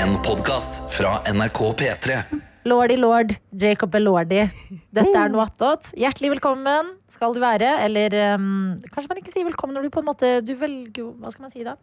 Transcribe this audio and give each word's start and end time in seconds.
En 0.00 0.16
podkast 0.24 0.80
fra 0.94 1.18
NRK 1.32 1.58
P3. 1.80 2.16
Lordy 2.64 2.96
lord, 2.96 3.32
Jacob 3.60 3.94
Elordi. 3.96 4.42
Dette 4.94 5.12
er 5.16 5.30
noe 5.32 5.44
attåt. 5.46 5.92
Hjertelig 5.98 6.30
velkommen 6.36 6.94
skal 7.10 7.34
du 7.36 7.40
være. 7.42 7.70
Eller 7.84 8.14
um, 8.36 8.76
kanskje 8.92 9.10
man 9.12 9.20
ikke 9.22 9.32
sier 9.34 9.48
velkommen 9.48 9.76
når 9.76 9.88
du 9.88 9.94
på 9.94 10.02
en 10.02 10.08
måte 10.10 10.30
Du 10.44 10.52
velger 10.60 11.02
jo 11.02 11.08
Hva 11.20 11.32
skal 11.32 11.46
man 11.46 11.52
si 11.52 11.64
da? 11.66 11.76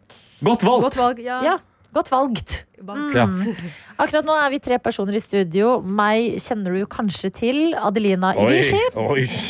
Godt 0.46 0.64
valgt! 0.66 0.86
Godt 0.88 1.00
valg. 1.00 1.22
Ja. 1.24 1.40
Ja, 1.46 1.56
godt 1.94 2.10
valgt. 2.14 2.56
Mm. 2.78 3.04
Ja. 3.16 3.26
Akkurat 3.98 4.26
nå 4.26 4.38
er 4.38 4.50
vi 4.54 4.62
tre 4.62 4.78
personer 4.82 5.18
i 5.18 5.22
studio. 5.22 5.76
Meg 5.82 6.38
kjenner 6.42 6.78
du 6.78 6.86
kanskje 6.90 7.32
til. 7.34 7.62
Adelina 7.78 8.34
Ibishi. 8.38 8.80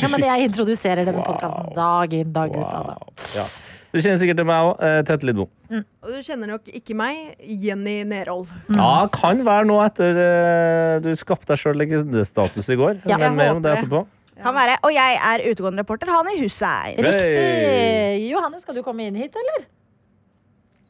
Ja, 0.01 0.11
men 0.13 0.25
jeg 0.29 0.49
introduserer 0.51 1.05
denne 1.05 1.21
Wow. 1.23 1.33
podkasten 1.33 1.73
dag 1.77 2.15
inn, 2.21 2.31
dag 2.33 2.53
ut. 2.57 2.69
Altså. 2.69 2.99
Ja. 3.37 3.47
Du 3.89 3.97
kjenner 3.97 4.19
sikkert 4.21 4.37
til 4.37 4.45
meg 4.45 4.67
òg. 4.67 4.83
Tete 5.09 5.25
Lidbo. 5.25 5.47
Og 5.73 6.11
du 6.13 6.19
kjenner 6.25 6.51
nok 6.51 6.69
ikke 6.77 6.93
meg, 6.97 7.33
Jenny 7.41 8.03
Nerhold. 8.07 8.51
Ja, 8.75 9.07
kan 9.13 9.41
være 9.47 9.65
nå 9.69 9.79
etter 9.85 10.19
uh, 10.19 10.93
du 11.03 11.09
skapte 11.17 11.49
deg 11.49 11.61
sjøl 11.61 11.79
legendestatus 11.79 12.69
i 12.69 12.77
går. 12.79 13.01
Ja, 13.09 13.17
Men 13.21 13.37
mer 13.39 13.55
om 13.55 13.63
det 13.65 13.73
etterpå. 13.79 14.03
Kan 14.39 14.55
være. 14.55 14.77
Og 14.87 14.93
jeg 14.95 15.17
er 15.31 15.43
utegående 15.49 15.83
reporter. 15.83 16.13
Han 16.13 16.29
i 16.31 16.37
Hussein. 16.39 17.01
Riktig. 17.01 18.29
Johanne, 18.29 18.61
skal 18.61 18.77
du 18.77 18.85
komme 18.85 19.09
inn 19.09 19.17
hit, 19.19 19.35
eller? 19.35 19.67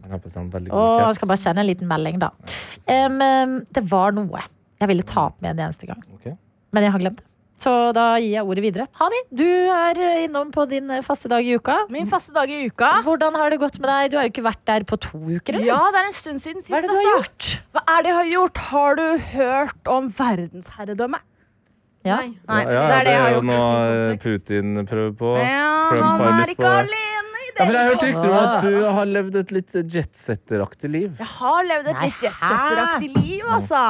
God 0.10 0.30
jeg 0.32 1.18
skal 1.18 1.30
bare 1.30 1.42
kjenne 1.42 1.64
en 1.64 1.68
liten 1.68 1.90
melding, 1.90 2.22
da. 2.22 2.32
Em, 2.90 3.20
det 3.76 3.84
var 3.90 4.16
noe 4.16 4.42
jeg 4.80 4.88
ville 4.94 5.04
ta 5.04 5.26
opp 5.28 5.42
med 5.44 5.58
en 5.58 5.66
eneste 5.68 5.90
gang. 5.90 6.00
Okay. 6.16 6.38
Men 6.72 6.86
jeg 6.86 6.96
har 6.96 7.04
glemt 7.04 7.20
det. 7.20 7.28
Så 7.60 7.72
da 7.96 8.06
gir 8.22 8.32
jeg 8.38 8.48
ordet 8.48 8.64
videre. 8.64 8.86
Hani, 9.02 9.18
du 9.36 9.44
er 9.46 10.00
innom 10.24 10.52
på 10.56 10.64
din 10.70 10.88
eh, 10.96 11.04
faste 11.04 11.28
dag 11.32 11.44
i 11.44 11.58
uka. 11.60 11.76
Min 11.92 12.08
faste 12.08 12.32
dag 12.36 12.52
i 12.52 12.62
uka. 12.70 12.92
Hvordan 13.04 13.36
har 13.36 13.52
det 13.52 13.60
gått 13.60 13.82
med 13.84 13.90
deg? 13.92 14.14
Du 14.14 14.20
har 14.20 14.28
jo 14.28 14.32
ikke 14.32 14.46
vært 14.46 14.62
der 14.70 14.86
på 14.88 15.00
to 15.04 15.20
uker, 15.20 15.58
eller? 15.58 15.68
Ja, 15.68 15.80
det 15.92 16.04
er 16.04 16.08
en 16.08 16.16
stund 16.16 16.44
siden 16.44 16.64
sist. 16.64 16.72
Hva 16.72 16.80
er 16.80 16.88
det 16.88 16.94
du 16.94 16.96
har 16.96 17.04
altså. 17.04 17.18
gjort? 17.18 17.50
Hva 17.76 17.84
er 17.96 18.06
det 18.06 18.14
jeg 18.14 18.20
har 18.20 18.30
gjort? 18.32 18.62
Har 18.70 19.00
du 19.00 19.06
hørt 19.34 19.92
om 19.98 20.08
verdensherredømme? 20.20 21.20
Ja. 22.08 22.16
Nei. 22.22 22.30
Nei, 22.48 22.60
ja, 22.64 22.72
ja, 22.72 22.84
det 22.88 22.96
er 22.96 23.08
det 23.08 23.14
jeg 23.14 23.24
har 23.26 23.34
jo 23.36 23.42
noe 23.50 23.72
eh. 23.92 24.14
Putin 24.24 24.84
prøver 24.88 25.16
på. 25.20 25.34
Ja, 25.44 25.72
Trump 25.90 26.06
han 26.06 26.22
har 26.24 26.30
er 26.30 26.40
lyst 26.40 26.54
på 26.54 26.64
ikke 26.64 26.70
alene 26.86 27.42
Ja, 27.50 27.66
for 27.66 27.76
jeg 27.76 27.82
har 27.82 27.90
hørt 27.90 28.06
rykter 28.06 28.30
om 28.30 28.38
at 28.40 28.64
du 28.64 28.78
har 28.96 29.10
levd 29.18 29.36
et 29.42 29.52
litt 29.52 29.76
jetsetteraktig 29.98 30.92
liv. 30.94 31.10
Jeg 31.20 31.32
har 31.34 31.68
levd 31.68 31.92
et 31.92 32.00
Nei, 32.00 32.08
litt 32.08 32.24
jetsetteraktig 32.24 33.12
liv, 33.18 33.44
altså. 33.52 33.84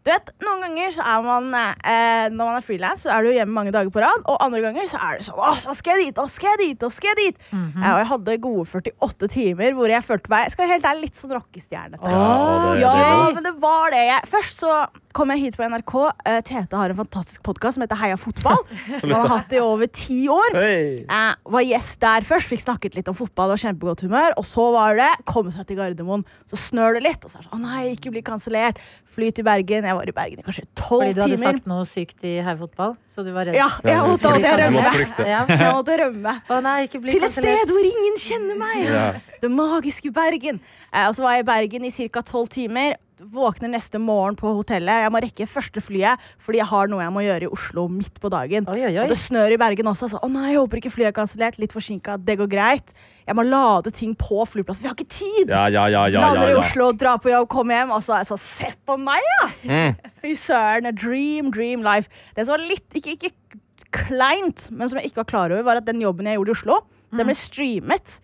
Du 0.00 0.08
vet, 0.08 0.30
Noen 0.40 0.62
ganger 0.64 0.94
så 0.96 1.04
er 1.04 1.24
man 1.26 1.50
eh, 1.52 2.26
Når 2.32 2.40
man 2.40 2.56
er 2.56 2.64
frilans, 2.64 3.02
så 3.04 3.12
er 3.12 3.26
du 3.26 3.34
hjemme 3.34 3.52
mange 3.52 3.72
dager 3.74 3.92
på 3.92 4.00
rad. 4.00 4.22
Og 4.32 4.38
andre 4.40 4.62
ganger 4.64 4.88
så 4.88 5.00
er 5.04 5.20
det 5.20 5.26
sånn 5.28 5.40
Åh, 5.40 5.60
da 5.66 5.74
skal 5.76 5.98
jeg 5.98 6.08
dit, 6.08 6.16
da 6.16 6.24
skal 6.32 6.54
jeg 6.54 6.60
dit, 6.62 6.78
da 6.80 6.88
skal 6.94 7.12
jeg 7.12 7.18
dit. 7.20 7.42
Mhm. 7.52 7.82
eh, 7.82 7.90
og 7.90 8.00
jeg 8.00 8.08
hadde 8.14 8.38
gode 8.46 8.64
48 8.70 9.30
timer 9.36 9.76
hvor 9.76 9.92
jeg 9.92 10.06
følte 10.06 10.32
meg 10.32 10.54
skal 10.54 10.66
jeg 10.66 10.76
helt 10.78 10.88
ærlig, 10.90 11.10
litt 11.10 11.20
sånn 11.20 11.36
rockestjernete. 11.36 12.14
Ja, 12.14 12.24
er 12.72 12.80
Ja, 12.80 13.30
men 13.36 13.44
det 13.44 13.54
var 13.60 13.92
det. 13.92 14.02
Jeg, 14.08 14.28
først 14.30 14.64
så 14.64 14.72
kom 15.16 15.32
jeg 15.34 15.42
hit 15.42 15.56
på 15.58 15.66
NRK. 15.66 15.94
Eh, 16.30 16.40
Tete 16.46 16.78
har 16.78 16.92
en 16.92 17.00
fantastisk 17.00 17.42
podkast 17.46 17.76
som 17.76 17.84
heter 17.84 17.98
Heia 17.98 18.16
fotball. 18.20 18.60
Og 19.02 19.14
har 19.14 19.28
hatt 19.34 19.50
det 19.52 19.58
i 19.58 19.62
over 19.64 19.90
ti 19.90 20.20
år. 20.30 20.54
Hey. 20.54 21.00
Eh, 21.02 21.32
var 21.54 21.66
gjest 21.66 22.00
der 22.04 22.26
først, 22.26 22.48
fikk 22.50 22.62
snakket 22.64 22.96
litt 22.98 23.10
om 23.10 23.16
fotball 23.18 23.52
og 23.56 23.60
kjempegodt 23.60 24.04
humør. 24.06 24.36
Og 24.40 24.46
så 24.46 24.68
var 24.74 24.96
det 25.00 25.10
komme 25.28 25.52
seg 25.54 25.66
til 25.68 25.80
Gardermoen. 25.80 26.22
Så 26.50 26.60
snør 26.70 26.96
det 26.98 27.04
litt. 27.08 27.26
Og 27.26 27.32
så 27.32 27.40
er 27.40 27.44
det 27.44 27.50
sånn, 27.50 27.58
å 27.58 27.72
nei, 27.74 27.82
ikke 27.96 28.14
bli 28.14 28.22
kansellert. 28.26 28.78
Fly 29.10 29.32
til 29.34 29.46
Bergen. 29.50 29.89
Jeg 29.90 29.96
var 29.98 30.10
i 30.10 30.14
Bergen 30.14 30.38
i 30.38 30.44
kanskje 30.46 30.62
tolv 30.78 31.02
timer. 31.02 31.10
Fordi 31.10 31.14
du 31.16 31.20
hadde 31.24 31.36
timer. 31.36 31.56
sagt 31.58 31.68
noe 31.70 31.86
sykt 31.88 32.26
i 32.28 32.34
herrefotball? 32.46 32.94
Så 33.10 33.24
du 33.26 33.32
var 33.34 33.48
redd? 33.50 33.58
Ja, 33.58 33.66
jeg 33.82 34.04
måtte, 34.06 34.30
jeg 34.38 34.72
måtte 34.76 34.92
rømme. 34.94 35.26
Jeg 35.58 35.72
måtte 35.74 35.96
rømme. 36.04 36.34
Å 36.46 36.60
nei, 36.64 36.76
ikke 36.86 37.02
bli 37.02 37.14
Til 37.16 37.26
et 37.26 37.34
sted 37.34 37.74
hvor 37.74 37.88
ingen 37.90 38.18
kjenner 38.22 38.60
meg. 38.60 38.82
Ja. 38.86 39.04
Det 39.42 39.50
magiske 39.50 40.12
Bergen. 40.14 40.60
Eh, 40.92 41.08
og 41.08 41.16
så 41.18 41.26
var 41.26 41.38
jeg 41.38 41.46
i 41.46 41.48
Bergen 41.50 41.88
i 41.88 41.92
ca. 41.98 42.22
tolv 42.22 42.52
timer. 42.54 42.94
Våkner 43.20 43.68
neste 43.68 43.98
morgen 44.00 44.32
på 44.38 44.48
hotellet. 44.56 45.02
Jeg 45.02 45.12
må 45.12 45.20
rekke 45.20 45.46
første 45.50 45.82
flyet 45.84 46.22
fordi 46.40 46.60
jeg 46.62 46.68
har 46.70 46.88
noe 46.88 47.02
jeg 47.02 47.12
må 47.12 47.24
gjøre 47.26 47.44
i 47.44 47.50
Oslo 47.52 47.84
midt 47.92 48.16
på 48.22 48.30
dagen. 48.32 48.64
Oi, 48.72 48.78
oi, 48.80 48.94
oi. 48.94 49.02
Og 49.02 49.12
det 49.12 49.18
snør 49.20 49.52
i 49.52 49.58
Bergen 49.60 49.90
også. 49.90 50.08
Så, 50.08 50.20
å 50.24 50.30
nei, 50.32 50.54
jeg 50.54 50.62
håper 50.62 50.80
ikke 50.80 50.92
flyet 50.94 51.10
er 51.10 51.16
kansellert. 51.18 51.58
Litt 51.60 51.74
forsinka. 51.76 52.16
Det 52.16 52.38
går 52.40 52.48
greit. 52.48 52.94
Jeg 53.26 53.36
må 53.36 53.44
lade 53.44 53.92
ting 53.92 54.14
på 54.16 54.40
flyplassen. 54.48 54.86
Vi 54.86 54.88
har 54.88 54.96
ikke 54.96 55.12
tid! 55.12 55.52
Ja, 55.52 55.66
ja, 55.68 55.84
ja, 55.92 56.06
ja, 56.08 56.22
Lander 56.24 56.48
ja, 56.48 56.54
i. 56.54 56.62
Oslo, 56.62 56.88
drar 56.96 57.20
på 57.20 57.32
jobb, 57.32 57.50
kommer 57.52 57.76
hjem. 57.76 57.92
Altså, 57.98 58.14
så 58.14 58.22
jeg 58.22 58.30
sånn 58.30 58.42
Se 58.46 58.72
på 58.88 58.96
meg, 59.02 59.28
ja! 59.34 59.50
Mm. 59.68 60.00
Fy 60.24 60.32
søren. 60.40 60.88
a 60.88 60.94
Dream, 60.96 61.52
dream 61.52 61.84
life. 61.84 62.08
Det 62.38 62.48
som 62.48 62.56
var 62.56 62.64
litt 62.64 62.96
ikke, 62.96 63.18
ikke 63.18 63.60
kleint, 63.92 64.70
men 64.72 64.88
som 64.88 64.96
jeg 65.00 65.10
ikke 65.10 65.26
var 65.26 65.30
klar 65.34 65.52
over, 65.52 65.66
var 65.68 65.82
at 65.82 65.92
den 65.92 66.00
jobben 66.00 66.28
jeg 66.30 66.40
gjorde 66.40 66.54
i 66.54 66.56
Oslo, 66.56 66.80
den 67.12 67.28
ble 67.28 67.36
streamet 67.36 68.16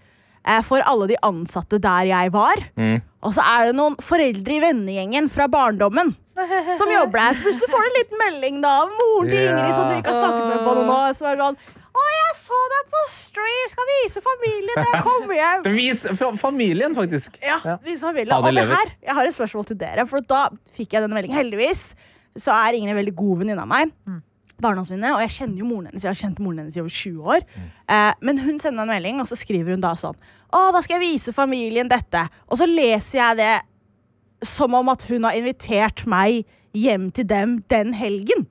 eh, 0.47 0.63
for 0.65 0.81
alle 0.89 1.11
de 1.11 1.21
ansatte 1.27 1.81
der 1.83 2.09
jeg 2.09 2.33
var. 2.33 2.65
Mm. 2.79 2.99
Og 3.27 3.35
så 3.35 3.43
er 3.43 3.71
det 3.71 3.75
noen 3.79 3.97
foreldre 4.03 4.55
i 4.57 4.63
vennegjengen 4.63 5.27
fra 5.33 5.49
barndommen 5.51 6.15
som 6.79 6.91
jobber 6.93 7.17
der. 7.19 7.35
Så 7.39 7.43
plutselig 7.47 7.71
får 7.73 7.83
du 7.83 7.89
en 7.89 7.97
liten 7.97 8.21
melding 8.21 8.59
da 8.63 8.73
av 8.85 8.91
moren 8.93 9.31
til 9.33 9.41
Ingrid 9.49 9.75
som 9.75 9.89
du 9.91 9.95
ikke 9.97 10.13
har 10.13 10.21
snakket 10.21 10.47
med 10.53 10.65
på 10.67 10.75
noen 10.79 10.93
år. 10.93 11.15
Som 11.17 11.29
er 11.31 11.41
sånn 11.41 11.57
Å, 11.97 12.03
jeg 12.13 12.35
så 12.37 12.59
deg 12.75 12.91
på 12.93 13.03
stream! 13.09 13.71
Skal 13.73 13.87
vise 13.89 14.21
familien 14.21 14.77
når 14.77 14.91
jeg 14.93 15.05
kommer 15.07 15.39
hjem. 15.39 15.63
Vis 15.81 16.03
familien, 16.43 16.97
faktisk. 16.99 17.39
Ja, 17.41 17.57
Ja. 17.65 17.77
vise 17.87 18.05
familien. 18.05 18.35
Og 18.37 18.51
det 18.53 18.67
her, 18.69 18.93
jeg 19.09 19.17
har 19.17 19.31
et 19.31 19.37
spørsmål 19.39 19.65
til 19.73 19.79
dere. 19.81 20.05
For 20.11 20.21
da 20.21 20.43
fikk 20.77 20.93
jeg 20.93 21.07
denne 21.07 21.17
meldingen. 21.17 21.39
Heldigvis 21.41 21.87
så 22.37 22.53
er 22.53 22.77
Ingrid 22.77 22.93
en 22.93 23.01
veldig 23.01 23.17
god 23.17 23.41
venninne 23.43 23.65
av 23.65 23.71
meg. 23.73 23.95
Barndomsvenninne, 24.63 25.13
og 25.17 25.21
jeg 25.27 25.35
kjenner 25.37 25.61
jo 25.61 25.69
moren 25.69 25.91
hennes. 25.91 26.05
Jeg 26.07 26.11
har 26.13 26.19
kjent 26.21 26.41
moren 26.41 26.63
hennes 26.63 26.77
i 26.77 26.81
over 26.83 26.93
20 26.97 27.31
år. 27.37 27.47
Eh, 27.93 28.13
men 28.25 28.41
hun 28.41 28.59
sender 28.63 28.87
en 28.87 28.93
melding, 28.95 29.21
og 29.21 29.29
så 29.29 29.37
skriver 29.39 29.77
hun 29.77 29.85
da 29.85 29.93
sånn 29.99 30.17
Å, 30.17 30.67
da 30.73 30.81
skal 30.85 30.97
jeg 30.99 31.13
vise 31.13 31.35
familien 31.37 31.91
dette. 31.93 32.23
Og 32.49 32.61
så 32.61 32.69
leser 32.71 33.19
jeg 33.21 33.41
det 33.43 33.55
som 34.47 34.75
om 34.77 34.89
at 34.93 35.05
hun 35.11 35.25
har 35.29 35.37
invitert 35.37 36.07
meg 36.09 36.45
hjem 36.77 37.11
til 37.17 37.29
dem 37.29 37.59
den 37.73 37.95
helgen. 37.97 38.47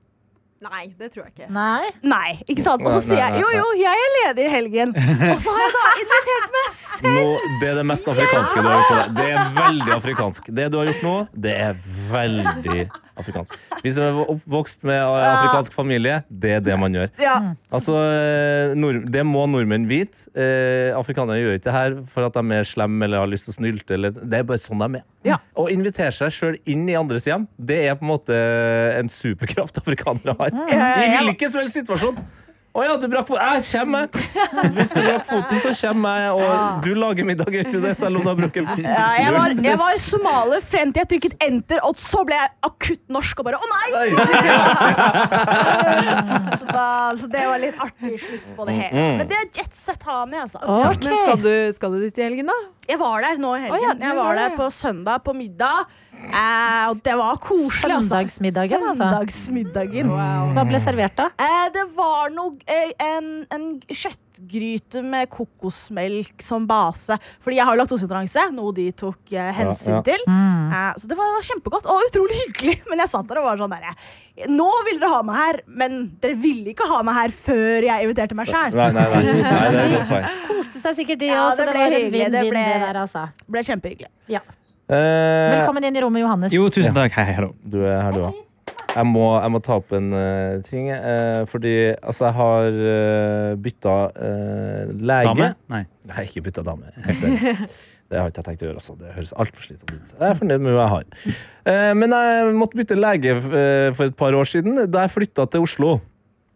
Nei, 0.66 0.86
det 0.98 1.10
tror 1.12 1.26
jeg 1.26 1.34
ikke. 1.34 1.46
Nei. 1.52 1.84
Nei, 2.02 2.30
ikke 2.48 2.62
sant? 2.64 2.82
Og 2.82 2.94
så 2.96 3.02
sier 3.04 3.20
jeg 3.20 3.42
jo, 3.42 3.48
jo, 3.54 3.66
jeg 3.76 4.06
er 4.06 4.14
ledig 4.16 4.46
i 4.46 4.50
helgen. 4.50 4.94
Og 4.96 5.42
så 5.42 5.52
har 5.52 5.62
jeg 5.66 5.74
da 5.76 5.82
invitert 6.02 6.54
meg 6.54 6.70
selv. 6.74 7.10
Nå, 7.12 7.56
det 7.60 7.68
er 7.68 7.76
det 7.78 7.84
mest 7.92 8.08
afrikanske 8.10 8.62
du 8.64 8.68
har 8.70 8.78
gjort. 8.78 8.88
på 8.88 8.96
deg. 8.96 9.18
Det 9.18 9.26
er 9.34 9.50
veldig 9.58 9.92
afrikansk. 9.98 10.48
Det 10.58 10.68
du 10.72 10.78
har 10.80 10.88
gjort 10.90 11.04
nå, 11.06 11.16
det 11.46 11.54
er 11.66 11.76
veldig 12.10 12.78
afrikansk. 13.20 13.56
Vi 13.82 13.92
som 13.94 14.04
er 14.06 14.30
oppvokst 14.34 14.84
med 14.86 14.98
eh, 15.00 15.26
afrikansk 15.30 15.74
familie, 15.76 16.20
det 16.28 16.56
er 16.58 16.64
det 16.64 16.76
man 16.80 16.94
gjør. 16.96 17.10
Ja. 17.22 17.36
Altså, 17.74 17.96
eh, 17.96 18.74
nord, 18.78 19.02
Det 19.12 19.24
må 19.26 19.46
nordmenn 19.50 19.88
vite. 19.90 20.26
Eh, 20.36 20.92
afrikanere 20.96 21.40
gjør 21.42 21.58
ikke 21.58 21.68
det 21.68 21.76
her 21.76 21.98
for 22.12 22.28
at 22.28 22.38
de 22.38 22.56
er 22.58 22.68
slemme 22.68 23.06
eller 23.06 23.24
har 23.24 23.30
lyst 23.30 23.48
til 23.48 23.54
å 23.54 23.58
snylte. 23.58 23.96
Eller, 23.98 24.16
det 24.16 24.40
er 24.40 24.48
bare 24.48 24.62
sånn 24.62 24.82
de 24.84 25.00
er. 25.00 25.06
Ja. 25.26 25.40
Å 25.58 25.68
invitere 25.72 26.12
seg 26.14 26.34
sjøl 26.34 26.58
inn 26.68 26.86
i 26.90 26.96
andres 26.98 27.26
hjem, 27.28 27.48
det 27.58 27.82
er 27.88 27.98
på 27.98 28.06
en 28.06 28.12
måte 28.14 28.40
en 28.96 29.10
superkraft 29.12 29.80
afrikanere 29.82 30.36
har. 30.40 30.58
I 30.66 31.14
hvilken 31.24 31.52
som 31.52 31.64
helst 31.64 31.80
situasjon. 31.80 32.20
Å 32.76 32.82
ja, 32.84 32.94
du 33.00 33.06
brakk 33.08 33.24
foten. 33.30 33.40
Jeg 33.56 33.62
kommer, 33.80 34.04
jeg. 34.04 34.72
Hvis 34.76 34.90
du 34.92 34.98
brakk 35.00 35.24
foten, 35.30 35.60
så 35.62 35.70
kommer 35.78 36.18
jeg. 36.20 36.32
Og 36.36 36.82
du 36.84 36.90
lager 36.98 37.24
middag, 37.24 37.48
gjør 37.54 37.64
ikke 37.70 37.80
det, 37.86 37.92
selv 37.96 38.20
om 38.20 38.26
du 38.26 38.28
har 38.28 38.36
brukket 38.36 38.68
foten. 38.68 38.84
Ja, 38.84 39.06
jeg, 39.22 39.32
var, 39.32 39.54
jeg 39.64 39.80
var 39.80 40.00
somalier 40.04 40.64
frem 40.66 40.92
til 40.92 41.00
jeg 41.00 41.10
trykket 41.14 41.46
enter, 41.46 41.80
og 41.88 41.96
så 42.00 42.20
ble 42.28 42.36
jeg 42.36 42.52
akutt 42.68 43.04
norsk 43.16 43.40
og 43.40 43.48
bare 43.48 43.60
å 43.60 43.70
nei! 43.72 43.88
så, 46.60 46.68
da, 46.68 46.86
så 47.16 47.30
det 47.32 47.44
var 47.48 47.62
litt 47.64 47.80
artig 47.86 48.12
slutt 48.26 48.52
på 48.58 48.68
det 48.68 48.76
hele. 48.82 49.06
Men 49.22 49.32
det 49.32 49.40
er 49.40 49.48
jetset 49.62 50.04
Hani, 50.06 50.38
altså. 50.38 50.60
Okay. 50.60 51.08
Men 51.08 51.16
skal 51.24 51.40
du, 51.42 51.52
skal 51.74 51.96
du 51.96 51.98
dit 52.04 52.20
i 52.20 52.26
helgen, 52.28 52.52
da? 52.52 52.56
Jeg 52.86 53.00
var 53.00 53.24
der 53.24 53.40
nå 53.42 53.56
i 53.56 53.64
helgen. 53.64 53.74
Oh, 53.74 53.82
ja, 53.82 53.94
jeg 53.98 54.18
var 54.20 54.36
der 54.38 54.52
på 54.58 54.68
søndag 54.70 55.24
på 55.26 55.34
middag, 55.34 55.88
eh, 56.30 56.84
og 56.90 57.00
det 57.06 57.14
var 57.18 57.38
koselig. 57.42 57.92
Altså. 57.96 58.08
Søndagsmiddagen, 58.16 58.82
altså. 58.92 59.02
Søndagsmiddagen. 59.04 60.12
Hva 60.56 60.66
ble 60.68 60.80
servert, 60.82 61.16
da? 61.18 61.30
Eh, 61.40 61.66
det 61.74 61.86
var 61.96 62.30
noe, 62.34 62.56
eh, 62.66 62.92
en, 63.06 63.30
en 63.52 63.66
kjøttgryte 63.88 65.00
med 65.06 65.30
kokosmelk 65.32 66.42
som 66.44 66.66
base. 66.68 67.16
Fordi 67.40 67.56
jeg 67.60 67.66
har 67.68 67.78
laktoseintoleranse, 67.80 68.48
noe 68.56 68.74
de 68.76 68.90
tok 68.92 69.32
eh, 69.32 69.50
hensyn 69.56 69.94
Ja, 69.96 70.00
ja. 70.00 70.04
til. 70.10 70.26
Eh, 70.28 70.92
så 71.00 71.08
det 71.10 71.16
var, 71.18 71.30
det 71.32 71.38
var 71.40 71.48
kjempegodt 71.50 71.90
og 71.92 72.06
utrolig 72.10 72.38
hyggelig. 72.44 72.76
Men 72.90 73.02
jeg 73.04 73.12
satt 73.14 73.28
der 73.30 73.40
og 73.42 73.48
var 73.50 73.62
sånn 73.62 73.72
der 73.76 73.90
Nå 74.52 74.66
vil 74.84 74.98
dere 75.00 75.08
ha 75.14 75.22
meg 75.24 75.36
her, 75.40 75.56
men 75.64 75.94
dere 76.20 76.34
ville 76.36 76.74
ikke 76.74 76.84
ha 76.90 76.98
meg 77.08 77.14
her 77.16 77.32
før 77.32 77.86
jeg 77.86 78.04
inviterte 78.04 78.36
meg 78.36 78.50
sjæl. 78.50 78.74
Koste 80.44 80.82
seg 80.82 80.98
sikkert, 80.98 81.22
de 81.22 81.30
Ja, 81.30 81.46
det 81.56 81.64
Det, 81.64 81.72
ble 81.72 81.86
hyggelig, 81.94 82.26
det 82.34 82.42
ble- 82.50 82.64
det 82.68 82.80
der, 82.84 82.98
altså. 83.00 83.22
Ble 83.48 83.62
kjempehyggelig. 83.64 84.10
Ja. 84.28 84.42
Eh, 84.86 85.52
Velkommen 85.56 85.82
inn 85.88 85.96
i 85.98 86.02
rommet, 86.04 86.22
Johannes. 86.22 86.52
Jo, 86.54 86.68
tusen 86.70 86.94
takk. 86.94 87.14
Hei, 87.16 87.24
hei, 87.26 87.38
hallo. 87.40 87.54
du 87.66 87.80
er 87.82 87.98
her, 88.04 88.14
du 88.14 88.26
òg. 88.28 88.42
Jeg 88.96 89.04
må, 89.10 89.24
jeg 89.34 89.52
må 89.52 89.58
ta 89.60 89.74
opp 89.76 89.90
en 89.92 90.06
eh, 90.16 90.60
ting. 90.64 90.86
eh, 90.94 91.42
fordi 91.50 91.72
altså, 91.98 92.28
jeg 92.30 92.34
har 92.38 92.78
uh, 92.78 93.50
bytta 93.60 93.96
eh, 94.14 94.94
lege. 95.10 95.34
Dame? 95.34 95.50
Nei. 95.74 95.82
Nei, 96.08 96.24
ikke 96.30 96.44
bytta 96.46 96.64
dame. 96.64 96.94
Helt 97.04 97.26
enig. 97.28 97.56
Det 98.06 98.20
har 98.20 98.30
ikke 98.30 98.38
jeg 98.38 98.46
tenkt 98.46 98.62
å 98.62 98.66
gjøre. 98.68 98.78
Altså. 98.78 98.94
Det 99.00 99.12
høres 99.16 99.32
altfor 99.34 99.64
slitsomt 99.66 99.90
ut. 99.90 100.10
Jeg 100.14 100.28
er 100.30 100.36
fornøyd 100.38 100.62
med 100.62 100.76
hva 100.76 100.84
jeg 100.84 100.92
har. 100.94 101.36
Eh, 101.72 101.90
men 101.98 102.14
jeg 102.14 102.52
måtte 102.54 102.78
bytte 102.78 102.98
lege 103.00 103.32
eh, 103.42 103.88
for 103.98 104.06
et 104.06 104.16
par 104.16 104.36
år 104.38 104.46
siden, 104.46 104.78
da 104.86 105.02
jeg 105.04 105.12
flytta 105.16 105.48
til 105.50 105.66
Oslo. 105.66 105.96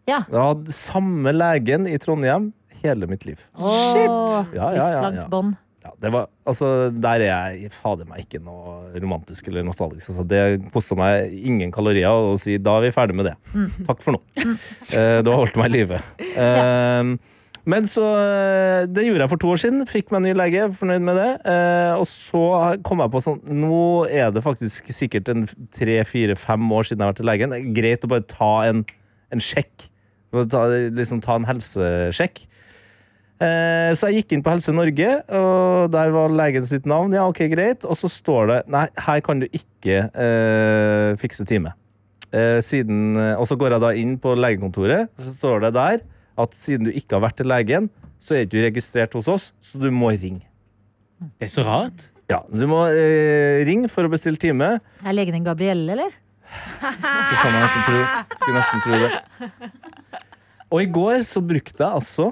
Ja. 0.07 0.21
Jeg 0.31 0.39
hadde 0.39 0.73
samme 0.73 1.35
legen 1.35 1.89
i 1.91 1.99
Trondheim 2.01 2.53
hele 2.81 3.05
mitt 3.11 3.27
liv. 3.27 3.43
Shit! 3.59 4.07
Ja, 4.07 4.45
ja, 4.55 4.71
ja, 4.79 4.87
Livslangt 4.87 5.19
ja. 5.21 5.27
bånd. 5.29 5.59
Ja, 5.81 5.91
det 5.97 6.11
var, 6.13 6.27
altså, 6.45 6.67
der 6.93 7.23
er 7.25 7.55
jeg 7.55 7.71
fader 7.73 8.05
meg 8.05 8.27
ikke 8.27 8.41
noe 8.45 8.91
romantisk 9.01 9.47
eller 9.49 9.65
nostalgisk. 9.65 10.11
Altså, 10.13 10.25
det 10.29 10.41
kosta 10.73 10.97
meg 10.99 11.33
ingen 11.33 11.73
kalorier 11.73 12.13
å 12.13 12.35
si 12.41 12.59
da 12.61 12.77
er 12.77 12.85
vi 12.85 12.93
ferdig 12.93 13.17
med 13.17 13.31
det. 13.31 13.35
Takk 13.87 14.03
for 14.05 14.17
nå. 14.17 14.21
uh, 14.37 15.19
du 15.25 15.31
har 15.31 15.39
holdt 15.39 15.57
meg 15.57 15.71
i 15.71 15.75
live. 15.79 16.01
Eh, 16.21 17.15
men 17.69 17.85
så 17.89 18.03
eh, 18.17 18.83
Det 18.89 19.03
gjorde 19.05 19.25
jeg 19.25 19.31
for 19.33 19.41
to 19.41 19.51
år 19.53 19.61
siden. 19.61 19.83
Fikk 19.89 20.13
meg 20.13 20.23
ny 20.25 20.33
lege, 20.37 20.67
fornøyd 20.77 21.05
med 21.05 21.19
det. 21.19 21.29
Eh, 21.49 21.93
og 21.97 22.07
så 22.09 22.43
kom 22.85 23.03
jeg 23.03 23.13
på 23.13 23.21
sånn 23.23 23.41
Nå 23.61 23.81
er 24.09 24.31
det 24.33 24.45
faktisk 24.45 24.89
sikkert 24.95 25.29
en 25.33 25.45
tre-fire-fem 25.77 26.73
år 26.77 26.89
siden 26.89 27.03
jeg 27.03 27.07
har 27.07 27.13
vært 27.13 27.21
til 27.21 27.31
legen. 27.31 27.57
Greit 27.77 28.07
å 28.07 28.11
bare 28.11 28.27
ta 28.29 28.53
en, 28.69 28.85
en 29.33 29.43
sjekk. 29.43 29.89
Ta, 30.31 30.63
liksom 30.95 31.21
ta 31.23 31.37
en 31.37 31.49
helsesjekk. 31.49 32.45
Eh, 33.41 33.91
så 33.97 34.11
jeg 34.11 34.21
gikk 34.21 34.35
inn 34.37 34.43
på 34.45 34.51
Helse 34.53 34.73
Norge, 34.75 35.09
og 35.33 35.87
der 35.93 36.11
var 36.13 36.33
legen 36.37 36.65
sitt 36.67 36.85
navn. 36.89 37.15
Ja, 37.17 37.23
ok, 37.31 37.41
greit. 37.49 37.87
Og 37.89 37.97
så 37.97 38.09
står 38.11 38.51
det 38.51 38.59
Nei, 38.69 38.85
her 39.07 39.23
kan 39.25 39.41
du 39.41 39.47
ikke 39.49 40.03
eh, 40.13 41.15
fikse 41.21 41.47
time. 41.49 41.73
Eh, 42.31 42.59
siden, 42.63 43.17
og 43.35 43.43
så 43.49 43.57
går 43.59 43.75
jeg 43.75 43.83
da 43.83 43.89
inn 43.97 44.13
på 44.21 44.35
legekontoret, 44.37 45.09
og 45.17 45.25
så 45.25 45.33
står 45.39 45.65
det 45.65 45.73
der 45.79 46.03
at 46.41 46.53
siden 46.55 46.87
du 46.87 46.93
ikke 46.93 47.17
har 47.17 47.25
vært 47.25 47.41
til 47.41 47.49
legen, 47.51 47.89
så 48.21 48.37
er 48.37 48.45
du 48.45 48.55
ikke 48.55 48.69
registrert 48.69 49.17
hos 49.17 49.27
oss, 49.27 49.49
så 49.59 49.81
du 49.81 49.89
må 49.91 50.13
ringe. 50.13 50.45
Det 51.41 51.49
er 51.49 51.51
så 51.51 51.65
rart. 51.65 52.07
Ja, 52.31 52.39
Du 52.47 52.63
må 52.69 52.85
eh, 52.87 53.65
ringe 53.67 53.89
for 53.91 54.07
å 54.07 54.11
bestille 54.13 54.39
time. 54.39 54.77
Er 55.03 55.17
legen 55.17 55.35
din 55.35 55.43
Gabrielle, 55.45 55.91
eller? 55.91 56.13
Det 56.51 57.37
kan 57.41 57.51
jeg 57.51 57.65
nesten 57.65 57.83
tro. 57.87 57.99
Skulle 58.37 58.55
nesten 58.61 58.81
tro 58.85 59.01
det. 59.01 59.11
Og 60.71 60.81
i 60.85 60.87
går 60.95 61.25
så 61.27 61.43
brukte 61.43 61.83
jeg 61.83 61.99
altså 61.99 62.29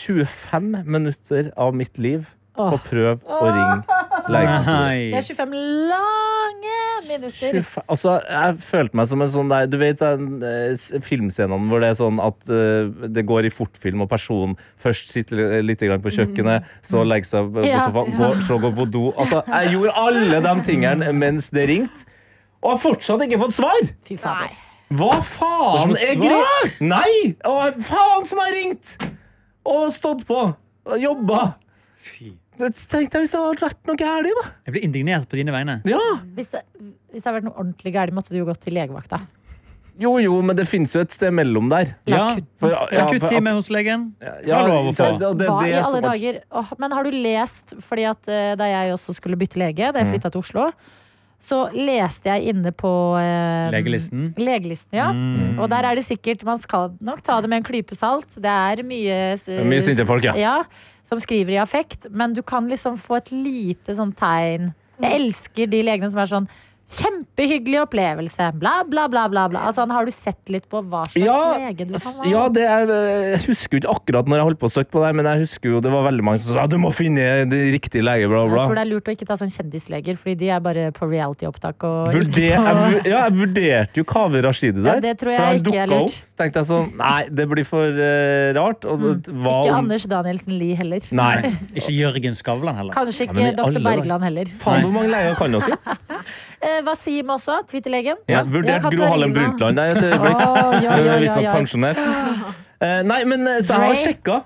25 0.00 0.76
minutter 0.86 1.50
av 1.60 1.74
mitt 1.76 1.98
liv 2.00 2.28
på 2.56 2.76
å 2.76 2.80
prøve 2.84 3.18
å 3.24 3.48
ringe 3.48 4.00
legekontoret. 4.30 5.10
Det 5.10 5.18
er 5.20 5.26
25 5.26 5.54
lange 5.90 6.76
minutter. 7.06 7.58
25, 7.60 7.84
altså, 7.94 8.14
jeg 8.26 8.56
følte 8.64 9.00
meg 9.00 9.10
som 9.10 9.24
en 9.24 9.32
sånn 9.32 9.50
der 9.50 9.68
Du 9.70 9.76
vet 9.80 10.00
den 10.02 10.44
eh, 10.46 11.00
filmscenene 11.04 11.70
hvor 11.70 11.82
det 11.82 11.90
er 11.92 11.98
sånn 11.98 12.20
at 12.22 12.50
uh, 12.50 13.08
det 13.08 13.24
går 13.28 13.48
i 13.48 13.52
fortfilm, 13.54 14.04
og 14.04 14.10
personen 14.12 14.56
først 14.80 15.12
sitter 15.14 15.60
litt 15.64 15.82
grann 15.82 16.02
på 16.04 16.12
kjøkkenet, 16.14 16.68
så 16.86 17.04
legger 17.06 17.30
seg 17.30 17.52
på 17.54 17.66
Ja. 17.66 17.84
ja. 17.86 18.06
går, 18.20 18.40
så 18.46 18.58
går 18.62 18.74
på 18.76 18.88
do. 18.90 19.04
Altså, 19.16 19.42
jeg 19.48 19.74
gjorde 19.76 19.94
alle 20.06 20.42
de 20.46 20.56
tingene 20.66 21.12
mens 21.16 21.50
det 21.54 21.68
ringte, 21.70 22.08
og 22.60 22.74
har 22.74 22.82
fortsatt 22.82 23.24
ikke 23.24 23.40
fått 23.40 23.56
svar! 23.56 23.88
Fy 24.04 24.18
fader. 24.20 24.52
Hva 24.90 25.20
faen 25.24 25.94
er 25.96 26.18
greia?! 26.18 26.68
Nei! 26.82 27.32
Å, 27.46 27.70
faen 27.86 28.26
som 28.28 28.42
har 28.42 28.52
ringt! 28.56 28.98
Og 29.66 29.90
stått 29.92 30.24
på. 30.28 30.54
Og 30.86 30.98
jobba. 31.00 31.54
Fy. 32.00 32.32
Det 32.60 32.72
tenkte 32.76 33.18
jeg 33.18 33.24
hvis 33.26 33.32
det 33.32 33.40
hadde 33.40 33.64
vært 33.66 33.86
noe 33.88 33.96
galt, 33.96 34.30
da. 34.40 34.48
Jeg 34.68 34.74
blir 34.74 34.84
indignert 34.84 35.28
på 35.30 35.36
dine 35.40 35.52
vegne. 35.54 35.78
Ja. 35.88 36.00
Hvis 36.36 36.48
det, 36.52 36.60
hvis 37.12 37.22
det 37.22 37.26
hadde 37.28 37.38
vært 37.40 37.48
noe 37.48 37.56
ordentlig 37.60 37.92
galt, 37.94 38.12
måtte 38.16 38.30
du 38.34 38.38
jo 38.40 38.44
gått 38.48 38.60
til 38.64 38.74
legevakta. 38.76 39.20
Jo, 40.00 40.14
jo, 40.22 40.38
men 40.40 40.56
det 40.56 40.64
fins 40.68 40.94
jo 40.96 41.00
et 41.04 41.12
sted 41.12 41.32
mellom 41.36 41.68
der. 41.68 41.94
Ja. 42.08 42.30
Akuttime 42.64 43.52
ja, 43.52 43.56
hos 43.58 43.68
legen. 43.72 44.14
Ja, 44.48 44.60
Har 44.62 44.68
lov 44.68 44.88
å 44.88 44.94
få. 44.96 45.08
det- 45.20 45.32
det 45.38 45.46
er 45.46 45.50
Hva 45.52 45.66
i 45.68 45.72
alle 45.76 46.00
dager? 46.00 46.40
Åh, 46.52 46.72
men 46.78 46.92
har 46.92 47.04
du 47.04 47.10
lest 47.10 47.74
Fordi 47.80 48.04
at 48.08 48.28
eh, 48.28 48.54
da 48.56 48.64
jeg 48.64 48.92
også 48.94 49.14
skulle 49.14 49.36
bytte 49.36 49.58
lege, 49.60 49.92
da 49.92 49.98
jeg 50.00 50.06
Mm. 50.06 50.12
flytta 50.14 50.30
til 50.32 50.40
Oslo, 50.40 50.72
så 51.40 51.62
leste 51.72 52.28
jeg 52.28 52.52
inne 52.52 52.68
på 52.76 52.90
eh, 53.16 53.70
Legelisten. 53.72 54.26
Legelisten, 54.36 54.92
ja. 54.98 55.08
Mm. 55.16 55.56
Og 55.56 55.70
der 55.72 55.88
er 55.88 55.96
det 55.96 56.04
sikkert 56.04 56.44
Man 56.44 56.60
skal 56.60 56.92
nok 57.00 57.22
ta 57.24 57.38
det 57.40 57.48
med 57.48 57.62
en 57.62 57.66
klype 57.66 57.96
salt. 57.96 58.36
Det 58.36 58.52
er 58.52 58.84
mye 58.84 59.16
Det 59.40 59.56
er 59.56 59.68
Mye 59.68 59.84
sinte 59.84 60.04
folk, 60.08 60.26
ja. 60.28 60.34
ja, 60.36 60.56
som 61.06 61.20
skriver 61.22 61.56
i 61.56 61.62
affekt, 61.62 62.10
men 62.12 62.36
du 62.36 62.42
kan 62.44 62.68
liksom 62.68 63.00
få 63.00 63.22
et 63.22 63.32
lite 63.32 63.96
sånn 63.96 64.12
tegn. 64.12 64.74
Jeg 65.00 65.16
elsker 65.16 65.70
de 65.72 65.80
legene 65.86 66.12
som 66.12 66.20
er 66.20 66.28
sånn 66.28 66.50
Kjempehyggelig 66.90 67.78
opplevelse. 67.84 68.48
Bla, 68.58 68.80
bla, 68.88 69.04
bla. 69.08 69.28
bla, 69.30 69.44
bla. 69.48 69.60
Altså, 69.68 69.84
har 69.86 70.06
du 70.08 70.10
sett 70.10 70.50
litt 70.50 70.66
på 70.70 70.80
hva 70.82 71.04
slags 71.06 71.22
Ja, 71.22 71.36
lege 71.54 71.86
du 71.86 71.94
kan 71.94 72.16
være? 72.18 72.30
ja, 72.32 72.42
det 72.50 72.64
er, 72.66 72.90
jeg 73.30 73.42
husker 73.46 73.76
jo 73.76 73.80
ikke 73.84 73.94
akkurat 73.94 74.30
når 74.30 74.40
jeg 74.40 74.46
holdt 74.48 74.60
på 74.62 74.68
å 74.70 74.72
søke 74.74 74.90
på 74.96 75.04
det, 75.04 75.12
men 75.20 75.28
jeg 75.30 75.44
husker 75.44 75.70
jo 75.70 75.82
det 75.84 75.92
var 75.94 76.02
veldig 76.08 76.24
mange 76.26 76.42
som 76.42 76.56
sa 76.58 76.64
du 76.70 76.76
må 76.82 76.90
finne 76.94 77.28
det 77.50 77.60
riktige 77.76 78.02
lege, 78.02 78.26
bla, 78.30 78.42
Jeg 78.50 78.66
tror 78.66 78.78
det 78.80 78.84
er 78.84 78.90
lurt 78.90 79.10
å 79.10 79.14
ikke 79.14 79.28
ta 79.30 79.36
sånn 79.38 79.52
kjendisleger, 79.54 80.18
fordi 80.18 80.34
de 80.42 80.50
er 80.56 80.64
bare 80.64 80.88
på 80.96 81.08
reality-opptak. 81.10 81.86
Vurder, 82.10 82.42
jeg, 82.42 83.04
ja, 83.06 83.22
jeg 83.22 83.36
vurderte 83.38 84.02
jo 84.02 84.06
Kaveh 84.10 84.44
Rashidi 84.48 84.82
der. 84.82 84.98
Ja, 84.98 85.04
det 85.06 85.14
tror 85.22 85.34
jeg 85.36 85.40
for 85.40 85.46
han 85.46 85.62
ikke 85.62 85.80
er 85.84 85.92
lurt. 85.94 86.10
opp. 86.10 86.30
Så 86.34 86.40
tenkte 86.42 86.62
jeg 86.64 86.70
sånn 86.72 86.90
Nei, 87.00 87.22
det 87.30 87.46
blir 87.54 87.66
for 87.68 88.02
uh, 88.02 88.50
rart. 88.58 88.84
Og 88.90 89.00
det 89.04 89.14
hva, 89.30 89.54
Ikke 89.62 89.72
om- 89.76 89.78
Anders 89.84 90.08
Danielsen 90.10 90.58
Lie 90.58 90.74
heller. 90.78 91.06
Nei. 91.16 91.52
Ikke 91.78 91.94
Jørgen 91.94 92.34
Skavlan 92.36 92.76
heller. 92.80 92.94
Kanskje 92.96 93.28
ikke 93.28 93.46
ja, 93.46 93.54
Dr. 93.56 93.78
Bergland 93.84 94.26
heller. 94.26 94.50
Faen, 94.60 94.82
hvor 94.84 94.94
mange 94.98 95.12
leger 95.14 95.38
kan 95.38 95.54
dere? 95.58 95.78
Eh, 96.80 96.86
Wasim 96.86 97.28
også, 97.28 97.60
Twitter-legen. 97.68 98.16
Ja, 98.28 98.42
vurdert 98.42 98.82
Gro 98.82 99.04
Harlem. 99.04 99.34
Brundtland 99.34 99.76
der 99.76 99.84
et 99.84 100.04
øyeblikk. 100.04 100.36
Oh, 100.36 100.82
ja, 100.82 100.96
ja, 100.96 101.14
er 101.14 101.20
visst 101.20 101.36
ja, 101.36 101.42
ja. 101.42 101.56
pensjonert. 101.56 102.00
Uh, 102.80 103.02
nei, 103.04 103.20
men 103.28 103.46
eh, 103.48 103.60
så 103.62 103.76
jeg 103.76 103.90
har 103.90 104.00
sjekka. 104.04 104.38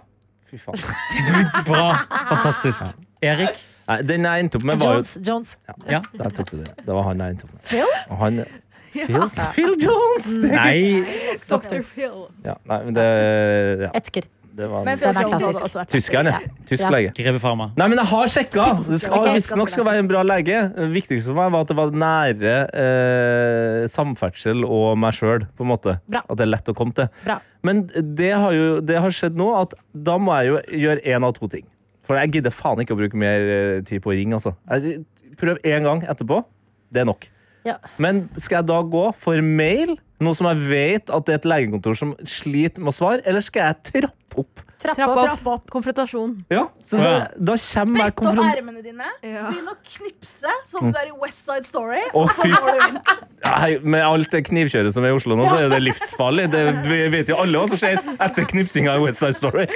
Fy 0.50 0.58
faen. 0.58 0.82
Bra. 1.68 1.86
Fantastisk. 2.32 2.82
Erik. 3.22 3.62
Nei, 3.88 3.98
den 4.08 4.26
jeg 4.26 4.44
endte 4.44 4.58
opp 4.58 4.66
med, 4.66 4.80
var 4.82 4.98
jo 4.98 5.00
Jones. 5.02 5.16
Jones. 5.28 5.56
Ja. 5.90 6.00
Der 6.18 6.34
tok 6.34 6.50
du 6.50 6.60
det. 6.62 6.70
Det 6.80 6.94
var 6.96 7.10
han 7.10 7.20
jeg 7.20 7.36
endte 7.36 7.48
opp 7.48 7.54
med. 7.54 7.64
Phil? 7.68 7.96
Og 8.08 8.22
han 8.24 8.44
Phil, 8.94 9.26
Phil 9.52 9.74
Jones! 9.82 10.26
Det, 10.42 10.50
Nei. 10.54 11.02
Dr. 11.50 11.80
Phil. 11.82 12.28
ja, 12.46 12.54
nei, 12.70 12.78
men 12.86 12.94
det, 12.94 13.06
ja, 13.82 13.90
Ødker. 13.98 14.28
Det 14.54 14.68
var 14.70 14.84
Men 14.86 14.92
en 14.94 15.00
Den 15.00 15.16
er 15.16 15.22
Jones 15.24 15.32
hadde 15.32 15.52
klassisk. 15.52 15.64
også 15.66 15.78
vært 15.80 15.90
tyskeren, 15.94 16.28
ja. 16.30 16.38
Tysk 16.70 16.84
Ja. 16.84 16.90
lege. 16.94 17.10
Nei, 17.76 17.88
men 17.90 17.98
jeg 17.98 18.06
har 18.06 18.26
sjekka! 18.30 18.66
Det 18.88 19.00
skal, 19.02 19.18
Ok, 19.18 19.34
Visstnok 19.34 19.72
skal 19.72 19.84
være 19.88 19.98
en 20.04 20.08
bra 20.08 20.22
lege. 20.22 20.60
Det 20.76 20.86
viktigste 20.94 21.32
for 21.32 21.40
meg 21.40 21.50
var 21.56 21.64
at 21.66 21.72
det 21.72 21.76
var 21.80 21.90
nære 22.04 22.54
eh, 22.84 23.86
samferdsel 23.90 24.64
og 24.68 24.96
meg 25.02 25.12
sjøl. 25.16 25.46
Bra. 25.58 26.22
At 26.28 26.38
det 26.38 26.46
er 26.46 26.52
lett 26.52 26.70
å 26.70 26.76
komme 26.76 26.94
til. 26.94 27.10
Bra. 27.24 27.40
Men 27.66 27.84
det 27.90 28.32
har 28.34 28.52
jo 28.54 28.80
det 28.84 29.00
har 29.00 29.10
skjedd 29.10 29.36
nå 29.40 29.50
at 29.58 29.74
da 29.94 30.18
må 30.20 30.36
jeg 30.38 30.52
jo 30.52 30.62
gjøre 30.86 31.04
én 31.16 31.26
av 31.26 31.34
to 31.38 31.48
ting. 31.48 31.66
For 32.04 32.18
jeg 32.20 32.34
gidder 32.36 32.52
faen 32.52 32.78
ikke 32.84 32.94
å 32.94 33.00
bruke 33.00 33.16
mer 33.18 33.40
eh, 33.40 33.82
tid 33.86 34.02
på 34.04 34.12
å 34.12 34.16
ringe. 34.16 34.36
Altså. 34.38 34.54
Jeg, 34.70 35.02
prøv 35.40 35.58
én 35.64 35.86
gang 35.86 36.04
etterpå. 36.04 36.42
Det 36.92 37.02
er 37.02 37.08
nok. 37.08 37.26
Ja. 37.64 37.78
Men 38.00 38.26
skal 38.36 38.60
jeg 38.60 38.68
da 38.70 38.80
gå 38.84 39.04
for 39.16 39.40
mail, 39.44 39.96
noe 40.22 40.36
som 40.36 40.48
jeg 40.50 40.64
vet 40.68 41.12
at 41.12 41.26
det 41.26 41.36
er 41.36 41.40
et 41.42 41.50
legekontor 41.52 41.98
som 41.98 42.14
sliter 42.28 42.84
med 42.84 42.92
å 42.92 42.96
svare, 42.96 43.24
eller 43.24 43.44
skal 43.44 43.70
jeg 43.70 43.82
trappe 43.92 44.44
opp? 44.44 44.63
Trapp 44.82 44.96
Trapp 44.98 45.10
opp. 45.10 45.18
opp. 45.18 45.26
Trapp 45.28 45.46
opp. 45.54 45.70
Konfrontasjon. 45.70 46.32
Ja, 46.52 46.64
så, 46.80 46.98
så, 46.98 47.12
Da 47.38 47.54
kommer 47.56 48.04
jeg 48.04 48.14
Brett 48.14 48.18
opp 48.18 48.24
konfront... 48.24 48.56
ermene 48.58 48.82
dine. 48.84 49.06
Ja. 49.24 49.46
Begynn 49.50 49.70
å 49.70 49.76
knipse, 49.94 50.54
som 50.70 50.90
du 50.92 50.98
er 51.00 51.08
i 51.08 51.14
West 51.22 51.44
Side 51.46 51.68
Story. 51.68 52.02
Å, 52.10 52.24
Og 52.24 52.32
så 52.34 52.44
fy 52.44 52.50
går 52.52 52.68
du 52.80 52.82
inn. 52.88 52.98
Ja, 53.44 53.52
hei, 53.60 53.70
med 53.84 54.00
alt 54.06 54.30
det 54.32 54.40
knivkjøret 54.48 54.94
som 54.96 55.04
er 55.04 55.12
i 55.12 55.16
Oslo 55.18 55.36
nå, 55.36 55.44
så 55.50 55.58
er 55.66 55.72
det 55.72 55.80
livsfarlig. 55.84 56.46
Det 56.52 56.62
vi 56.88 56.98
vet 57.12 57.28
jo 57.32 57.36
alle 57.42 57.60
hva 57.60 57.68
som 57.68 57.80
skjer 57.80 57.98
etter 58.24 58.46
knipsinga 58.48 58.94
i 58.96 59.02
West 59.04 59.20
Side 59.20 59.36
Story. 59.36 59.66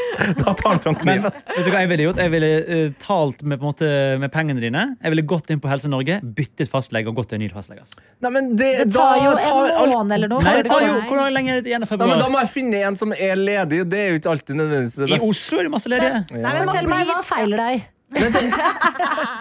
Da 0.40 0.55
tar 0.57 0.71
han 0.75 0.81
fram 0.85 0.97
Men 1.05 1.23
kniven. 1.25 1.38
vet 1.57 1.67
du 1.67 1.71
hva 1.75 1.83
jeg 1.85 1.90
ville 1.93 2.07
gjort? 2.09 2.23
Jeg 2.25 2.33
ville 2.33 2.50
eh, 2.64 2.87
talt 3.02 3.43
med, 3.45 3.61
på 3.61 3.67
en 3.67 3.71
måte, 3.73 3.90
med 4.23 4.33
pengene 4.35 4.62
dine. 4.64 4.85
Jeg 5.02 5.14
ville 5.14 5.25
gått 5.28 5.52
inn 5.52 5.61
på 5.61 5.69
Helse 5.71 5.90
Norge, 5.93 6.21
byttet 6.38 6.71
fastlege 6.73 7.12
og 7.12 7.19
gått 7.21 7.31
til 7.35 7.38
en 7.40 7.45
ny 7.45 7.50
fastlege. 7.52 7.85
ass. 7.85 7.99
Nei, 8.25 8.33
men 8.35 8.52
det, 8.59 8.71
Det 8.87 8.88
tar 8.97 9.21
jo 9.21 9.35
da 9.37 9.45
tar 9.45 9.75
en 9.75 9.93
måned 9.93 10.17
eller 10.17 10.33
noe. 10.33 10.45
Nei, 10.49 10.55
det 10.62 10.71
tar 10.73 10.85
jo, 10.87 10.95
Hvor 11.11 11.28
lenge 11.35 11.52
er 11.59 11.61
det 11.67 11.73
igjen 11.75 11.85
av 11.85 11.93
Nei, 11.99 12.09
men 12.14 12.23
Da 12.25 12.31
må 12.33 12.40
jeg 12.43 12.50
finne 12.55 12.81
en 12.88 12.97
som 12.99 13.12
er 13.12 13.37
ledig, 13.37 13.83
det 13.93 14.00
er 14.07 14.09
jo 14.14 14.23
ikke 14.23 14.33
alltid 14.33 14.59
nødvendigvis 14.62 14.88
det 14.97 15.09
I 15.09 15.12
beste. 15.16 15.28
Oslo 15.28 15.59
er 15.59 15.62
det 15.68 15.71
masse 15.71 15.88
ledige. 15.92 16.25
Nei, 16.33 16.40
men 16.40 16.68
Fortell 16.68 16.88
meg, 16.88 17.07
hva 17.07 17.23
feiler 17.23 17.57
deg? 17.66 17.87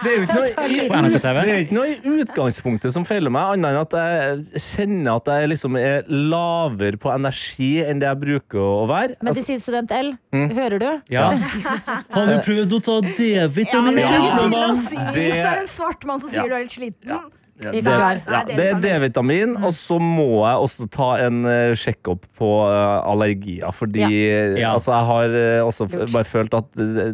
Det 0.04 0.10
er 0.12 0.16
jo 0.18 0.22
ikke 0.26 0.34
noe, 0.36 0.48
i, 0.68 0.74
det 1.16 1.52
er 1.54 1.60
ikke 1.62 1.74
noe 1.74 1.86
i 1.88 2.20
utgangspunktet 2.22 2.92
som 2.92 3.06
feiler 3.08 3.32
meg, 3.32 3.54
annet 3.56 3.70
enn 3.72 3.78
at 3.80 3.94
jeg 3.96 4.60
kjenner 4.60 5.16
at 5.22 5.30
jeg 5.32 5.48
liksom 5.54 5.78
er 5.80 6.04
lavere 6.10 7.00
på 7.00 7.08
energi 7.14 7.70
enn 7.80 8.02
det 8.02 8.10
jeg 8.10 8.20
bruker 8.20 8.60
å 8.60 8.84
være. 8.90 9.16
Altså, 9.16 9.24
Medisinstudent 9.30 9.94
L, 9.96 10.12
Mm. 10.36 10.50
hører 10.52 10.78
du? 10.84 10.88
Ja. 11.10 11.30
Har 12.14 12.28
du 12.28 12.34
prøvd 12.44 12.76
å 12.76 12.80
ta 12.84 12.98
D-vitamin? 13.08 13.96
det 13.96 14.04
er 14.04 14.12
Ja. 14.12 14.36
Det- 14.36 15.16
Hvis 15.16 15.40
du 15.40 15.48
er 15.48 15.62
en 15.64 15.66
svart 15.72 16.04
mann 16.04 16.20
som 16.20 16.28
sier 16.28 16.42
Ja. 16.44 16.48
du 16.48 16.54
er 16.54 16.60
litt 16.68 16.76
sliten. 16.76 17.08
Ja. 17.08 17.20
I 17.58 17.80
det, 17.82 17.94
ja, 18.30 18.40
det 18.46 18.64
er 18.68 18.78
D-vitamin, 18.82 19.56
og 19.58 19.72
så 19.74 19.96
må 19.98 20.44
jeg 20.46 20.64
også 20.66 20.86
ta 20.94 21.08
en 21.26 21.40
uh, 21.42 21.72
sjekk-opp 21.78 22.28
på 22.38 22.50
uh, 22.70 23.02
allergier. 23.10 23.66
Fordi 23.74 24.04
eh, 24.06 24.58
Ja. 24.60 24.74
altså, 24.76 24.92
jeg 24.94 25.08
har 25.10 25.34
uh, 25.34 25.66
også 25.66 25.88
bare 26.12 26.24
følt 26.28 26.54
at 26.54 26.78
eh, 26.78 27.10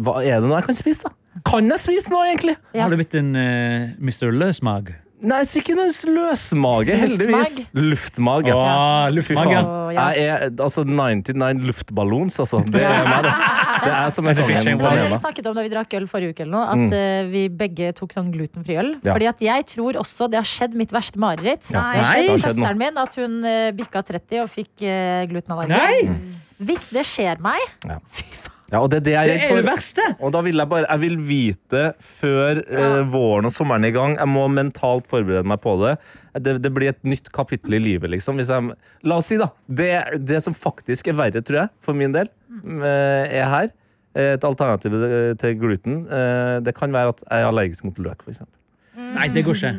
Hva 0.00 0.22
er 0.24 0.40
det 0.40 0.48
nå 0.48 0.56
jeg 0.56 0.68
kan 0.70 0.78
spise, 0.78 1.08
da? 1.08 1.42
Kan 1.46 1.68
jeg 1.70 1.82
spise 1.84 2.10
noe, 2.14 2.24
egentlig? 2.30 2.56
Ja. 2.72 2.86
Har 2.86 2.90
du 2.94 2.96
blitt 2.98 3.14
en 3.18 3.34
uh, 3.36 3.92
Mr. 4.00 4.32
Løsmag? 4.32 4.94
Nei, 5.18 5.40
så 5.50 5.58
ikke 5.58 5.74
noe 5.74 5.90
løsmage, 6.14 6.94
heldigvis. 6.94 7.54
Luftmage. 7.74 8.52
Åh, 8.54 9.08
luftmage. 9.10 9.56
Ja. 9.56 10.04
Jeg 10.14 10.26
er 10.30 10.44
altså 10.62 10.84
99 10.86 11.64
luftballons, 11.66 12.36
altså. 12.44 12.60
Det 12.62 12.82
er 12.86 13.08
meg, 13.08 13.26
det. 13.26 13.32
Det 13.82 13.90
er 13.94 14.12
som 14.14 14.28
en 14.30 14.36
sånn 14.38 14.52
en 14.52 14.78
vi 15.08 15.18
snakket 15.18 15.48
om 15.50 15.56
da 15.56 15.64
vi 15.66 15.72
drakk 15.72 15.96
øl 15.98 16.06
forrige 16.10 16.34
uke, 16.36 16.44
eller 16.46 16.54
noe, 16.54 16.66
at 16.70 16.78
Mm. 16.78 16.92
eh, 16.94 17.30
vi 17.32 17.42
begge 17.48 17.92
tok 17.98 18.14
sånn 18.14 18.30
glutenfri 18.34 18.76
øl. 18.78 18.92
Ja. 19.02 19.14
Fordi 19.16 19.28
at 19.30 19.40
jeg 19.48 19.66
tror 19.74 19.98
også 19.98 20.28
det 20.30 20.38
har 20.38 20.46
skjedd 20.46 20.74
mitt 20.78 20.90
verste 20.94 21.18
mareritt. 21.18 21.66
Ja. 21.72 21.82
Nei. 21.82 21.96
Det 21.98 22.30
har 22.30 22.44
søsteren 22.50 22.78
min 22.78 22.98
at 22.98 23.14
hun 23.18 23.40
uh, 23.44 23.70
bikka 23.74 24.02
30 24.06 24.42
og 24.44 24.50
fikk 24.54 24.86
uh, 24.86 25.26
glutenallergi. 25.30 25.74
Nei! 25.74 26.38
Hvis 26.58 26.88
det 26.94 27.06
skjer 27.06 27.38
meg 27.42 27.58
Ja. 27.86 27.98
Fy 28.06 28.24
faen. 28.34 28.57
Ja, 28.68 28.82
og 28.84 28.90
det 28.92 28.98
det 29.06 29.14
er 29.16 29.24
Det 29.30 29.36
er 29.46 29.56
det 29.62 29.64
verste! 29.64 30.04
Og 30.20 30.32
da 30.34 30.42
vil 30.44 30.58
jeg 30.60 30.68
bare 30.68 30.84
Jeg 30.90 31.00
vil 31.00 31.16
vite 31.24 31.82
før 32.04 32.58
eh, 32.68 32.98
våren 33.08 33.48
og 33.48 33.52
sommeren 33.54 33.86
er 33.86 33.92
i 33.94 33.96
gang. 33.96 34.16
Jeg 34.20 34.28
må 34.28 34.42
mentalt 34.52 35.06
forberede 35.08 35.48
meg 35.48 35.60
på 35.64 35.72
det. 35.80 35.94
det. 36.36 36.56
Det 36.66 36.72
blir 36.76 36.90
et 36.92 37.00
nytt 37.08 37.30
kapittel 37.32 37.78
i 37.78 37.80
livet, 37.80 38.10
liksom. 38.12 38.36
Jeg, 38.42 38.76
la 39.08 39.16
oss 39.22 39.30
si, 39.32 39.38
da. 39.40 39.48
Det, 39.66 39.88
det 40.20 40.42
som 40.44 40.52
faktisk 40.56 41.08
er 41.08 41.16
verre, 41.16 41.40
tror 41.40 41.62
jeg, 41.62 41.72
for 41.80 41.96
min 41.96 42.12
del, 42.12 42.28
uh, 42.60 42.84
er 43.24 43.48
her. 43.54 43.72
eh, 44.14 44.34
Et 44.36 44.44
alternativ 44.44 44.92
til 45.40 45.56
gluten. 45.60 46.02
Uh, 46.10 46.60
Det 46.60 46.74
kan 46.76 46.92
være 46.92 47.14
at 47.16 47.24
jeg 47.24 47.40
er 47.40 47.48
allergisk 47.48 47.84
mot 47.88 47.98
løk, 48.04 48.20
f.eks. 48.26 48.44
Nei, 49.14 49.28
det 49.32 49.44
går 49.48 49.56
ikke. 49.56 49.74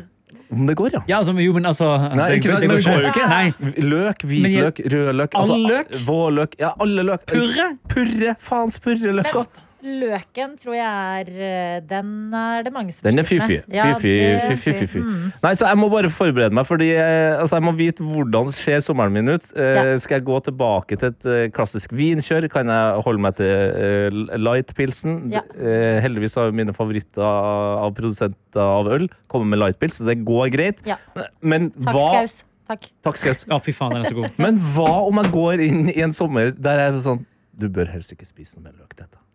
Om 0.50 0.66
det 0.66 0.74
går, 0.74 0.90
ja. 0.92 1.00
Ja, 1.06 1.16
altså, 1.20 1.32
jo, 1.38 1.52
men 1.54 1.66
altså 1.70 1.88
Nei, 2.18 2.26
ikke 2.40 2.50
sant, 2.50 2.66
men 2.66 2.76
det 2.76 2.84
går 2.86 3.04
jo 3.04 3.10
ikke. 3.12 3.26
Nei. 3.30 3.72
Løk, 3.86 4.24
hvitløk, 4.26 4.80
rødløk 4.94 5.36
altså, 5.38 5.54
All 5.54 5.66
løk? 5.70 5.92
Vårløk. 6.06 6.56
Ja, 6.58 6.72
alle 6.82 7.04
løk. 7.06 7.26
Purre? 7.30 7.66
Purre, 7.92 8.34
faens 8.42 8.80
purreløk. 8.82 9.60
Løken 9.82 10.56
tror 10.60 10.74
jeg 10.76 10.86
er 11.24 11.28
eh, 11.40 11.80
Den 11.88 12.10
er 12.36 12.64
det 12.66 12.72
mange 12.74 12.92
som 12.92 13.06
Den 13.06 13.18
er 13.22 13.26
fy-fy. 13.28 13.60
Fy-fy, 13.70 14.74
fy-fy. 14.82 15.02
Nei, 15.42 15.52
så 15.56 15.70
jeg 15.70 15.78
må 15.80 15.88
bare 15.92 16.10
forberede 16.12 16.52
meg, 16.56 16.66
fordi 16.68 16.90
eh, 16.94 17.38
altså, 17.40 17.56
jeg 17.60 17.66
må 17.68 17.72
vite 17.78 18.04
hvordan 18.04 18.50
ser 18.56 18.82
sommeren 18.84 19.14
min 19.16 19.32
ut. 19.36 19.50
Eh, 19.56 19.70
Ja. 19.80 19.84
Skal 20.02 20.18
jeg 20.18 20.26
gå 20.28 20.36
tilbake 20.44 20.98
til 21.00 21.12
et 21.14 21.52
klassisk 21.56 21.92
vinkjør? 21.96 22.48
Kan 22.52 22.68
jeg 22.72 23.00
holde 23.06 23.22
meg 23.24 23.36
til 23.38 24.20
lightpilsen? 24.40 25.16
Ja. 25.32 25.42
Eh, 25.56 26.00
heldigvis 26.04 26.34
har 26.38 26.50
jo 26.50 26.56
mine 26.60 26.74
favoritter 26.76 27.24
av 27.24 27.94
produsenter 27.96 28.60
av 28.60 28.88
øl 28.90 29.08
kommet 29.30 29.52
med 29.54 29.62
lightpils, 29.62 30.00
så 30.00 30.06
det 30.08 30.18
går 30.26 30.50
greit. 30.54 30.84
Ja. 30.88 30.96
Men 31.40 31.70
Takk, 31.72 31.94
hva 31.94 32.06
Skaus. 32.10 32.36
Takk. 32.70 32.84
Takk, 33.02 33.16
Skaus. 33.18 33.44
Ja, 33.50 33.58
fy 33.62 33.72
faen, 33.74 33.96
den 33.96 34.04
er 34.04 34.10
så 34.12 34.14
god. 34.20 34.34
Men 34.44 34.58
hva 34.74 34.90
om 35.08 35.18
jeg 35.22 35.32
går 35.34 35.62
inn 35.64 35.88
i 35.90 35.96
en 36.04 36.12
sommer 36.14 36.52
der 36.54 36.84
jeg 36.84 36.92
er 36.92 37.00
sånn 37.02 37.24
Du 37.60 37.66
bør 37.68 37.90
helst 37.92 38.12
ikke 38.14 38.28
spise 38.28 38.56
noe 38.58 38.68
mer 38.68 38.76
løk. 38.78 38.94
dette 38.94 39.08
Ikke 39.10 39.16
sant? 39.16 39.29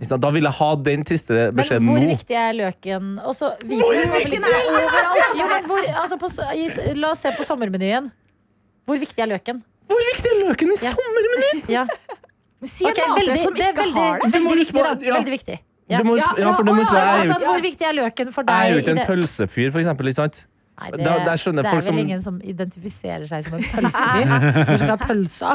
Da 0.00 0.30
vil 0.34 0.42
jeg 0.48 0.52
ha 0.58 0.68
den 0.76 1.04
tristere 1.04 1.52
Men 1.52 1.64
nå. 1.68 1.78
hvor 1.92 2.00
nå. 2.00 2.08
viktig 2.16 2.36
er 2.36 2.52
løken? 2.58 3.18
Også, 3.22 3.50
hvor 3.60 3.92
viktig 4.16 4.38
er 4.40 4.56
overalt! 4.70 5.36
Jo, 5.38 5.46
men 5.52 5.64
hvor, 5.68 5.82
altså 6.02 6.18
på, 6.18 6.30
i, 6.56 6.94
la 6.98 7.10
oss 7.10 7.20
se 7.22 7.30
på 7.36 7.44
sommermenyen. 7.46 8.10
Hvor 8.88 8.98
viktig 8.98 9.20
er 9.22 9.30
løken? 9.30 9.62
Hvor 9.92 10.00
viktig 10.12 10.30
er 10.32 10.38
løken 10.48 10.72
i 10.72 10.78
Ja. 10.82 10.90
sommermenyen? 10.96 11.62
Ja. 11.68 11.84
Men 12.62 12.68
Si 12.70 12.84
en 12.86 12.94
veldig, 12.94 13.42
som 13.42 13.54
det 13.54 13.64
er 13.66 13.72
ikke 13.72 13.82
veldig, 13.82 14.02
har 14.02 14.18
det. 14.18 14.32
Veldig, 14.32 14.42
veldig 14.48 14.58
viktig. 14.64 14.82
Da. 14.82 15.06
ja. 15.06 15.14
Veldig 15.18 15.32
viktig. 15.36 15.58
Ja. 15.90 15.98
Du 15.98 16.04
må, 16.04 16.16
Ja, 16.16 16.28
ja, 16.38 16.52
for 16.56 16.62
du 16.62 16.72
må 16.72 16.84
spørre, 16.86 17.02
er 17.02 17.20
Altså, 17.22 17.34
ikke- 17.36 17.46
hvor 17.52 17.60
viktig 17.60 17.86
er 17.88 17.92
løken 17.98 18.32
for 18.32 18.42
Jeg 18.48 18.54
er 18.54 18.62
deg? 18.62 18.72
jo 18.72 18.78
ikke 18.82 19.00
en 19.00 19.06
pølsefyr, 19.06 19.70
for 19.72 19.78
eksempel. 19.82 20.06
Ikke 20.08 20.14
sant? 20.22 20.46
Nei, 20.80 20.88
det, 20.90 21.04
Da- 21.04 21.18
der 21.24 21.36
det 21.36 21.42
folk 21.42 21.66
er 21.66 21.72
vel 21.74 21.82
som- 21.82 21.98
ingen 21.98 22.20
som 22.22 22.40
identifiserer 22.40 23.26
seg 23.28 23.44
som 23.44 23.54
en 23.54 23.62
pølsefyr. 23.62 24.30
Bortsett 24.66 24.86
fra 24.88 24.96
pølsa. 24.96 25.50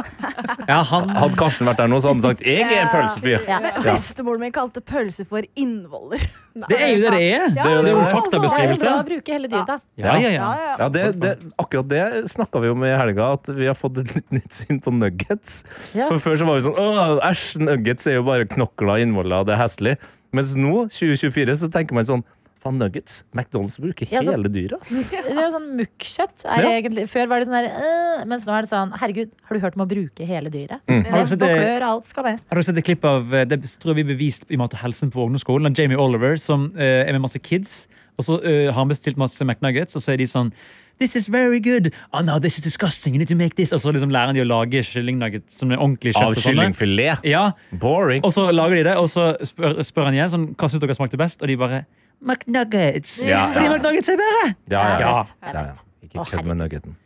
Ja, 0.68 0.84
han 0.84 1.10
Hadde 1.10 1.36
Karsten 1.40 1.68
vært 1.68 1.78
der 1.82 1.88
nå, 1.92 1.98
så 2.00 2.12
hadde 2.14 2.22
han 2.22 2.36
sagt 2.36 2.42
'jeg 2.46 2.72
er 2.72 2.88
pølsefyr'. 2.94 3.48
Ja. 3.48 3.60
Ja. 3.60 3.82
Bestemoren 3.82 4.40
min 4.40 4.52
kalte 4.52 4.80
pølse 4.82 5.26
for 5.26 5.42
innvoller. 5.58 6.22
Det 6.70 6.78
er 6.82 6.96
jo 6.96 7.02
det 7.02 7.12
det 7.12 7.34
er! 7.34 7.50
Det 7.50 7.66
er 7.66 7.76
jo 7.76 7.82
det 7.84 7.92
er 7.94 8.00
en 8.00 8.14
faktabeskrivelse. 8.14 8.82
Det 8.82 8.88
er 8.88 8.90
jo 8.90 8.96
bra 8.98 9.04
å 9.04 9.08
bruke 9.10 9.34
hele 9.34 9.48
dyret, 9.48 9.68
da. 9.68 9.80
Ja, 9.98 10.16
ja, 10.18 10.30
ja. 10.30 10.76
Ja, 10.80 10.90
det, 10.90 11.20
det, 11.20 11.34
akkurat 11.60 11.88
det 11.88 12.24
snakka 12.30 12.62
vi 12.62 12.70
om 12.70 12.84
i 12.84 12.94
helga, 12.98 13.34
at 13.34 13.46
vi 13.54 13.66
har 13.68 13.76
fått 13.78 13.98
et 14.02 14.16
litt 14.16 14.32
nytt 14.32 14.52
syn 14.54 14.80
på 14.82 14.92
nuggets. 14.94 15.64
Ja. 15.94 16.08
For 16.10 16.18
Før 16.18 16.36
så 16.38 16.46
var 16.46 16.56
vi 16.56 16.66
sånn 16.70 16.78
Åh, 16.78 17.20
æsj, 17.30 17.58
nuggets 17.62 18.08
er 18.08 18.14
jo 18.18 18.24
bare 18.24 18.46
knokler, 18.46 19.02
innvoller, 19.06 19.46
det 19.46 19.54
er 19.58 19.62
heslig. 19.66 19.98
Mens 20.34 20.56
nå, 20.60 20.88
2024, 20.92 21.56
så 21.56 21.70
tenker 21.72 21.94
man 21.94 22.04
sånn 22.06 22.24
Faen, 22.68 22.78
nuggets. 22.82 23.24
McDonald's 23.34 23.80
bruker 23.80 24.08
Ja, 24.12 24.22
så- 24.22 24.36
hele 24.36 24.52
dyret, 24.52 24.78
ass. 24.82 25.10
Det 25.16 25.34
er 25.34 25.42
jo 25.48 25.52
sånn 25.56 25.70
Mukk-kjøtt 25.80 26.46
er 26.46 26.64
Ja. 26.64 26.72
egentlig 26.82 27.08
Før 27.10 27.28
var 27.32 27.40
det 27.40 27.48
sånn 27.48 27.58
der 27.58 27.70
øh, 27.72 28.26
Mens 28.28 28.44
nå 28.48 28.54
er 28.58 28.62
det 28.68 28.70
sånn 28.72 28.92
Herregud, 29.00 29.32
har 29.48 29.56
du 29.56 29.64
hørt 29.64 29.78
om 29.80 29.86
å 29.86 29.90
bruke 29.90 30.26
hele 30.28 30.52
dyret? 30.54 30.82
Mm. 30.88 31.06
Har 31.06 31.24
dere 31.24 31.38
og 31.38 31.40
det- 31.40 31.52
klør, 31.58 31.88
alt 31.92 32.06
skal 32.12 32.24
med. 32.28 32.40
Har 32.50 32.56
dere 32.60 32.64
sett 32.68 32.78
et 32.78 32.86
klipp 32.92 33.06
av 33.08 33.34
eh, 33.34 33.46
Det 33.46 33.62
tror 33.80 33.96
jeg 33.96 34.04
vi 34.04 34.10
bevist 34.16 34.46
i 34.52 34.58
Mat 34.60 34.74
og 34.74 34.80
helsen 34.84 35.10
på 35.14 35.24
ungdomsskolen. 35.28 35.66
Av 35.72 35.74
Jamie 35.78 35.98
Oliver 35.98 36.36
som 36.38 36.72
eh, 36.78 37.06
er 37.08 37.14
med 37.14 37.22
masse 37.24 37.40
kids. 37.40 37.88
Og 38.18 38.26
så 38.26 38.40
eh, 38.44 38.66
har 38.68 38.78
han 38.82 38.90
bestilt 38.90 39.16
masse 39.18 39.42
McNuggets, 39.46 39.96
og 39.96 40.02
så 40.04 40.14
er 40.14 40.18
de 40.18 40.26
sånn 40.28 40.52
This 41.00 41.16
is 41.16 41.28
very 41.30 41.60
good. 41.60 41.92
Oh 42.12 42.22
no, 42.26 42.40
this 42.40 42.58
is 42.58 42.64
disgusting. 42.66 43.14
You 43.14 43.20
need 43.20 43.28
to 43.30 43.36
make 43.38 43.54
this. 43.54 43.70
Og 43.72 43.78
så 43.80 43.92
liksom 43.94 44.10
lærer 44.10 44.34
de 44.34 44.42
å 44.42 44.48
lage 44.50 44.82
kyllingnuggets 44.82 45.54
som 45.62 45.70
er 45.72 45.78
ordentlig 45.78 46.16
kjøtt. 46.16 46.24
Av 46.26 46.34
og 46.34 46.42
kyllingfilet. 46.42 47.20
Ja, 47.30 47.52
Boring. 47.72 48.24
Og 48.26 48.34
så 48.34 48.48
lager 48.50 48.80
de 48.80 48.84
det, 48.90 48.96
og 48.98 49.06
så 49.06 49.28
spør, 49.46 49.78
spør 49.86 50.08
han 50.10 50.18
igjen 50.18 50.32
sånn, 50.34 50.48
hva 50.58 50.66
syns 50.74 50.82
dere 50.82 50.96
smakte 50.98 51.20
best, 51.22 51.44
og 51.46 51.52
de 51.54 51.56
bare 51.62 51.84
McNuggets. 52.22 53.20
Ja, 53.26 53.48
Fordi 53.54 53.68
ja. 53.68 53.76
McNuggets 53.76 54.10
er 54.14 54.22
bedre! 54.22 54.48
Ja, 54.72 54.86
ja, 54.88 54.98
ja. 55.04 55.20
Det 55.26 55.60
best. 55.60 55.86
Ikke 56.08 56.26
kødd 56.32 56.50
med 56.50 56.62
nuggeten. 56.64 56.98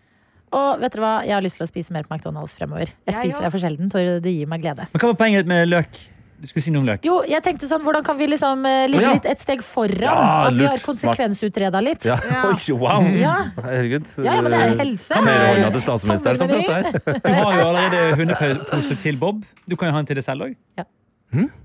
Og 0.52 0.82
vet 0.82 0.96
dere 0.96 1.04
hva, 1.04 1.12
jeg 1.24 1.36
har 1.38 1.44
lyst 1.44 1.60
til 1.62 1.64
å 1.64 1.70
spise 1.70 1.94
mer 1.96 2.08
på 2.08 2.16
McDonald's 2.16 2.58
fremover. 2.60 2.90
Jeg 3.08 3.16
spiser 3.16 3.46
det 3.48 3.52
for 3.54 3.64
sjelden, 3.64 3.92
det 3.92 4.34
gir 4.34 4.50
meg 4.52 4.64
glede. 4.64 4.88
Men 4.92 5.04
hva 5.04 5.14
var 5.14 5.22
poenget 5.22 5.48
med 5.48 5.70
løk? 5.72 6.02
Du 6.42 6.48
skulle 6.50 6.64
si 6.66 6.72
noe 6.74 6.82
om 6.82 6.88
løk. 6.90 7.04
Jo, 7.06 7.20
jeg 7.30 7.44
tenkte 7.46 7.68
sånn, 7.70 7.84
hvordan 7.86 8.02
kan 8.04 8.18
vi 8.18 8.26
liksom 8.32 8.64
eh, 8.66 8.88
ligge 8.90 9.12
litt 9.14 9.28
et 9.30 9.44
steg 9.44 9.62
foran? 9.62 10.02
Ja, 10.02 10.24
At 10.50 10.56
vi 10.58 10.66
har 10.66 10.82
konsekvensutreda 10.82 11.82
litt. 11.86 12.08
Ja. 12.10 12.18
Oi, 12.50 12.58
wow! 12.82 13.06
Ja. 13.14 13.36
Herregud. 13.62 14.10
Ja, 14.18 14.40
ja, 14.40 14.40
men 14.42 14.56
det 14.56 14.62
er 14.66 14.74
helse. 14.82 15.14
Kamelhånda 15.14 15.70
til 15.76 15.84
statsministeren 15.86 16.42
som 16.42 16.50
prater 16.50 16.90
her. 16.90 17.20
Du 17.22 17.30
har 17.30 17.60
jo 17.60 17.68
allerede 17.68 18.02
hundepose 18.18 18.98
til 19.04 19.22
Bob. 19.22 19.46
Du 19.70 19.78
kan 19.78 19.92
jo 19.92 19.96
ha 20.00 20.02
en 20.02 20.10
til 20.10 20.18
deg 20.18 20.26
selv 20.26 20.50
òg. 20.50 20.58
Ja. 20.82 20.88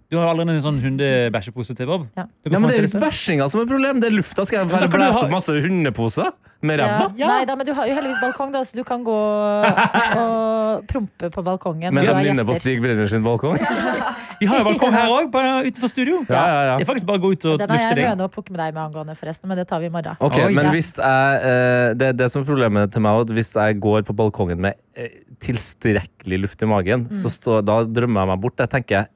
Du 0.06 0.14
har 0.20 0.28
allerede 0.30 0.54
en 0.54 0.62
sånn 0.62 0.76
hundebæsjepose 0.78 1.74
til 1.74 1.88
Bob. 1.90 2.04
Ja. 2.14 2.28
Ja, 2.46 2.58
men 2.60 2.70
det 2.70 2.76
er 2.78 2.84
jo 2.86 3.00
bæsjinga 3.02 3.48
som 3.50 3.58
er 3.64 3.66
problemet. 3.66 3.98
Det 4.04 4.12
er 4.12 4.14
lufta. 4.14 4.44
Skal 4.46 4.60
jeg 4.60 4.68
bare 4.70 4.86
blæse 4.92 5.24
opp 5.24 5.32
masse 5.32 5.50
hundeposer 5.64 6.28
med 6.62 6.78
ræva? 6.78 7.08
Ja. 7.18 7.26
Nei 7.32 7.40
da, 7.48 7.56
men 7.58 7.66
du 7.66 7.72
har 7.74 7.88
jo 7.90 7.96
heldigvis 7.96 8.20
balkong, 8.22 8.52
da, 8.54 8.62
så 8.62 8.78
du 8.78 8.84
kan 8.86 9.02
gå 9.02 9.16
og 9.16 10.86
prompe 10.86 11.30
på 11.34 11.42
balkongen. 11.46 11.90
Mens 11.94 12.06
han 12.06 12.22
du 12.22 12.28
nynner 12.30 12.46
på. 12.46 12.54
Stig 12.58 12.78
Brenner 12.84 13.10
sin 13.10 13.26
balkong? 13.26 13.58
Vi 14.40 14.46
har 14.50 14.60
jo 14.60 14.66
balkong 14.68 14.92
her 14.94 15.10
òg, 15.10 15.30
utenfor 15.32 15.90
studio. 15.90 16.20
Ja, 16.28 16.42
ja, 16.44 16.62
ja. 16.70 16.72
Det 16.78 16.84
er 16.84 16.90
faktisk 16.92 17.08
bare 17.08 17.18
å 17.18 17.24
gå 17.24 17.32
ut 17.32 17.46
og 17.48 17.58
Den 17.62 17.70
har 17.72 17.82
jeg 17.96 18.06
høne 18.10 18.26
å 18.28 18.32
plukke 18.32 18.52
med 18.52 18.60
deg 18.60 18.74
med 18.76 18.82
angående, 18.84 19.14
forresten. 19.18 19.48
Men 19.50 19.58
det 19.62 19.66
tar 19.70 19.80
vi 19.82 19.88
i 19.88 19.94
morgen. 19.94 20.18
Ok, 20.20 20.36
Oi. 20.44 20.50
men 20.52 20.68
Ja. 20.68 20.74
hvis 20.76 20.92
jeg, 21.00 21.40
eh, 21.50 21.94
det, 21.96 22.10
det 22.20 22.28
som 22.30 22.42
er 22.44 22.48
problemet 22.50 22.92
til 22.92 23.02
meg, 23.06 23.32
hvis 23.32 23.54
jeg 23.56 23.80
går 23.80 24.04
på 24.06 24.14
balkongen 24.18 24.60
med 24.68 24.76
eh, 24.94 25.08
tilstrekkelig 25.42 26.42
luft 26.44 26.62
i 26.62 26.68
magen, 26.68 27.08
så 27.16 27.32
står, 27.32 27.64
da 27.66 27.80
drømmer 27.88 28.22
jeg 28.26 28.32
meg 28.34 28.42
bort. 28.44 28.60
Jeg 28.60 28.72
tenker, 28.76 29.08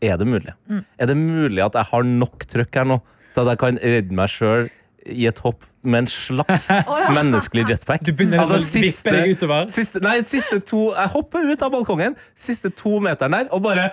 er 0.00 0.16
det 0.20 0.26
mulig? 0.26 0.52
Er 0.98 1.06
det 1.10 1.16
mulig 1.20 1.62
at 1.64 1.74
jeg 1.80 1.84
har 1.92 2.02
nok 2.08 2.46
trøkk 2.48 2.74
her 2.80 2.84
nå 2.88 3.00
til 3.34 3.42
at 3.44 3.48
jeg 3.54 3.58
kan 3.64 3.78
redde 3.82 4.16
meg 4.16 4.28
sjøl 4.32 4.68
i 5.06 5.26
et 5.30 5.38
hopp 5.44 5.62
med 5.86 6.00
en 6.02 6.08
slags 6.10 6.64
menneskelig 7.18 7.66
jetpack? 7.70 8.00
Du 8.02 8.10
begynner 8.16 8.40
Altså, 8.42 8.58
liksom 8.82 9.12
deg 9.14 9.36
utover. 9.36 9.68
Siste, 9.70 10.00
nei, 10.02 10.16
siste 10.26 10.58
to 10.66 10.88
Jeg 10.96 11.12
hopper 11.12 11.44
ut 11.52 11.62
av 11.62 11.70
balkongen, 11.76 12.16
siste 12.34 12.72
to 12.74 12.96
meteren 13.04 13.36
der, 13.36 13.46
og 13.54 13.62
bare 13.68 13.84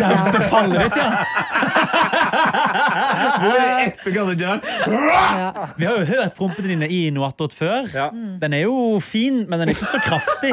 Dempe 0.00 0.40
fallet 0.48 0.88
ditt, 0.88 0.96
ja. 0.98 1.08
Hvor 3.38 3.60
epic 3.84 4.16
hadde 4.18 4.34
det 4.40 4.48
vært? 4.48 4.66
Ja. 4.88 5.66
Vi 5.78 5.86
har 5.86 6.00
jo 6.00 6.08
hørt 6.10 6.34
prompene 6.38 6.72
dine 6.72 6.88
i 6.92 7.00
Noatot 7.14 7.54
før. 7.56 7.86
Ja. 7.94 8.08
Den 8.42 8.56
er 8.58 8.64
jo 8.66 8.98
fin, 9.04 9.44
men 9.48 9.60
den 9.62 9.70
er 9.70 9.76
ikke 9.76 9.88
så 9.92 10.00
kraftig. 10.04 10.52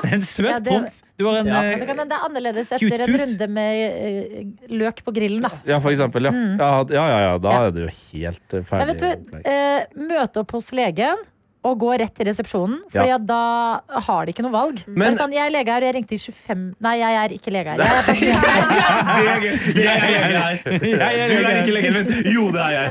Det 0.00 0.10
er 0.10 0.16
en 0.18 0.24
søt 0.26 0.48
Ja, 0.50 0.58
det- 0.58 0.66
promp. 0.72 0.90
Du 1.20 1.26
har 1.28 1.40
en 1.42 1.50
Ja. 1.52 1.60
eh, 1.68 1.78
det, 1.82 1.86
kan, 1.90 2.00
det 2.00 2.16
er 2.16 2.24
annerledes 2.26 2.70
etter 2.78 3.02
en 3.04 3.16
runde 3.20 3.48
med 3.52 3.80
eh, 3.84 4.46
løk 4.72 5.02
på 5.04 5.12
grillen, 5.16 5.44
da. 5.44 5.50
Ja, 5.68 5.78
for 5.84 5.92
eksempel. 5.92 6.30
Ja, 6.30 6.32
ja, 6.32 6.70
ja, 6.96 7.04
ja, 7.12 7.18
ja 7.26 7.34
da 7.44 7.52
Ja. 7.52 7.66
er 7.68 7.74
det 7.76 7.84
jo 7.84 7.92
helt 8.14 8.56
ferdig. 8.70 8.80
Men 8.80 8.94
vet 8.94 9.04
du, 9.04 9.42
eh, 9.44 9.84
møte 10.08 10.40
opp 10.46 10.56
hos 10.56 10.72
legen 10.72 11.20
og 11.62 11.74
gå 11.82 11.90
rett 12.00 12.14
til 12.16 12.24
resepsjonen, 12.30 12.78
Ja. 12.94 13.02
Fordi 13.02 13.26
da 13.28 14.00
har 14.06 14.24
de 14.26 14.32
ikke 14.32 14.42
noe 14.46 14.52
valg. 14.54 14.78
Men- 14.88 15.16
sånn, 15.18 15.32
jeg 15.36 15.44
er 15.46 15.50
lege 15.52 15.68
her, 15.74 15.82
og 15.84 15.88
jeg 15.90 15.94
ringte 15.94 16.14
i 16.14 16.18
25 16.18 16.74
Nei, 16.80 16.94
jeg 16.98 17.18
er 17.20 17.34
ikke 17.36 17.50
lege 17.52 17.68
her. 17.70 17.78
Jeg 17.78 17.86
er 17.86 18.00
her. 18.00 19.40
Det 19.74 19.84
er 19.86 21.10
jeg. 21.16 21.28
Du 21.30 21.36
er 21.44 21.60
ikke 21.60 21.74
legen 21.76 21.92
min. 21.98 22.06
Jo, 22.32 22.46
det 22.54 22.62
er 22.64 22.72
jeg. 22.76 22.86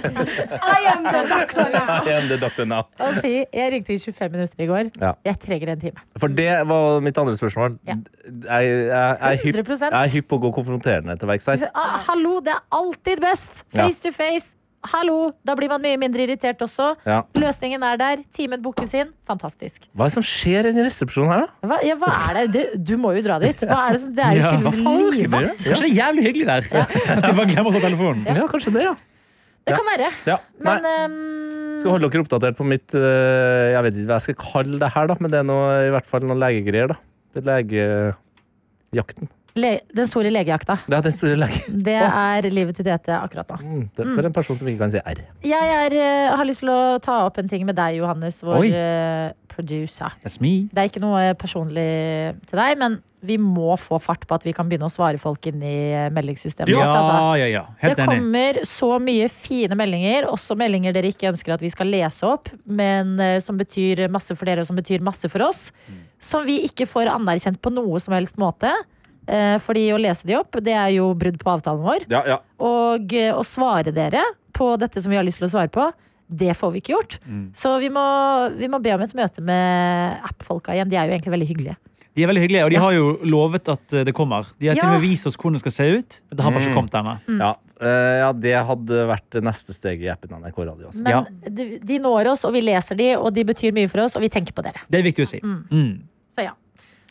I 0.60 0.86
am 0.92 1.04
the 1.08 1.24
doctor 1.32 1.66
now. 1.74 1.98
I 2.06 2.14
am 2.20 2.28
the 2.30 2.38
doctor 2.42 2.66
now. 2.70 2.84
Og 3.00 3.18
si 3.24 3.34
jeg 3.54 3.72
ringte 3.74 3.94
i 3.96 3.98
25 3.98 4.32
minutter 4.36 4.64
i 4.64 4.70
går. 4.70 4.92
Ja. 5.02 5.14
Jeg 5.26 5.40
trenger 5.40 5.74
en 5.74 5.82
time. 5.82 6.06
For 6.20 6.28
det 6.30 6.50
var 6.70 7.00
mitt 7.06 7.18
andre 7.18 7.36
spørsmål. 7.40 7.80
Ja. 7.88 7.98
Jeg, 8.30 8.70
jeg, 8.70 8.88
jeg, 8.94 9.18
er 9.20 9.44
hypp, 9.44 9.60
100%. 9.66 9.90
jeg 9.90 10.04
er 10.04 10.14
hypp 10.16 10.30
på 10.30 10.40
å 10.40 10.44
gå 10.46 10.54
konfronterende 10.60 11.18
til 11.20 11.28
verks 11.32 11.50
her. 11.52 11.68
Ah, 11.74 11.98
hallo, 12.10 12.38
det 12.46 12.54
er 12.54 12.62
alltid 12.76 13.22
best! 13.26 13.66
Ja. 13.74 13.86
Face 13.88 14.02
to 14.06 14.12
face. 14.16 14.56
Hallo! 14.88 15.34
Da 15.44 15.56
blir 15.60 15.68
man 15.68 15.82
mye 15.84 15.98
mindre 16.00 16.24
irritert 16.24 16.62
også. 16.64 16.94
Ja. 17.04 17.18
Løsningen 17.36 17.84
er 17.84 17.98
der. 18.00 18.22
Timen 18.36 18.62
bookes 18.64 18.94
inn. 18.96 19.10
Fantastisk. 19.28 19.90
Hva 19.92 20.06
er 20.06 20.12
det 20.12 20.16
som 20.16 20.24
skjer 20.24 20.70
i 20.70 20.74
resepsjonen 20.78 21.34
her, 21.34 21.42
da? 21.44 21.68
Hva, 21.68 21.80
ja, 21.84 21.98
hva 22.00 22.12
er 22.30 22.40
det? 22.40 22.46
Du, 22.54 22.78
du 22.92 22.94
må 23.02 23.12
jo 23.18 23.24
dra 23.26 23.40
dit. 23.44 23.60
Hva 23.68 23.82
er 23.90 23.98
det, 23.98 24.02
som, 24.06 24.14
det 24.16 24.24
er 24.24 24.38
jo 24.38 24.44
Ja, 24.46 24.54
tydeligvis 24.56 25.18
livvatt. 25.18 25.50
Kanskje 25.66 25.84
det 25.84 25.90
er 25.90 25.98
jævlig 26.00 26.26
hyggelig 26.30 26.48
der. 26.48 26.70
At 27.18 27.26
de 27.28 27.34
bare 27.42 27.50
glemmer 27.52 27.72
å 27.72 27.76
ta 27.76 27.82
telefonen. 27.90 28.24
Ja, 28.30 28.48
kanskje 28.54 28.74
det, 28.78 28.86
ja. 28.88 28.96
Det 29.68 29.76
kan 29.76 29.86
være. 29.92 30.08
ja. 30.26 30.38
Men 30.66 30.88
ehm, 30.88 31.18
Skal 31.82 31.92
holde 31.94 32.08
dere 32.10 32.24
oppdatert 32.24 32.56
på 32.58 32.66
mitt 32.66 32.96
eh, 32.98 33.66
Jeg 33.76 33.84
vet 33.86 34.00
ikke 34.00 34.10
hva 34.10 34.16
jeg 34.18 34.26
skal 34.30 34.38
kalle 34.42 34.80
det 34.82 34.90
her, 34.96 35.10
da, 35.12 35.18
men 35.20 35.34
det 35.34 35.42
er 35.44 35.46
noe, 35.52 35.68
i 35.90 35.92
hvert 35.94 36.08
fall 36.10 36.24
noen 36.26 36.40
legegreier. 36.42 36.96
da 36.96 36.98
Det 37.36 37.44
er 37.44 37.50
legejakten. 37.52 39.30
Le 39.60 39.72
den 39.96 40.08
store 40.10 40.32
legejakta. 40.34 40.78
Det 40.88 40.98
er 41.00 41.06
den 41.10 41.16
store 41.16 41.38
lege. 41.42 41.60
Det 41.90 41.98
er 42.00 42.48
livet 42.54 42.78
til 42.80 42.88
Tete 42.88 43.18
akkurat 43.20 43.52
nå. 43.54 43.60
Mm, 43.66 43.84
det 43.98 44.06
er 44.06 44.14
for 44.16 44.30
en 44.30 44.36
person 44.40 44.60
som 44.60 44.70
ikke 44.72 44.84
kan 44.86 44.94
si 44.94 45.02
R. 45.04 45.22
Jeg 45.50 45.76
er, 45.76 45.98
uh, 46.00 46.38
har 46.40 46.48
lyst 46.48 46.64
til 46.64 46.72
å 46.74 46.80
ta 47.04 47.20
opp 47.28 47.38
en 47.42 47.52
ting 47.52 47.66
med 47.68 47.78
deg, 47.80 48.00
Johannes, 48.00 48.40
vår 48.46 48.66
eh, 48.70 49.32
producer. 49.52 50.14
That's 50.24 50.40
me. 50.44 50.54
Det 50.72 50.84
er 50.84 50.90
ikke 50.92 51.02
noe 51.04 51.34
personlig 51.40 51.88
til 52.50 52.62
deg, 52.62 52.78
men 52.80 53.00
vi 53.26 53.36
må 53.42 53.74
få 53.82 53.98
fart 54.00 54.24
på 54.30 54.38
at 54.38 54.46
vi 54.48 54.54
kan 54.56 54.70
begynne 54.70 54.88
å 54.88 54.94
svare 54.94 55.20
folk 55.20 55.50
inn 55.52 55.64
i 55.66 55.76
eh, 55.92 56.06
meldingssystemet. 56.16 56.72
Ja, 56.72 56.86
vårt, 56.86 57.00
altså. 57.02 57.18
ja, 57.42 57.48
ja. 57.52 57.64
Helt 57.82 57.98
Det 58.00 58.06
enig. 58.06 58.20
kommer 58.22 58.62
så 58.70 58.92
mye 59.04 59.28
fine 59.34 59.76
meldinger, 59.80 60.30
også 60.32 60.56
meldinger 60.60 60.96
dere 60.96 61.12
ikke 61.12 61.32
ønsker 61.34 61.58
at 61.58 61.66
vi 61.66 61.72
skal 61.74 61.92
lese 61.92 62.30
opp, 62.30 62.52
men 62.64 63.18
eh, 63.24 63.40
som 63.44 63.60
betyr 63.60 64.06
masse 64.14 64.38
for 64.38 64.48
dere, 64.48 64.64
og 64.64 64.70
som 64.70 64.80
betyr 64.80 65.04
masse 65.04 65.28
for 65.32 65.50
oss. 65.50 65.68
Som 66.24 66.48
vi 66.48 66.62
ikke 66.68 66.88
får 66.88 67.12
anerkjent 67.12 67.60
på 67.64 67.72
noe 67.74 68.00
som 68.04 68.16
helst 68.16 68.40
måte. 68.40 68.72
Eh, 69.28 69.58
Fordi 69.62 69.88
å 69.94 70.00
lese 70.02 70.26
de 70.26 70.36
opp, 70.40 70.56
det 70.64 70.74
er 70.74 70.90
jo 70.96 71.14
brudd 71.14 71.38
på 71.42 71.52
avtalen 71.52 71.84
vår. 71.86 72.06
Ja, 72.10 72.24
ja. 72.26 72.38
Og 72.60 73.14
eh, 73.14 73.34
å 73.36 73.44
svare 73.46 73.92
dere 73.94 74.24
på 74.54 74.72
dette 74.82 75.02
som 75.02 75.12
vi 75.12 75.18
har 75.20 75.24
lyst 75.28 75.38
til 75.42 75.48
å 75.48 75.52
svare 75.52 75.70
på, 75.70 75.92
det 76.30 76.54
får 76.58 76.72
vi 76.76 76.82
ikke 76.84 76.94
gjort. 76.94 77.20
Så 77.58 77.80
vi 77.82 77.90
må, 77.90 78.02
vi 78.58 78.68
må 78.70 78.78
be 78.82 78.92
om 78.94 79.02
et 79.02 79.14
møte 79.18 79.42
med 79.42 80.20
app-folka 80.30 80.76
igjen. 80.76 80.90
De 80.92 80.98
er 81.00 81.08
jo 81.10 81.16
egentlig 81.16 81.34
veldig 81.34 81.48
hyggelige. 81.50 81.78
De 82.18 82.24
er 82.26 82.28
veldig 82.30 82.42
hyggelige, 82.44 82.66
og 82.66 82.72
de 82.74 82.80
har 82.82 82.94
jo 82.94 83.06
lovet 83.30 83.70
at 83.72 83.94
eh, 83.96 84.04
det 84.06 84.14
kommer. 84.18 84.46
De 84.60 84.68
har 84.70 84.76
til 84.78 84.84
og 84.90 84.94
Ja. 84.96 84.98
med 84.98 85.06
vist 85.08 85.28
oss 85.30 85.38
hvordan 85.38 85.58
det 85.58 85.62
skal 85.64 85.72
se 85.78 85.88
ut. 85.98 86.22
Det 86.34 86.44
har 86.44 86.52
bare 86.52 86.66
ikke 86.66 86.76
kommet 86.78 86.98
ennå. 87.00 87.14
Ja, 87.40 87.52
eh, 87.80 88.16
ja, 88.24 88.32
det 88.34 88.56
hadde 88.68 89.04
vært 89.10 89.38
neste 89.46 89.74
steg 89.78 90.02
i 90.04 90.10
appen 90.12 90.34
NRK 90.42 90.58
Radio. 90.66 90.88
Altså. 90.90 91.04
Men 91.06 91.12
Ja. 91.14 91.22
de, 91.50 91.68
de 91.80 92.00
når 92.02 92.32
oss, 92.34 92.44
og 92.50 92.54
vi 92.58 92.62
leser 92.66 92.98
de, 92.98 93.12
og 93.16 93.32
de 93.34 93.44
betyr 93.46 93.72
mye 93.78 93.88
for 93.90 94.02
oss, 94.04 94.18
og 94.18 94.22
vi 94.26 94.30
tenker 94.34 94.54
på 94.58 94.66
dere. 94.66 94.82
Det 94.90 95.00
er 95.00 95.06
viktig 95.06 95.24
å 95.26 95.30
si. 95.30 95.40
Mm. 95.40 96.02
Så 96.34 96.44
ja. 96.50 96.54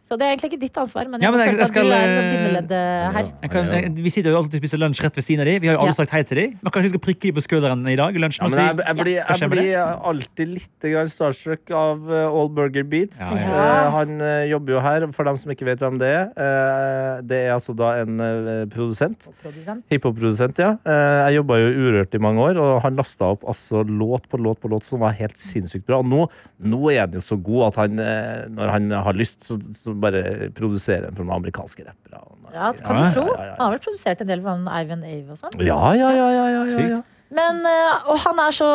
Så 0.09 0.17
det 0.17 0.25
er 0.25 0.31
egentlig 0.33 0.49
ikke 0.55 0.61
ditt 0.63 0.79
ansvar, 0.81 1.05
men 1.13 1.21
Ja, 1.21 1.31
men 1.31 1.41
jeg- 1.41 1.49
jeg, 1.51 1.57
jeg 1.59 1.63
at 1.63 1.69
skal, 1.69 1.85
du 1.85 1.93
er 1.93 2.07
liksom 2.09 2.25
eh, 2.25 2.33
bindeleddet 2.33 3.13
her. 3.17 3.27
Jeg 3.43 3.51
kan, 3.53 3.67
jeg, 3.75 3.91
vi 4.07 4.11
sitter 4.15 4.31
jo 4.33 4.39
alltid 4.39 4.55
og 4.57 4.63
spiser 4.63 4.81
lunsj 4.81 5.03
rett 5.05 5.17
ved 5.21 5.25
siden 5.27 5.41
av 5.45 5.47
de. 5.51 5.57
Vi 5.61 5.67
har 5.69 5.75
jo 5.77 5.81
alle 5.83 5.93
Ja. 5.93 5.99
sagt 5.99 6.11
hei 6.17 6.23
til 6.25 6.37
de. 6.41 6.47
Men 6.63 6.73
kanskje 6.73 6.87
vi 6.89 6.93
skal 6.95 7.03
prikke 7.05 7.25
dem 7.29 7.35
på 7.37 7.43
skulderen 7.45 7.83
i 7.93 7.97
dag? 8.01 8.15
lunsjen 8.17 8.41
Ja, 8.41 8.47
og 8.49 8.53
si, 8.55 8.63
jeg, 8.65 8.77
jeg, 8.89 8.97
blir, 8.97 9.19
jeg 9.21 9.51
blir 9.53 9.77
alltid 10.09 10.49
litt 10.49 10.81
grann 10.89 11.11
starstruck 11.13 11.71
av 11.77 12.09
uh, 12.09 12.25
All 12.33 12.49
Burger 12.49 12.85
Beats. 12.89 13.21
Ja, 13.21 13.37
ja. 13.37 13.53
Eh, 13.53 13.91
han 13.99 14.17
uh, 14.25 14.45
jobber 14.49 14.73
jo 14.79 14.81
her, 14.81 15.07
for 15.13 15.29
dem 15.29 15.37
som 15.37 15.53
ikke 15.53 15.69
vet 15.69 15.85
hvem 15.85 15.99
det 16.01 16.09
er. 16.09 16.25
Uh, 16.41 17.21
det 17.29 17.43
er 17.45 17.53
altså 17.59 17.77
da 17.77 17.91
en 18.01 18.19
eh, 18.25 18.65
produsent. 18.73 19.29
Produsent. 19.43 19.85
Hiphop-produsent, 19.93 20.59
ja. 20.65 20.71
Eh, 20.89 21.29
jeg 21.29 21.37
jobba 21.43 21.59
jo 21.61 21.69
Urørt 21.85 22.15
i 22.17 22.23
mange 22.23 22.41
år, 22.49 22.57
og 22.63 22.81
han 22.85 22.97
lasta 22.97 23.29
opp 23.35 23.45
altså 23.45 23.85
låt 23.85 24.25
på 24.33 24.41
låt 24.41 24.61
på 24.63 24.71
låt 24.73 24.85
som 24.89 25.01
var 25.05 25.13
helt 25.19 25.37
sinnssykt 25.37 25.85
bra. 25.87 25.99
Og 26.01 26.09
nå, 26.09 26.25
nå 26.65 26.81
er 26.95 27.05
han 27.05 27.13
jo 27.19 27.21
så 27.21 27.37
god 27.37 27.69
at 27.73 27.81
han, 27.85 27.99
eh, 28.01 28.47
når 28.49 28.73
han 28.73 28.91
har 29.05 29.13
lyst, 29.19 29.45
så, 29.45 29.59
så 29.77 29.95
bare 30.01 30.23
produsere 30.57 31.11
en 31.11 31.17
for 31.19 31.25
noen 31.27 31.37
amerikanske 31.43 31.85
rappere. 31.87 32.25
Ja, 32.55 32.73
kan 32.81 32.97
Ja, 32.97 33.05
du 33.09 33.15
tro? 33.19 33.27
ja, 33.29 33.37
ja, 33.37 33.45
ja. 33.51 33.55
Han 33.59 33.67
har 33.67 33.77
vel 33.77 33.85
produsert 33.85 34.21
en 34.25 34.29
del 34.31 34.41
for 34.41 34.55
han 34.57 34.69
Ivan 34.87 35.03
Ave 35.05 35.35
og 35.35 35.39
sånn. 35.43 35.59
Ja, 35.61 35.79
ja, 35.99 36.11
ja, 36.17 36.29
ja, 36.33 36.49
ja, 36.55 36.65
ja, 36.65 36.89
ja. 36.97 37.01
Men, 37.29 37.59
eh, 37.69 38.07
og 38.09 38.17
han 38.23 38.39
er 38.41 38.55
så 38.57 38.67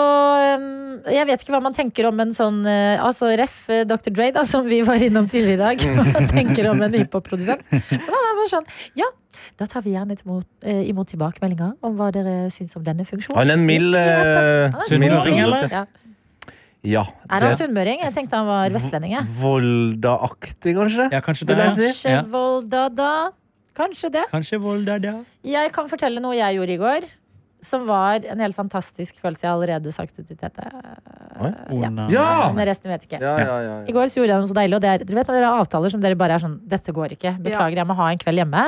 Jeg 1.10 1.26
vet 1.26 1.42
ikke 1.42 1.56
hva 1.56 1.62
man 1.66 1.74
tenker 1.74 2.06
om 2.06 2.20
en 2.22 2.36
sånn 2.38 2.60
eh, 2.70 3.00
Altså 3.02 3.32
ref 3.40 3.56
eh, 3.74 3.82
Dr. 3.90 4.12
Dre, 4.14 4.28
da, 4.36 4.44
som 4.46 4.68
vi 4.70 4.84
var 4.86 5.02
innom 5.02 5.26
tidligere 5.26 5.58
i 5.58 5.62
dag. 5.64 5.82
Hva 5.98 6.06
man 6.14 6.28
tenker 6.30 6.70
om 6.70 6.84
en 6.86 6.94
hiphop-produsent. 7.00 7.66
Men 7.74 8.06
han 8.14 8.28
er 8.30 8.38
bare 8.38 8.52
sånn 8.52 8.68
Ja, 9.02 9.10
da 9.58 9.66
tar 9.66 9.82
vi 9.82 9.96
gjerne 9.96 10.14
imot, 10.22 10.46
eh, 10.70 10.84
imot 10.92 11.10
tilbakemeldinger 11.10 11.74
om 11.82 11.98
hva 11.98 12.12
dere 12.14 12.36
syns 12.54 12.76
om 12.78 12.86
denne 12.86 13.08
funksjonen. 13.10 13.40
Han 13.42 13.50
er 13.50 13.58
en 13.58 13.66
mild 13.66 13.98
eh, 13.98 14.78
Sunnmøring, 14.86 15.40
eller? 15.48 15.66
Ja. 15.74 15.84
Ja. 16.84 17.06
Er 17.32 17.46
han 17.48 17.56
sunnmøring? 17.58 18.02
Jeg 18.04 18.14
tenkte 18.16 18.36
han 18.42 18.48
var 18.50 18.70
vestlending. 18.74 19.16
Volda-aktig, 19.40 20.74
kanskje? 20.76 21.08
Ja, 21.14 21.22
kanskje 21.24 21.48
det. 21.48 21.58
Kanskje 21.58 22.10
Ja. 22.12 22.22
Volda, 22.28 22.90
da. 22.92 23.32
Kanskje 23.76 24.12
det. 24.12 24.26
Kanskje 24.32 24.60
Volda, 24.62 25.00
da. 25.00 25.14
Jeg 25.44 25.72
kan 25.74 25.88
fortelle 25.90 26.20
noe 26.22 26.36
jeg 26.36 26.58
gjorde 26.58 26.74
i 26.76 26.78
går. 26.82 27.08
Som 27.64 27.86
var 27.88 28.20
en 28.28 28.40
helt 28.44 28.56
fantastisk 28.56 29.16
følelse. 29.24 29.46
Jeg 29.46 29.50
har 29.50 29.56
allerede 29.56 29.92
sagt 29.96 30.18
det 30.18 30.28
til 30.28 30.36
Tete. 30.38 30.66
Ja. 31.40 32.08
Ja! 32.12 32.52
Men 32.54 32.68
resten 32.68 32.92
vet 32.92 33.06
ikke. 33.08 33.22
Ja, 33.24 33.38
ja, 33.40 33.60
ja, 33.64 33.78
I 33.88 33.92
går 33.96 34.12
så 34.12 34.20
gjorde 34.20 34.34
jeg 34.36 34.44
noe 34.44 34.50
så 34.52 34.58
deilig. 34.58 34.76
Og 34.76 34.82
det 34.84 34.90
er, 34.92 34.98
dere 35.08 35.16
vet 35.22 35.28
når 35.32 35.38
dere 35.40 35.52
har 35.54 35.64
avtaler 35.64 35.90
som 35.90 36.02
dere 36.04 36.16
bare 36.20 36.36
er 36.36 36.44
sånn 36.44 36.60
Dette 36.68 36.92
går 36.92 37.16
ikke. 37.16 37.38
Beklager, 37.40 37.80
jeg 37.80 37.88
må 37.88 37.96
ha 37.96 38.10
en 38.12 38.20
kveld 38.20 38.44
hjemme. 38.44 38.66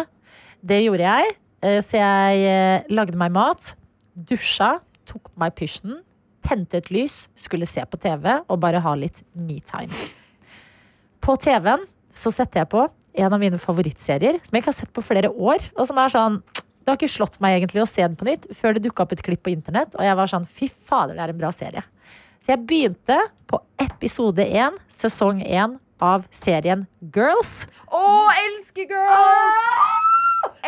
Det 0.64 0.80
gjorde 0.86 1.04
jeg. 1.04 1.36
Eh, 1.62 1.80
Så 1.84 2.00
jeg 2.00 2.48
eh, 2.48 2.88
lagde 2.90 3.18
meg 3.20 3.32
mat, 3.36 3.76
dusja, 4.16 4.80
tok 5.06 5.28
på 5.34 5.44
meg 5.44 5.54
pysjen, 5.60 6.00
tente 6.46 6.80
et 6.80 6.92
lys, 6.94 7.26
skulle 7.36 7.68
se 7.70 7.84
på 7.90 8.00
TV 8.02 8.30
og 8.38 8.62
bare 8.62 8.82
ha 8.84 8.94
litt 9.00 9.24
me-time. 9.34 9.92
På 11.26 11.36
TV-en 11.42 11.84
så 12.16 12.32
setter 12.32 12.62
jeg 12.62 12.72
på 12.72 12.86
en 13.16 13.34
av 13.34 13.42
mine 13.42 13.60
favorittserier 13.60 14.38
som 14.44 14.56
jeg 14.56 14.64
ikke 14.64 14.72
har 14.72 14.78
sett 14.78 14.94
på 14.96 15.04
flere 15.06 15.32
år. 15.32 15.64
Og 15.76 15.88
som 15.90 16.00
er 16.02 16.14
sånn 16.14 16.44
Det 16.86 16.92
har 16.92 17.00
ikke 17.00 17.16
slått 17.16 17.40
meg 17.42 17.56
egentlig 17.56 17.82
å 17.82 17.88
se 17.90 18.04
den 18.04 18.14
på 18.14 18.28
nytt 18.28 18.44
før 18.54 18.76
det 18.76 18.84
dukka 18.86 19.08
opp 19.08 19.16
et 19.16 19.24
klipp 19.26 19.42
på 19.42 19.50
internett, 19.50 19.96
og 19.98 20.06
jeg 20.06 20.18
var 20.20 20.30
sånn 20.30 20.44
fy 20.46 20.68
fader, 20.70 21.16
det 21.18 21.24
er 21.24 21.32
en 21.34 21.40
bra 21.40 21.50
serie. 21.50 21.82
Så 22.38 22.52
jeg 22.54 22.62
begynte 22.70 23.18
på 23.50 23.58
episode 23.82 24.46
én, 24.46 24.78
sesong 24.86 25.40
én 25.42 25.80
av 25.98 26.28
serien 26.30 26.84
Girls. 27.16 27.66
Å, 27.90 28.04
elsker 28.44 28.86
girls! 28.92 30.06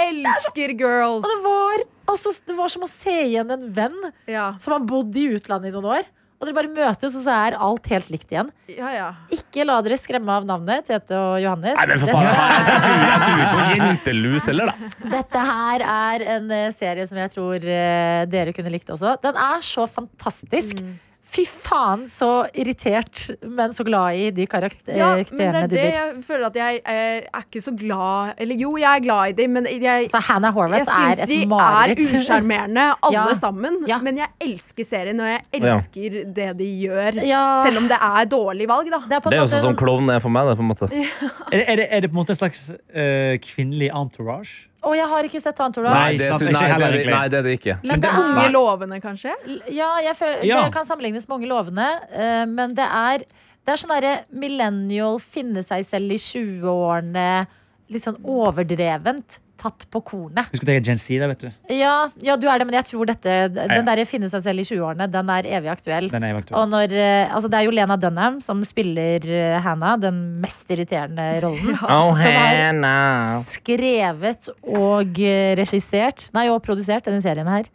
Elsker 0.08 0.74
girls. 0.74 1.22
Og 1.22 1.30
det 1.30 1.38
var, 1.46 1.86
altså, 2.08 2.34
det 2.48 2.56
var 2.58 2.72
som 2.74 2.86
å 2.86 2.92
se 2.92 3.16
igjen 3.28 3.52
en 3.54 3.68
venn 3.74 3.98
Ja, 4.30 4.54
som 4.64 4.78
har 4.78 4.86
bodd 4.88 5.16
i 5.20 5.28
utlandet 5.38 5.72
i 5.72 5.76
noen 5.76 5.92
år. 5.98 6.08
Og 6.38 6.46
dere 6.46 6.54
bare 6.54 6.70
møtes, 6.70 7.16
og 7.18 7.24
så 7.24 7.34
er 7.34 7.56
alt 7.66 7.88
helt 7.90 8.12
likt 8.14 8.30
igjen. 8.30 8.52
ja, 8.70 8.92
ja. 8.94 9.08
Ikke 9.34 9.64
la 9.66 9.80
dere 9.82 9.98
skremme 9.98 10.30
av 10.30 10.46
navnet, 10.46 10.86
Tete 10.86 11.18
og 11.18 11.40
Johannes. 11.42 11.80
Nei, 11.80 11.88
men 11.90 12.02
for 12.04 12.12
faen, 12.14 12.28
jeg, 12.28 12.36
jeg, 12.38 12.68
jeg, 12.68 12.84
tror, 12.84 13.00
jeg 13.02 13.24
tror 13.24 13.48
på 13.48 13.64
jentelus 13.88 14.46
heller, 14.52 14.70
da. 14.70 14.92
Dette 15.16 15.46
her 15.50 15.86
er 15.96 16.26
en 16.36 16.54
eh, 16.60 16.68
serie 16.76 17.08
som 17.10 17.18
jeg 17.24 17.34
tror 17.34 17.66
eh, 17.66 18.22
dere 18.30 18.54
kunne 18.54 18.74
likt 18.76 18.94
også. 18.94 19.16
Den 19.26 19.42
er 19.48 19.66
så 19.66 19.88
fantastisk. 19.90 20.86
Fy 21.28 21.44
faen, 21.46 22.06
så 22.10 22.28
irritert, 22.58 23.26
men 23.44 23.74
så 23.76 23.84
glad 23.86 24.16
i 24.18 24.30
de 24.32 24.46
karakterene 24.50 24.98
Ja, 24.98 25.10
men 25.18 25.26
det 25.38 25.48
er 25.48 25.68
du 25.68 25.76
det 25.76 25.82
blir. 25.82 25.96
jeg 25.98 26.24
føler 26.26 26.46
at 26.48 26.56
jeg 26.56 26.80
eh, 26.86 27.28
er 27.28 27.44
ikke 27.44 27.62
så 27.66 27.74
glad 27.78 28.40
Eller 28.42 28.56
jo, 28.62 28.72
jeg 28.80 28.88
er 28.88 29.04
glad 29.04 29.34
i 29.34 29.36
dem, 29.42 29.52
men 29.58 29.68
jeg, 29.70 30.08
Så 30.10 30.22
Hannah 30.30 30.50
jeg 30.50 30.56
Horvath 30.56 30.94
er 30.94 31.12
syns 31.12 31.24
et 31.26 31.30
de 31.34 31.42
er 31.44 31.50
mareritt. 31.52 32.00
usjarmerende, 32.22 32.86
alle 33.04 33.14
Ja. 33.18 33.26
sammen. 33.36 33.78
Ja. 33.92 34.00
Men 34.08 34.18
jeg 34.24 34.30
elsker 34.48 34.88
serien, 34.88 35.20
og 35.20 35.28
jeg 35.28 35.44
elsker 35.62 36.18
det 36.40 36.48
de 36.64 36.70
gjør. 36.88 37.20
Ja. 37.28 37.44
Selv 37.68 37.84
om 37.84 37.88
det 37.92 38.00
er 38.02 38.26
dårlig 38.32 38.68
valg, 38.72 38.90
da. 38.94 39.00
Det 39.10 39.20
er 39.20 39.26
på 39.28 39.30
Det 39.34 39.38
er 39.40 39.44
måte 39.46 39.54
sånn 39.58 39.68
som 39.72 39.76
klovn 39.84 40.10
er 40.16 40.24
for 40.24 40.30
meg. 40.34 40.48
Det, 40.48 40.56
på 40.58 40.66
en 40.66 40.72
måte. 40.72 40.90
Er, 41.52 41.58
det- 41.60 41.68
er, 41.68 41.76
det, 41.80 41.88
er 41.92 42.02
det 42.02 42.10
på 42.12 42.16
en 42.18 42.22
måte 42.24 42.34
en 42.36 42.42
slags 42.42 42.66
eh, 42.94 43.38
kvinnelig 43.44 43.92
entourage? 43.96 44.68
Å, 44.86 44.92
jeg 44.96 45.08
har 45.10 45.24
ikke 45.26 45.42
sett. 45.42 45.58
Nei, 45.58 46.18
det, 46.18 46.28
sant, 46.30 46.40
tror- 46.42 46.52
ikke 46.52 46.62
nei, 46.62 46.68
heller, 46.70 46.78
det, 46.78 46.86
er- 46.86 46.94
egentlig. 46.94 47.14
nei, 47.18 47.28
det 47.34 47.38
er 47.40 47.44
det 47.48 47.54
ikke. 47.60 47.76
Men 47.84 48.00
det 48.04 48.10
Unge 48.14 48.44
er, 48.46 48.52
lovende, 48.54 49.00
kanskje? 49.02 49.34
ja, 49.74 49.90
jeg 50.06 50.16
føler, 50.16 50.44
Ja. 50.46 50.64
det 50.64 50.74
kan 50.74 50.86
sammenlignes 50.86 51.28
med 51.28 51.38
Unge 51.40 51.48
lovende, 51.50 51.88
eh, 52.14 52.46
men 52.46 52.76
det 52.78 52.86
er, 52.86 53.18
det 53.66 53.74
er 53.74 53.76
sånn 53.82 53.90
derre 53.96 54.14
millennial, 54.32 55.18
finne 55.20 55.64
seg 55.66 55.84
selv 55.84 56.12
i 56.12 56.20
20-årene, 56.22 57.48
litt 57.90 58.04
sånn 58.04 58.20
overdrevent. 58.24 59.40
Tatt 59.58 59.88
på 59.90 60.02
kornet. 60.06 60.52
Husk 60.54 60.62
at 60.64 60.70
jeg 60.70 60.82
er 60.82 60.86
Gen 60.86 61.00
Z, 61.02 61.18
da, 61.22 61.28
vet 61.32 61.46
du. 61.48 61.48
Ja, 61.74 61.94
ja, 62.22 62.36
du 62.38 62.46
er 62.46 62.62
det, 62.62 62.68
men 62.70 62.78
jeg 62.78 62.86
tror 62.92 63.10
dette 63.10 63.34
ja. 63.34 63.48
Den 63.50 63.88
der 63.88 64.04
finne 64.06 64.30
seg 64.30 64.44
selv 64.46 64.62
i 64.62 64.66
20-årene, 64.68 65.08
den 65.10 65.32
er 65.34 65.50
evig 65.58 65.72
aktuell. 65.74 66.10
Den 66.14 66.28
er 66.28 66.36
evig 66.36 66.44
aktuell. 66.46 66.60
Og 66.62 66.70
når, 66.70 66.94
eh, 66.94 67.34
altså 67.34 67.50
det 67.50 67.58
er 67.58 67.66
jo 67.66 67.74
Lena 67.74 67.98
Dunham 67.98 68.38
som 68.46 68.62
spiller 68.68 69.26
eh, 69.26 69.58
Hannah, 69.66 69.98
den 70.02 70.22
mest 70.44 70.70
irriterende 70.74 71.28
rollen. 71.46 71.74
Oh, 71.98 72.14
Som 72.20 72.36
har 72.84 73.42
skrevet 73.48 74.50
og 74.62 75.20
eh, 75.24 75.56
regissert, 75.58 76.28
nei, 76.38 76.48
og 76.54 76.62
produsert 76.66 77.08
denne 77.10 77.24
serien 77.24 77.50
her. 77.50 77.70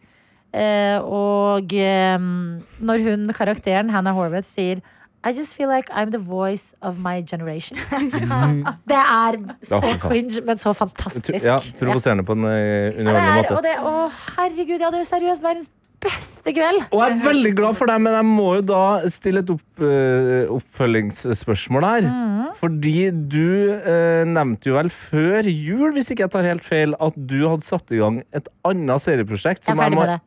Eh, 0.53 0.99
og 1.03 1.73
eh, 1.73 2.19
når 2.21 3.07
hun, 3.09 3.31
karakteren 3.35 3.91
Hannah 3.91 4.15
Horvath, 4.17 4.47
sier 4.53 4.83
I 5.25 5.33
just 5.33 5.55
feel 5.57 5.69
like 5.71 5.89
I'm 5.95 6.11
the 6.11 6.19
voice 6.19 6.75
of 6.83 6.99
my 6.99 7.21
generation. 7.23 7.79
det 8.91 8.99
er 8.99 9.39
så 9.69 9.81
cringe, 10.03 10.41
men 10.47 10.59
så 10.59 10.73
fantastisk. 10.75 11.45
Ja, 11.47 11.59
Provoserende 11.79 12.25
på 12.27 12.35
en 12.39 12.45
eh, 12.45 12.51
Ja, 12.51 12.91
det 12.91 12.99
underholdende 13.05 13.29
er, 13.29 13.39
måte. 13.43 13.55
og 13.57 13.63
det, 13.63 13.77
å, 13.79 14.11
herregud, 14.39 14.79
jeg 14.81 14.89
hadde 14.89 15.05
seriøst 15.07 15.47
verdens 15.47 15.71
beste 16.03 16.51
kveld. 16.51 16.81
Og 16.91 16.99
jeg 17.05 17.15
er 17.15 17.21
veldig 17.29 17.53
glad 17.55 17.77
for 17.79 17.87
deg, 17.87 18.01
men 18.03 18.17
jeg 18.19 18.27
må 18.27 18.49
jo 18.57 18.63
da 18.73 18.83
stille 19.15 19.45
et 19.45 19.53
opp, 19.55 19.85
eh, 19.87 20.51
oppfølgingsspørsmål 20.51 21.87
her. 21.87 22.09
Mm. 22.11 22.41
Fordi 22.59 22.97
du 23.31 23.45
eh, 23.79 24.25
nevnte 24.29 24.73
jo 24.73 24.77
vel 24.81 24.91
før 24.93 25.47
jul, 25.47 25.93
hvis 25.95 26.11
ikke 26.13 26.27
jeg 26.27 26.35
tar 26.35 26.49
helt 26.51 26.67
feil, 26.67 26.97
at 26.99 27.15
du 27.17 27.39
hadde 27.47 27.63
satt 27.67 27.95
i 27.95 28.03
gang 28.03 28.19
et 28.35 28.51
annet 28.69 29.05
serieprosjekt. 29.07 29.69
Jeg 29.71 29.77
er 29.77 29.83
ferdig 29.85 29.99
må- 30.01 30.07
med 30.11 30.19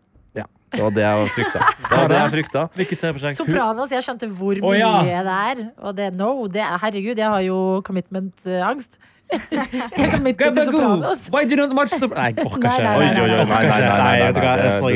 det. 0.75 0.83
Det 0.83 0.85
var 0.85 0.93
det 0.99 1.05
jeg 1.05 1.33
frykta. 1.39 1.65
Det 1.89 1.97
var 1.97 2.07
det 2.11 2.19
jeg 2.19 2.31
frykta. 2.35 2.67
Hvilket 2.75 3.03
serieprosjekt? 3.03 3.39
Sopranos, 3.39 3.91
jeg 3.95 4.05
skjønte 4.05 4.29
hvor 4.29 4.61
mye 4.61 4.75
mye 4.75 5.09
ja. 5.09 5.23
det 5.25 5.35
er. 5.49 5.65
Og 5.81 5.97
det, 5.97 6.13
no, 6.19 6.31
det 6.51 6.63
er, 6.63 6.77
herregud, 6.83 7.19
jeg 7.19 7.35
har 7.35 7.43
jo 7.45 7.59
commitment-angst. 7.88 8.99
Skal 9.25 10.03
jeg 10.03 10.11
committe 10.13 10.49
til 10.53 10.67
Sopranos? 10.69 11.23
Why 11.33 11.43
do 11.49 11.55
you 11.55 11.61
not 11.61 11.73
watch 11.77 11.95
Sopra- 11.97 12.19
Nei, 12.19 12.33
jeg 12.35 12.45
orker 12.45 12.59
ikke. 12.61 12.83
nei, 12.85 12.93
Oi, 12.93 13.05
nei, 13.05 13.21
oi, 13.23 13.29
oi, 13.29 13.45
nei, 13.49 13.61
nei, 14.05 14.31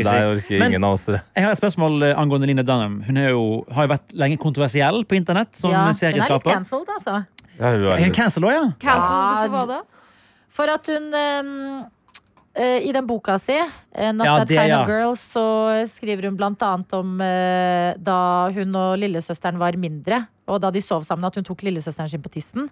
det 0.05 0.17
orker 0.35 0.65
ingen 0.67 0.85
av 0.85 0.97
oss. 0.97 1.07
Jeg 1.09 1.45
har 1.45 1.55
et 1.55 1.61
spørsmål 1.61 2.05
eh, 2.05 2.13
angående 2.19 2.49
Line 2.49 2.65
Dunham. 2.65 2.99
Hun 3.07 3.17
er 3.17 3.31
jo, 3.33 3.45
har 3.73 3.87
jo 3.87 3.93
vært 3.95 4.17
lenge 4.21 4.37
kontroversiell 4.41 5.01
på 5.09 5.17
internett 5.17 5.57
som 5.57 5.73
Ja, 5.73 5.87
hun 5.87 5.97
er 5.97 6.19
litt 6.19 6.45
cancelled, 6.45 6.91
altså. 6.97 7.23
Ja, 7.57 7.73
hun 7.73 7.89
er 7.95 8.13
cancelled 8.15 8.51
òg, 8.51 8.53
ja? 8.53 8.67
Cancelled 8.83 9.17
Ja, 9.17 9.39
for 9.41 9.55
hva 9.55 9.63
da? 9.73 9.79
For 10.59 10.75
at 10.77 10.91
hun 10.93 11.09
eh, 11.15 11.53
I 12.57 12.91
den 12.91 13.05
boka 13.07 13.37
si, 13.39 13.53
eh, 13.55 14.11
Not 14.11 14.25
Ja, 14.25 14.37
That 14.39 14.47
det, 14.49 14.57
Kind 14.57 14.69
ja. 14.73 14.81
of 14.81 14.87
Girl, 14.89 15.13
så 15.15 15.43
skriver 15.87 16.25
hun 16.27 16.35
blant 16.39 16.61
annet 16.65 16.93
om 16.97 17.19
eh, 17.21 17.93
da 18.01 18.49
hun 18.55 18.75
og 18.75 18.97
lillesøsteren 18.99 19.59
var 19.61 19.77
mindre, 19.79 20.23
og 20.49 20.59
da 20.63 20.71
de 20.73 20.81
sov 20.81 21.03
sammen, 21.07 21.25
at 21.29 21.35
hun 21.37 21.45
tok 21.47 21.61
lillesøsteren 21.67 22.09
sin 22.09 22.21
på 22.25 22.31
tissen. 22.33 22.65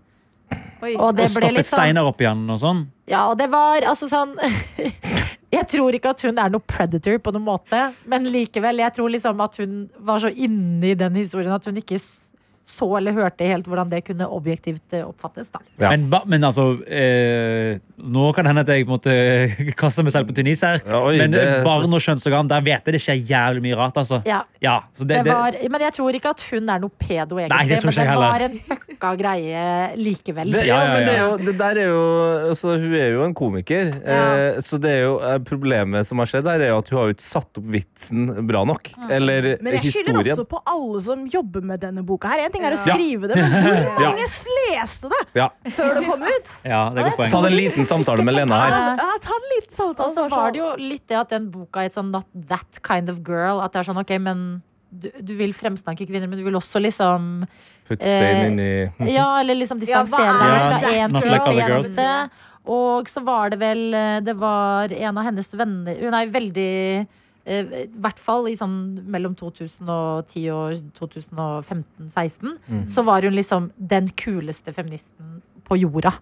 Oi. 0.81 0.93
Og 0.95 1.13
det 1.17 1.25
Og 1.27 1.33
stappet 1.35 1.65
sånn 1.67 1.73
steiner 1.75 2.07
opp 2.07 2.21
igjen 2.23 2.45
og 2.49 2.59
sånn. 2.61 2.85
Ja, 3.11 3.25
og 3.31 3.37
det 3.37 3.49
var 3.51 3.83
altså 3.83 4.07
sånn 4.07 4.31
Jeg 5.57 5.65
tror 5.71 5.95
ikke 5.95 6.11
at 6.11 6.21
hun 6.27 6.37
er 6.39 6.51
noe 6.51 6.63
predator 6.67 7.17
på 7.23 7.31
noen 7.35 7.45
måte, 7.47 7.79
men 8.11 8.27
likevel, 8.31 8.79
jeg 8.83 8.93
tror 8.97 9.11
liksom 9.13 9.39
at 9.43 9.55
hun 9.61 9.77
var 10.03 10.19
så 10.23 10.31
inne 10.31 10.89
i 10.91 10.95
den 10.99 11.15
historien 11.19 11.51
at 11.55 11.63
hun 11.67 11.79
ikke 11.79 11.95
s- 11.99 12.26
så 12.67 12.87
eller 12.99 13.15
hørte 13.15 13.45
helt 13.47 13.67
hvordan 13.69 13.87
det 13.93 14.01
kunne 14.09 14.25
objektivt 14.27 14.91
eh, 14.97 15.05
oppfattes. 15.07 15.47
da. 15.53 15.61
Ja. 15.79 15.93
Men, 15.93 16.09
men 16.27 16.43
altså 16.43 16.65
eh, 16.91 17.77
Nå 17.97 18.27
kan 18.35 18.45
det 18.45 18.51
hende 18.51 18.63
at 18.65 18.69
jeg 18.73 18.85
måtte 18.89 19.13
kaste 19.81 20.03
meg 20.05 20.13
selv 20.13 20.27
på 20.29 20.35
Tunis 20.37 20.61
her. 20.65 20.81
Ja, 20.85 20.99
oi, 21.07 21.15
men 21.21 21.31
det- 21.33 21.45
barn 21.65 21.87
og 21.95 22.03
kjønnsorgan, 22.03 22.49
der 22.51 22.61
vet 22.65 22.85
jeg 22.89 22.93
det 22.97 23.01
skjer 23.01 23.21
jævlig 23.31 23.63
mye 23.65 23.77
rart. 23.79 23.97
altså. 24.03 24.19
Ja, 24.27 24.41
Ja, 24.61 24.81
så 24.93 25.05
det, 25.07 25.21
det 25.25 25.31
var, 25.33 25.55
men 25.69 25.81
jeg 25.85 25.93
tror 25.95 26.15
ikke 26.17 26.29
at 26.33 26.43
hun 26.51 26.69
er 26.73 26.79
noe 26.83 26.91
pedo, 26.99 27.37
egentlig. 27.39 27.49
Nei, 27.55 27.79
men 27.85 27.93
det 27.97 28.05
heller. 28.09 28.31
var 28.33 28.45
en 28.47 28.59
fucka 28.67 29.11
greie 29.19 29.63
likevel. 29.97 30.51
Det, 30.53 30.65
Ja, 30.67 30.77
ja, 30.77 30.83
ja, 30.83 30.93
men 30.93 31.05
det, 31.07 31.13
er 31.15 31.21
jo, 31.23 31.37
det 31.47 31.55
der 31.59 31.79
er 31.81 31.89
jo 31.91 32.03
altså, 32.51 32.75
Hun 32.81 32.95
er 32.99 33.11
jo 33.15 33.23
en 33.25 33.35
komiker. 33.37 33.91
Eh, 34.01 34.59
så 34.65 34.79
det 34.81 34.91
er 34.97 35.01
jo 35.07 35.15
eh, 35.23 35.37
problemet 35.45 36.05
som 36.09 36.19
har 36.21 36.29
skjedd 36.29 36.49
her, 36.51 36.65
er 36.67 36.73
jo 36.73 36.79
at 36.83 36.89
hun 36.91 36.99
har 36.99 37.09
jo 37.11 37.15
ikke 37.17 37.27
satt 37.27 37.61
opp 37.61 37.71
vitsen 37.77 38.27
bra 38.49 38.63
nok. 38.67 38.91
Eller 39.09 39.53
historien. 39.53 39.63
Men 39.67 39.77
jeg 39.79 39.93
skylder 39.95 40.31
også 40.35 40.47
på 40.53 40.61
alle 40.73 41.01
som 41.07 41.25
jobber 41.37 41.65
med 41.73 41.81
denne 41.85 42.03
boka. 42.05 42.33
her 42.33 42.45
En 42.47 42.56
ting 42.57 42.65
er 42.67 42.75
å 42.75 42.79
Ja. 42.81 42.93
skrive 42.97 43.29
det, 43.31 43.37
men 43.37 43.51
hvor 43.63 44.03
Ja. 44.03 44.11
mange 44.11 44.27
leste 44.73 45.09
det 45.13 45.21
Ja. 45.37 45.49
før 45.77 45.93
det 45.99 46.05
kom 46.09 46.23
ut? 46.27 46.53
ja, 46.73 46.81
det 46.89 46.97
er 46.99 47.05
et 47.05 47.11
godt 47.11 47.17
poeng. 47.21 47.31
Ta 47.31 47.41
en 47.47 47.57
liten 47.57 47.85
samtale 47.93 48.25
med 48.25 48.33
Lena 48.37 48.61
her. 48.65 48.77
Ja, 48.97 49.11
ta 49.21 49.37
en 49.37 49.49
liten 49.55 49.75
samtale. 49.77 50.07
Og 50.09 50.15
så 50.17 50.27
var 50.33 50.51
det 50.51 50.59
jo 50.63 50.71
litt 50.81 51.05
det 51.07 51.17
at 51.21 51.29
den 51.35 51.51
boka 51.53 51.85
er 51.85 51.93
sånn 51.93 52.09
Not 52.11 52.25
that 52.49 52.81
kind 52.83 53.09
of 53.13 53.21
girl. 53.27 53.61
At 53.61 53.73
det 53.77 53.81
er 53.85 53.93
sånn, 53.93 54.01
ok, 54.01 54.17
men 54.19 54.43
du, 54.91 55.09
du 55.21 55.33
vil 55.35 55.51
fremsnakke 55.53 56.05
kvinner, 56.07 56.29
men 56.31 56.39
du 56.39 56.45
vil 56.45 56.55
også 56.55 56.79
liksom 56.81 57.45
Putte 57.87 58.03
stein 58.07 58.37
Eh, 58.39 58.47
inni 58.47 59.13
Ja, 59.17 59.39
eller 59.41 59.55
liksom 59.59 59.79
distansere 59.79 60.23
er 60.31 60.37
deg 60.39 60.61
Ja, 60.63 60.79
fra 60.79 60.91
én 60.95 61.19
til 61.21 61.33
et 61.35 61.49
eneste. 61.67 62.29
Og 62.67 63.07
så 63.11 63.21
var 63.23 63.51
det 63.51 63.59
vel 63.59 63.93
eh, 63.93 64.19
Det 64.23 64.35
var 64.39 64.91
en 64.91 65.17
av 65.19 65.23
hennes 65.27 65.51
venner 65.59 65.99
Hun 66.01 66.13
er 66.15 66.31
veldig 66.31 67.07
I 67.47 67.87
hvert 68.03 68.19
fall 68.19 68.49
i 68.51 68.55
sånn 68.59 68.77
mellom 69.07 69.35
2010 69.39 70.47
og 70.51 70.81
2015-16 70.99 72.57
så 72.91 73.03
var 73.07 73.23
hun 73.23 73.37
liksom 73.37 73.69
den 73.77 74.09
kuleste 74.19 74.73
feministen 74.75 75.37
på 75.67 75.77
jorda. 75.81 76.13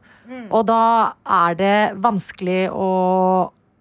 Og 0.49 0.65
da 0.69 0.81
er 1.25 1.57
det 1.59 1.77
vanskelig 2.01 2.69
å, 2.73 2.89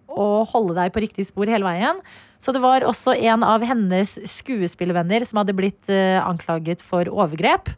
å 0.09 0.29
holde 0.51 0.77
deg 0.79 0.93
på 0.95 1.05
riktig 1.05 1.27
spor 1.29 1.51
hele 1.51 1.67
veien. 1.67 2.01
Så 2.45 2.53
det 2.53 2.61
var 2.61 2.85
også 2.85 3.15
en 3.17 3.45
av 3.47 3.65
hennes 3.65 4.19
skuespillervenner 4.29 5.25
som 5.25 5.41
hadde 5.41 5.57
blitt 5.57 5.89
eh, 5.93 6.21
anklaget 6.21 6.85
for 6.85 7.09
overgrep. 7.09 7.71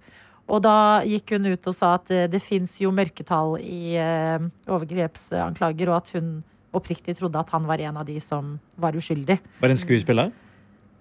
Og 0.51 0.63
da 0.63 1.03
gikk 1.07 1.37
hun 1.37 1.47
ut 1.53 1.69
og 1.71 1.75
sa 1.75 1.93
at 1.99 2.11
eh, 2.15 2.27
det 2.31 2.43
fins 2.43 2.79
jo 2.83 2.91
mørketall 2.95 3.57
i 3.63 3.95
eh, 3.99 4.43
overgrepsanklager, 4.67 5.91
og 5.91 6.01
at 6.01 6.13
hun 6.17 6.37
oppriktig 6.77 7.17
trodde 7.19 7.41
at 7.41 7.51
han 7.55 7.67
var 7.69 7.81
en 7.83 7.97
av 8.03 8.07
de 8.09 8.19
som 8.23 8.57
var 8.79 8.97
uskyldig. 8.99 9.39
Var 9.61 9.69
det 9.73 9.77
en 9.79 9.83
skuespiller? 9.83 10.33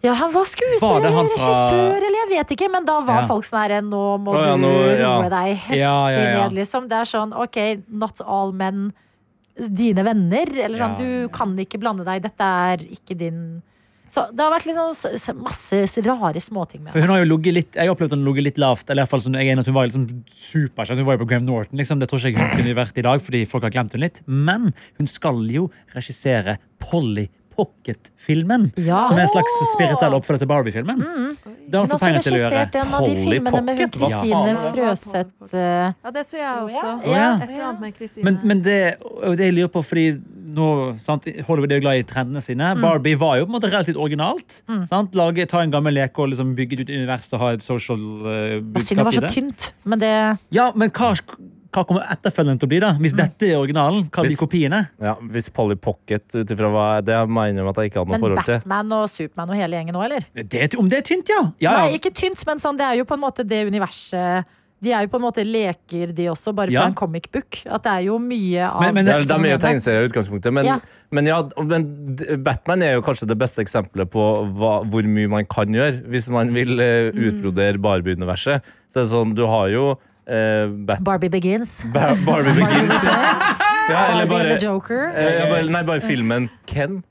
Ja, 0.05 0.13
han 0.13 0.29
var 0.33 0.43
Var 0.43 0.51
skuespiller 0.51 1.07
han 1.09 1.25
eller 1.25 1.38
fra- 1.38 1.47
regissør, 1.49 1.95
eller 2.07 2.19
jeg 2.21 2.29
vet 2.33 2.51
ikke, 2.55 2.71
men 2.71 2.85
da 2.85 2.99
var 3.01 3.21
Ja. 3.21 3.27
folk 3.27 3.45
sånn 3.47 3.61
herre 3.63 3.81
Nå 3.81 4.01
må 4.21 4.35
oh, 4.35 4.41
ja, 4.43 4.55
du 4.55 4.61
nå, 4.61 4.73
roe 5.01 5.29
deg 5.29 5.55
heftig 5.57 6.35
ned, 6.35 6.53
liksom. 6.53 6.88
Det 6.89 6.97
er 6.99 7.09
sånn, 7.09 7.33
OK, 7.33 7.57
not 7.89 8.21
all 8.21 8.51
men 8.51 8.93
dine 9.57 10.03
venner. 10.03 10.45
Eller 10.65 10.77
sånn, 10.77 10.97
du 10.99 11.29
kan 11.29 11.55
ikke 11.57 11.79
blande 11.79 12.05
deg. 12.05 12.21
Dette 12.21 12.43
er 12.43 12.77
ikke 12.77 13.17
din 13.17 13.63
Så 14.11 14.25
det 14.31 14.43
har 14.43 14.51
vært 14.53 14.67
liksom 14.69 15.39
masse 15.41 16.03
rare 16.05 16.41
småting 16.41 16.83
med 16.83 16.93
For 16.93 17.03
hun 17.03 17.09
har 17.09 17.23
jo 17.23 17.37
litt, 17.51 17.75
Jeg 17.75 17.89
opplevde 17.89 18.13
at 18.13 18.19
hun 18.19 18.25
lå 18.27 18.35
litt 18.39 18.59
lavt. 18.61 18.89
Eller 18.89 19.01
i 19.01 19.03
hvert 19.03 19.13
fall 19.15 19.23
sånn, 19.25 19.37
jeg 19.39 19.51
er 19.51 19.59
at 19.59 19.69
Hun 19.69 19.77
var 19.77 19.87
liksom 19.89 20.05
superkjent. 20.29 21.01
Hun 21.01 21.07
var 21.07 21.17
jo 21.17 21.23
på 21.25 21.29
Graham 21.29 21.45
Norton. 21.45 21.77
liksom. 21.77 21.99
Det 21.99 22.09
tror 22.09 22.21
ikke 22.21 22.43
hun 22.43 22.57
kunne 22.57 22.77
vært 22.77 22.97
i 23.01 23.05
dag, 23.05 23.21
fordi 23.21 23.45
folk 23.49 23.65
har 23.65 23.73
glemt 23.73 23.95
hun 23.95 24.05
litt. 24.05 24.21
Men 24.27 24.73
hun 24.99 25.09
skal 25.09 25.41
jo 25.49 25.69
regissere 25.95 26.59
Polly 26.79 27.27
Pocket-filmen. 27.55 28.67
Ja. 28.77 29.03
Som 29.09 29.17
er 29.17 29.25
en 29.25 29.31
slags 29.31 29.57
spirituell 29.73 30.13
oppfølger 30.17 30.43
til 30.43 30.49
Barbie-filmen. 30.51 31.01
Det 31.65 31.79
har 31.79 31.85
Hun 31.85 31.91
fått 31.95 32.03
penger 32.05 32.25
til 32.25 32.37
å 32.37 32.41
gjøre. 32.43 32.61
en 32.61 32.93
av 32.93 33.05
de 33.07 33.15
Polly 33.15 33.25
filmene 33.25 33.61
med 33.65 33.79
hun 33.81 33.89
Kristine 33.95 34.53
er? 34.53 34.61
Frøseth. 34.75 35.53
eh, 35.53 35.93
Ja, 36.05 36.11
det 36.11 36.25
så 36.27 36.37
jeg 36.37 36.63
også. 36.63 36.85
Ja. 37.05 37.15
ja. 37.15 37.29
Et 37.41 37.49
eller 37.49 37.67
annet 37.69 37.81
med 37.81 37.97
Kristine. 37.97 38.23
Men, 38.27 38.39
men 38.43 38.61
det, 38.65 38.79
det 39.37 39.49
jeg 39.49 39.53
lurer 39.59 39.71
på, 39.73 39.83
fordi 39.85 40.05
nå, 40.55 40.67
sant, 41.01 41.25
Hollywood 41.47 41.71
er 41.73 41.81
jo 41.81 41.83
glad 41.83 41.99
i 41.99 42.05
trendene 42.07 42.41
sine. 42.43 42.69
Barbie 42.79 43.17
var 43.19 43.39
jo 43.41 43.47
på 43.47 43.51
en 43.51 43.57
måte 43.57 43.71
relativt 43.71 43.97
originalt. 43.99 44.61
Sant? 44.87 45.15
Lage, 45.17 45.45
ta 45.51 45.63
en 45.65 45.73
gammel 45.73 45.97
leke 45.97 46.21
og 46.23 46.31
liksom 46.31 46.53
bygge 46.55 46.83
ut 46.85 46.89
universet 46.93 47.33
og 47.35 47.43
ha 47.43 47.49
et 47.57 47.65
social 47.65 47.99
uh, 47.99 48.61
budskap 48.61 48.85
siden 48.85 49.01
det 49.01 49.03
budskap 49.03 49.05
var 49.05 49.17
så 49.17 49.33
tynt. 49.35 49.71
Men 49.83 49.99
det 50.05 50.13
Ja, 50.55 50.69
men 50.75 50.93
hva, 50.95 51.11
hva 51.75 51.83
kommer 51.89 52.05
etterfølgeren 52.15 52.59
til 52.61 52.67
å 52.69 52.71
bli, 52.71 52.79
da? 52.79 52.93
Hvis 53.03 53.15
dette 53.17 53.49
er 53.51 53.57
originalen, 53.59 54.05
hva 54.09 54.23
blir 54.23 54.31
Hvis- 54.31 54.39
kopiene? 54.41 54.79
Ja, 55.03 55.15
hvis 55.19 55.49
Polly 55.53 55.75
Pocket 55.75 56.23
ut 56.35 56.47
ifra 56.55 56.71
hva 56.71 56.88
Det 57.03 57.17
mener 57.27 57.61
jeg 57.63 57.67
at 57.69 57.75
jeg 57.83 57.91
ikke 57.91 57.99
hadde 58.01 58.07
noe 58.07 58.17
Men 58.17 58.23
forhold 58.25 58.45
til. 58.45 58.53
Men 58.65 58.69
Batman 58.89 58.91
og 59.03 59.09
Supermann 59.11 59.49
og 59.49 59.55
hele 59.59 59.75
gjengen 59.81 59.93
nå, 59.99 60.03
eller? 60.07 60.25
Det, 60.33 60.53
er- 60.73 60.79
om 60.79 60.88
det 60.89 60.99
er 61.03 61.07
tynt, 61.13 61.27
ja! 61.29 61.41
ja, 61.59 61.71
Nei, 61.83 61.97
ikke 61.99 62.13
tynt, 62.15 62.45
men 62.47 62.57
sånn, 62.63 62.77
det 62.79 62.85
er 62.88 62.95
jo 63.01 63.05
på 63.05 63.13
en 63.19 63.21
måte 63.27 63.45
det 63.47 63.67
universet 63.67 64.45
De 64.83 64.91
er 64.91 65.05
jo 65.05 65.07
på 65.07 65.15
en 65.17 65.23
måte 65.23 65.41
leker, 65.41 66.11
de 66.13 66.25
også, 66.29 66.53
bare 66.53 66.67
fra 66.67 66.73
Ja. 66.83 66.85
en 66.85 66.93
comic 66.93 67.31
book. 67.31 67.61
At 67.65 67.81
det 67.83 67.91
er 67.91 68.01
jo 68.05 68.19
mye 68.19 68.59
av 68.69 68.81
Men- 68.81 68.93
men 68.93 69.05
Det 69.05 69.13
det- 69.25 69.31
er, 69.31 69.39
mye 69.39 69.47
er 69.47 69.57
jo 69.57 69.63
tegneserier 69.65 70.03
i 70.03 70.07
utgangspunktet, 70.09 70.53
men, 70.53 70.65
Ja. 70.65 70.79
men, 71.11 71.25
ja, 71.25 71.41
men 71.63 72.15
Batman 72.43 72.83
er 72.83 72.93
jo 72.95 73.01
kanskje 73.01 73.25
det 73.25 73.38
beste 73.39 73.63
eksempelet 73.63 74.11
på 74.11 74.53
hva, 74.53 74.83
hvor 74.85 75.01
mye 75.03 75.29
man 75.29 75.45
kan 75.45 75.65
gjøre. 75.67 76.03
Hvis 76.05 76.29
man 76.29 76.53
vil 76.53 76.77
eh, 76.79 77.09
utbrodere 77.11 77.77
Barbie-universet, 77.81 78.61
så 78.88 78.93
det 78.93 79.03
er 79.11 79.15
sånn 79.15 79.33
Du 79.33 79.47
har 79.47 79.69
jo 79.69 79.97
eh, 80.27 80.67
Bat 80.89 81.03
Barbie 81.03 81.29
Begins. 81.29 81.83
Ba 81.93 82.15
Barbie 82.25 82.53
Begins. 82.53 83.05
Ja, 83.85 84.07
eller 84.15 84.25
Barbie 84.25 84.55
the 84.57 84.65
Joker. 84.65 85.11
eh, 85.13 85.43
bare, 85.49 85.69
nei, 85.69 85.83
bare 85.85 86.01
filmen 86.01 86.49
Ken. 86.65 87.03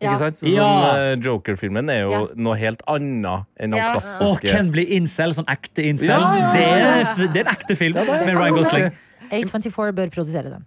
Ikke 0.00 0.16
sant? 0.18 0.38
Sånn, 0.40 0.52
Ja. 0.54 0.96
Eh, 0.96 1.16
Joker-filmen 1.20 1.88
er 1.92 2.00
jo 2.00 2.10
Ja. 2.10 2.22
noe 2.36 2.56
helt 2.56 2.80
annet 2.88 3.44
enn 3.60 3.70
den 3.70 3.76
Ja. 3.78 3.90
Og 3.94 4.02
klassiske 4.02 4.48
Ken 4.50 4.70
blir 4.72 4.88
incel, 4.96 5.32
sånn 5.36 5.44
ekte 5.52 5.84
incel. 5.84 6.08
Ja, 6.08 6.18
ja, 6.20 6.38
ja, 6.40 6.52
Det, 6.52 6.64
er, 6.64 7.32
det 7.32 7.36
er 7.42 7.48
en 7.48 7.52
ekte 7.54 7.76
film 7.76 7.94
med 8.00 8.36
Ryan 8.36 8.54
Gosling. 8.56 8.90
A24 9.30 9.92
bør 9.92 10.10
produsere 10.12 10.50
den. 10.56 10.64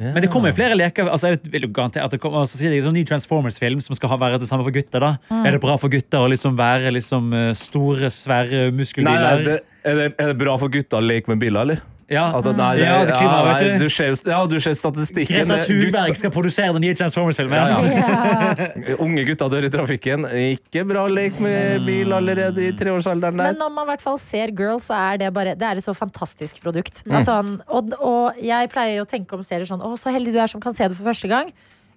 Men 0.00 0.20
det 0.24 0.30
kommer 0.32 0.52
jo 0.52 0.56
flere 0.56 0.76
leker. 0.78 1.10
Altså, 1.12 1.32
jeg 1.32 1.40
vil 1.52 1.66
jo 1.66 1.72
garantere 1.74 2.06
at 2.08 2.14
det 2.14 2.20
kommer, 2.22 2.42
altså, 2.44 2.58
sier 2.60 2.72
jeg, 2.74 2.84
sånn 2.86 2.96
ny 2.96 3.04
Transformers-film 3.08 3.82
som 3.84 3.96
skal 3.98 4.12
ha, 4.12 4.18
være 4.20 4.40
det 4.42 4.48
samme 4.50 4.66
for 4.66 4.74
gutter. 4.74 5.00
da 5.00 5.12
Mm. 5.32 5.46
Er 5.46 5.54
det 5.54 5.60
bra 5.62 5.76
for 5.78 5.92
gutter 5.92 6.24
å 6.24 6.28
liksom 6.32 6.56
være 6.58 6.90
liksom, 6.92 7.32
eh, 7.36 7.52
store, 7.56 8.08
svære 8.10 8.66
Nei, 8.68 8.76
muskelbiler? 8.80 9.22
nei, 9.22 9.44
det, 9.44 9.58
er, 9.84 9.94
det, 9.98 10.06
er 10.18 10.32
det 10.32 10.38
bra 10.40 10.56
for 10.58 10.72
gutta 10.72 10.98
å 10.98 11.04
leke 11.04 11.28
med 11.32 11.40
biler, 11.42 11.62
eller? 11.62 11.82
Ja. 12.12 12.24
At, 12.36 12.44
det- 12.44 12.52
nei, 12.58 12.68
det, 12.78 12.84
Ja, 12.86 12.98
det 13.08 13.14
klima, 13.16 13.38
ja, 13.42 13.54
nei, 13.56 13.78
du. 13.80 13.88
ser 13.92 14.14
ja, 14.28 14.38
du 14.46 14.56
ser 14.60 14.76
statistikken. 14.78 15.48
Greta 15.48 15.58
Thunberg 15.66 16.16
skal 16.20 16.30
produsere 16.34 16.72
den 16.76 16.84
nye 16.84 16.94
Transformers-filmen. 16.98 17.56
Ja, 17.56 17.66
ja. 17.66 18.96
Unge 19.04 19.24
gutter 19.28 19.50
dør 19.52 19.66
i 19.66 19.72
trafikken. 19.72 20.28
Ikke 20.52 20.84
bra 20.88 21.06
lek 21.10 21.40
med 21.42 21.86
bil 21.88 22.12
allerede 22.16 22.62
i 22.68 22.70
treårsalderen 22.78 23.34
Men 23.40 23.52
der. 23.54 23.58
når 23.64 23.74
man 23.74 23.88
i 23.88 23.90
hvert 23.94 24.04
fall 24.04 24.18
ser 24.22 24.52
Girls, 24.58 24.86
så 24.90 24.94
er 25.12 25.18
det 25.24 25.32
bare 25.34 25.56
Det 25.58 25.66
er 25.72 25.80
et 25.82 25.84
så 25.88 25.94
fantastisk 25.96 26.60
produkt. 26.62 27.02
Mm. 27.06 27.18
At 27.20 27.26
sånn, 27.28 27.54
og, 27.68 27.92
og 28.00 28.38
jeg 28.42 28.70
pleier 28.72 29.02
å 29.02 29.08
tenke 29.08 29.34
om 29.38 29.42
serier 29.46 29.66
sånn 29.68 29.82
Å, 29.82 29.92
så 30.00 30.12
heldig 30.14 30.32
du 30.36 30.40
er 30.42 30.50
som 30.52 30.60
kan 30.62 30.74
se 30.76 30.86
det 30.88 30.96
for 30.98 31.08
første 31.10 31.28
gang. 31.32 31.50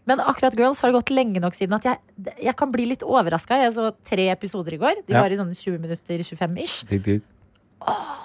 Men 0.05 0.19
akkurat 0.21 0.53
Girls 0.53 0.81
har 0.85 0.91
det 0.91 0.99
gått 0.99 1.09
lenge 1.09 1.41
nok 1.41 1.55
siden 1.57 1.73
at 1.79 1.85
jeg, 1.89 1.97
jeg 2.45 2.53
kan 2.59 2.69
bli 2.71 2.83
litt 2.91 3.01
overraska. 3.01 3.57
Jeg 3.57 3.71
så 3.73 3.87
tre 4.05 4.27
episoder 4.29 4.75
i 4.77 4.77
går. 4.77 4.99
De 5.07 5.15
Ja. 5.15 5.23
var 5.25 5.33
i 5.33 5.39
sånne 5.39 5.57
20 5.57 5.79
minutter, 5.81 6.21
25 6.21 6.59
ish. 6.61 6.83
Åh. 7.81 8.21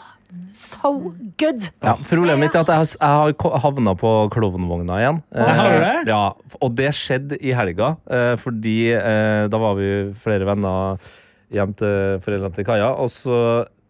So 0.51 0.93
good! 1.41 1.69
Ja, 1.83 1.97
problemet 2.09 2.39
mitt 2.45 2.55
er 2.57 2.63
at 2.63 2.71
jeg 2.71 2.79
har, 3.03 3.33
jeg 3.33 3.37
har 3.41 3.63
havna 3.65 3.95
på 3.99 4.11
klovnvogna 4.35 5.01
igjen. 5.03 5.19
Eh, 5.35 5.51
Har 5.59 5.73
du 5.75 5.83
det? 5.85 5.97
Ja, 6.13 6.23
og 6.61 6.77
det 6.79 6.93
skjedde 6.97 7.39
i 7.43 7.55
helga, 7.57 7.95
eh, 8.11 8.35
fordi 8.41 8.77
eh, 8.95 9.49
da 9.51 9.61
var 9.63 9.75
vi 9.79 9.91
flere 10.23 10.47
venner 10.49 11.01
hjem 11.51 11.75
til 11.79 12.21
foreldrene 12.23 12.55
til 12.55 12.69
Kaja, 12.69 12.93
og 13.03 13.11
så 13.11 13.37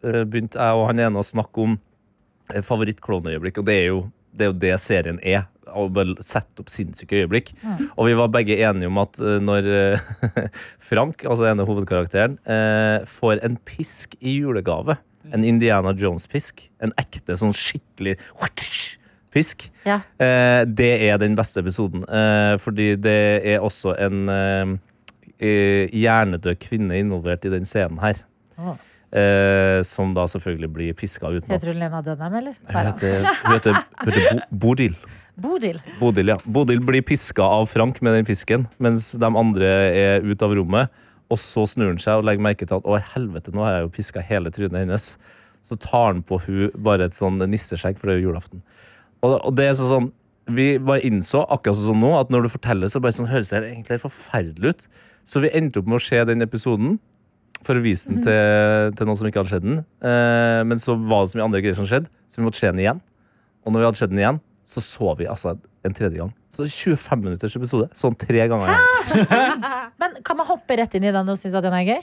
eh, 0.04 0.22
begynte 0.24 0.56
jeg 0.60 0.80
og 0.80 0.86
han 0.88 1.02
ene 1.04 1.20
å 1.20 1.26
snakke 1.28 1.66
om 1.66 1.76
eh, 2.54 2.62
favorittklovneøyeblikk, 2.64 3.60
og 3.60 3.68
det 3.68 3.76
er 3.82 3.88
jo 3.90 4.00
det, 4.30 4.46
er 4.46 4.52
jo 4.52 4.58
det 4.62 4.76
serien 4.80 5.20
er. 5.26 5.44
Å 5.70 5.84
bare 5.92 6.16
sette 6.26 6.64
opp 6.64 6.70
sinnssyke 6.72 7.20
øyeblikk. 7.20 7.52
Og 7.94 8.08
vi 8.08 8.14
var 8.18 8.30
begge 8.34 8.56
enige 8.58 8.88
om 8.90 8.96
at 9.02 9.20
eh, 9.22 9.36
når 9.44 9.68
eh, 9.70 10.08
Frank, 10.88 11.22
altså 11.28 11.46
ene 11.50 11.66
hovedkarakteren, 11.68 12.40
eh, 12.42 13.04
får 13.06 13.44
en 13.46 13.58
pisk 13.68 14.16
i 14.18 14.38
julegave, 14.40 14.96
en 15.32 15.44
Indiana 15.44 15.92
Jones-pisk, 15.96 16.68
en 16.80 16.92
ekte 17.00 17.36
sånn 17.38 17.52
skikkelig 17.56 18.16
pisk, 19.30 19.70
Ja. 19.86 20.00
Eh, 20.18 20.64
det 20.66 20.90
er 21.06 21.18
den 21.22 21.36
beste 21.38 21.60
episoden. 21.62 22.02
Eh, 22.08 22.56
fordi 22.58 22.96
det 22.98 23.46
er 23.46 23.60
også 23.62 23.94
en 23.98 24.28
eh, 24.28 24.72
eh, 25.38 25.86
hjernedød 25.94 26.58
kvinne 26.58 26.98
involvert 26.98 27.44
i 27.46 27.52
den 27.52 27.64
scenen 27.68 28.00
her. 28.02 28.24
Å. 28.58 28.74
Eh, 29.10 29.80
som 29.86 30.12
da 30.14 30.26
selvfølgelig 30.30 30.70
blir 30.74 30.94
piska 30.98 31.26
utenom. 31.30 31.50
Heter 31.50 31.72
hun 31.72 31.80
Lena 31.82 32.02
Dunham, 32.02 32.34
eller? 32.42 32.54
Hun 32.68 32.86
heter, 32.90 33.24
hun 33.42 33.56
heter, 33.56 33.80
hun 34.04 34.12
heter 34.12 34.42
Bo 34.50 34.68
Bodil. 34.68 34.94
Bodil. 35.40 35.78
Bodil, 35.98 36.34
ja. 36.34 36.36
Bodil 36.44 36.82
blir 36.84 37.02
piska 37.06 37.42
av 37.42 37.66
Frank 37.70 38.02
med 38.04 38.18
den 38.18 38.26
pisken, 38.28 38.66
mens 38.78 39.12
de 39.18 39.30
andre 39.30 39.70
er 39.96 40.26
ute 40.26 40.44
av 40.44 40.52
rommet. 40.58 40.90
Og 41.30 41.38
så 41.38 41.66
snur 41.70 41.92
han 41.92 42.00
seg 42.02 42.20
og 42.20 42.26
legger 42.26 42.44
merke 42.44 42.66
til 42.66 42.80
at 42.80 42.88
å, 42.88 42.96
helvete, 43.14 43.52
nå 43.54 43.62
har 43.64 43.76
jeg 43.76 43.84
jo 43.86 43.92
piska 43.94 44.24
hele 44.26 44.50
trynet 44.54 44.82
hennes. 44.82 45.10
Så 45.62 45.76
tar 45.78 46.08
han 46.08 46.24
på 46.26 46.40
hun 46.46 46.72
bare 46.82 47.06
et 47.06 47.16
sånn 47.16 47.38
nisseskjegg, 47.38 48.00
for 48.00 48.10
det 48.10 48.16
er 48.16 48.22
jo 48.22 48.30
julaften. 48.30 48.64
Og, 49.20 49.36
og 49.36 49.52
det 49.58 49.68
er 49.68 49.76
sånn 49.76 50.08
Vi 50.50 50.80
bare 50.82 51.04
innså 51.06 51.44
akkurat 51.52 51.78
sånn 51.78 52.00
nå 52.00 52.14
at 52.18 52.32
når 52.32 52.46
du 52.46 52.50
forteller, 52.56 52.90
så 52.90 53.02
bare 53.02 53.14
sånn, 53.14 53.30
høres 53.30 53.52
det 53.52 53.60
egentlig 53.60 54.00
forferdelig 54.02 54.72
ut. 54.72 54.88
Så 55.28 55.42
vi 55.44 55.52
endte 55.54 55.78
opp 55.78 55.90
med 55.90 56.00
å 56.00 56.02
se 56.02 56.18
den 56.26 56.42
episoden 56.42 56.96
for 57.62 57.76
å 57.76 57.84
vise 57.84 58.10
den 58.10 58.24
til, 58.24 58.94
til 58.96 59.06
noen 59.06 59.20
som 59.20 59.28
ikke 59.28 59.42
hadde 59.42 59.52
sett 59.52 59.66
den. 59.66 59.82
Eh, 60.02 60.62
men 60.66 60.80
så 60.80 60.96
var 60.96 61.22
det 61.22 61.32
så 61.32 61.38
mye 61.38 61.46
andre 61.46 61.60
greier 61.62 61.76
som 61.78 61.86
skjedde, 61.86 62.10
så 62.26 62.40
vi 62.40 62.46
måtte 62.48 62.58
se 62.58 62.70
den 62.72 62.82
igjen. 62.82 63.02
Og 63.62 63.74
når 63.74 63.82
vi 63.82 63.88
hadde 63.90 64.00
sett 64.00 64.10
den 64.10 64.22
igjen, 64.22 64.40
så 64.70 64.80
så 64.84 65.14
vi 65.18 65.26
altså 65.26 65.56
en 65.84 65.94
tredje 65.96 66.20
gang. 66.20 66.30
Så 66.54 66.66
25 66.68 67.22
minutters 67.24 67.54
episode. 67.58 67.88
Sånn 67.96 68.14
tre 68.18 68.44
ganger 68.50 68.70
igjen. 68.70 69.64
Men 70.00 70.16
kan 70.26 70.36
man 70.38 70.46
hoppe 70.48 70.76
rett 70.78 70.94
inn 70.98 71.06
i 71.08 71.12
den 71.14 71.28
og 71.32 71.38
synes 71.40 71.56
at 71.58 71.64
den 71.66 71.74
er 71.74 71.84
gøy? 71.88 72.00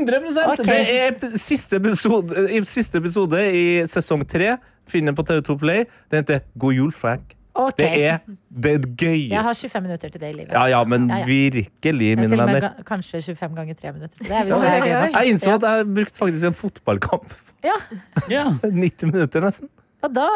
100 0.00 0.20
Okay. 0.50 0.64
Det 0.64 0.78
er 0.94 1.10
ep- 1.12 1.26
siste 1.40 1.76
episode, 1.80 2.46
i 2.50 2.60
siste 2.68 2.98
episode 3.00 3.40
i 3.54 3.64
sesong 3.88 4.24
tre. 4.28 4.56
Finn 4.90 5.06
den 5.06 5.14
på 5.16 5.22
TV2 5.28 5.56
Play. 5.60 5.84
Den 6.10 6.24
heter 6.24 6.40
God 6.58 6.74
jul, 6.74 6.92
Frank. 6.96 7.36
Ok. 7.54 7.76
Det 7.80 7.88
er 8.06 8.20
det 8.48 8.74
Jeg 8.96 9.36
har 9.36 9.52
gøyeste. 9.52 9.68
25 9.68 9.82
minutter 9.86 10.08
til 10.14 10.20
det 10.22 10.28
i 10.30 10.36
livet. 10.38 10.52
Ja, 10.54 10.64
ja, 10.70 10.84
men 10.84 11.08
Ja, 11.10 11.18
ja. 11.18 11.24
virkelig, 11.26 12.10
mine 12.18 12.28
til 12.30 12.40
og 12.40 12.46
med 12.46 12.54
venner. 12.60 12.68
ga- 12.78 12.84
kanskje 12.88 13.20
25 13.22 13.56
ganger 13.58 13.74
3 13.74 13.92
minutter 13.92 14.16
til 14.16 14.28
det. 14.28 14.36
Hvis 14.46 14.54
det 14.54 14.70
er 14.70 14.84
gøy 14.86 14.94
nok. 14.94 15.16
Jeg 15.18 15.32
innså 15.34 15.54
at 15.58 15.62
jeg 15.68 15.88
brukte 15.94 16.18
faktisk 16.24 16.46
en 16.46 16.54
fotballkamp. 16.54 17.34
Ja, 17.64 17.76
Ja. 18.36 18.44
90 18.62 19.12
minutter, 19.12 19.40
nesten. 19.44 19.68
og 20.02 20.14
da, 20.14 20.28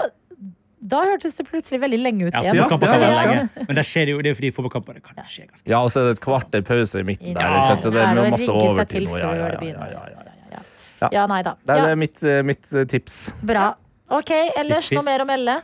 da 0.85 1.01
hørtes 1.09 1.33
det 1.38 1.47
plutselig 1.49 1.79
veldig 1.81 1.99
lenge 2.03 2.27
ut 2.29 2.35
Ja, 2.35 2.42
igjen. 2.44 2.59
Ja, 2.61 2.66
kan 2.68 2.83
ja, 2.85 2.88
være 2.92 3.09
ja. 3.09 3.20
lenge. 3.23 3.66
Men 3.70 3.79
det, 3.79 3.85
skjer 3.88 4.11
jo, 4.12 4.18
det 4.25 4.33
er 4.35 4.37
fordi 4.38 4.51
fotballkamper 4.53 4.99
kan 5.05 5.23
skje 5.25 5.47
ganske 5.49 5.70
Ja, 5.73 5.79
og 5.81 5.88
så 5.94 6.03
er 6.03 6.11
det 6.11 6.16
et 6.18 6.23
kvarter 6.25 6.64
pause 6.68 7.01
i 7.01 7.07
midten 7.09 7.33
der. 7.38 7.40
Ja, 7.40 7.75
det 7.75 7.92
det 7.94 8.03
er 8.05 8.14
med 8.18 8.35
masse 8.37 8.53
overtid 8.53 9.07
nå. 9.09 9.16
Ja, 9.16 9.31
før 9.31 9.38
ja, 9.40 9.49
det 9.62 9.70
ja, 9.70 9.87
ja, 9.88 9.88
ja, 9.94 10.05
ja. 10.12 10.35
Ja. 10.53 10.61
Ja. 11.01 11.09
Ja, 11.12 11.25
nei 11.31 11.40
da. 11.47 11.55
Det 11.66 11.79
Ja, 11.81 11.87
er 11.90 11.97
mitt, 12.01 12.20
mitt 12.44 12.68
eh, 12.73 12.85
tips. 12.88 13.35
bra. 13.42 13.70
Ok, 14.14 14.31
ellers 14.61 14.90
noe 14.92 15.05
mer 15.09 15.25
å 15.25 15.27
melde? 15.29 15.57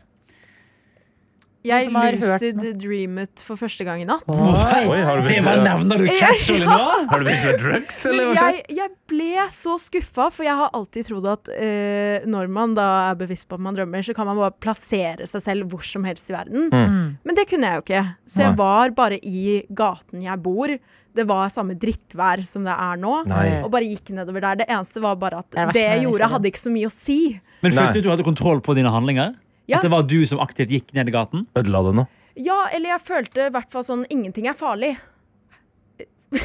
Jeg 1.66 1.90
har 1.92 2.16
lucid 2.16 2.60
dreamet 2.80 3.42
for 3.44 3.60
første 3.60 3.84
gang 3.84 4.00
i 4.00 4.06
natt. 4.08 4.24
Oi. 4.32 4.84
Oi, 4.88 5.00
har 5.04 5.20
du 5.20 5.28
Det 5.28 5.40
var 5.44 5.60
nevner 5.60 6.00
du 6.00 6.06
casually 6.16 6.68
nå! 6.70 6.86
har 7.10 7.20
du 7.20 7.26
begynt 7.26 7.44
med 7.44 7.58
drugs, 7.60 7.98
eller 8.08 8.30
hva 8.30 8.36
skjer? 8.38 8.60
jeg, 8.60 8.76
jeg 8.78 8.94
ble 9.12 9.44
så 9.52 9.74
skuffa, 9.82 10.30
for 10.32 10.46
jeg 10.46 10.56
har 10.56 10.72
alltid 10.76 11.10
trodd 11.10 11.28
at 11.34 11.50
uh, 11.52 12.28
når 12.32 12.48
man 12.56 12.76
da 12.78 12.86
er 13.10 13.18
bevisst 13.20 13.48
på 13.50 13.58
at 13.58 13.64
man 13.66 13.76
drømmer, 13.76 14.06
så 14.06 14.14
kan 14.16 14.30
man 14.30 14.40
bare 14.40 14.56
plassere 14.56 15.28
seg 15.28 15.44
selv 15.44 15.68
hvor 15.72 15.84
som 15.84 16.06
helst 16.08 16.32
i 16.32 16.36
verden. 16.36 16.70
Mm. 16.72 17.20
Men 17.28 17.36
det 17.36 17.44
kunne 17.50 17.68
jeg 17.68 17.80
jo 17.80 17.84
ikke. 17.84 18.06
Så 18.30 18.46
jeg 18.46 18.56
var 18.60 18.96
bare 18.96 19.20
i 19.20 19.60
gaten 19.68 20.24
jeg 20.24 20.40
bor. 20.40 20.72
Det 21.10 21.26
var 21.26 21.50
samme 21.52 21.74
drittvær 21.78 22.40
som 22.46 22.64
det 22.64 22.72
er 22.72 22.98
nå. 23.02 23.12
Nei. 23.28 23.44
Og 23.66 23.70
bare 23.74 23.88
gikk 23.90 24.12
nedover 24.16 24.46
der. 24.46 24.62
Det 24.62 24.68
eneste 24.70 25.02
var 25.02 25.18
bare 25.20 25.42
at 25.42 25.52
Det 25.52 25.68
det 25.76 25.86
jeg 25.88 26.04
gjorde, 26.06 26.32
hadde 26.36 26.52
ikke 26.52 26.62
så 26.62 26.72
mye 26.72 26.88
å 26.88 26.94
si. 26.94 27.20
Men 27.60 27.74
følte 27.76 27.98
du 27.98 28.00
at 28.00 28.06
du 28.06 28.12
hadde 28.14 28.28
kontroll 28.30 28.62
på 28.64 28.78
dine 28.78 28.92
handlinger? 28.94 29.34
Ja. 29.70 29.78
At 29.78 29.86
det 29.86 29.92
var 29.92 30.02
du 30.10 30.18
som 30.26 30.42
aktivt 30.42 30.72
gikk 30.74 30.90
ned 30.96 31.08
i 31.10 31.14
gaten? 31.14 31.46
Ødela 31.58 31.84
du 31.86 31.92
noe? 32.02 32.10
Ja, 32.40 32.64
eller 32.74 32.94
jeg 32.96 33.02
følte 33.06 33.46
i 33.48 33.54
hvert 33.54 33.70
fall 33.72 33.86
sånn 33.86 34.04
ingenting 34.10 34.48
er 34.50 34.56
farlig. 34.58 34.96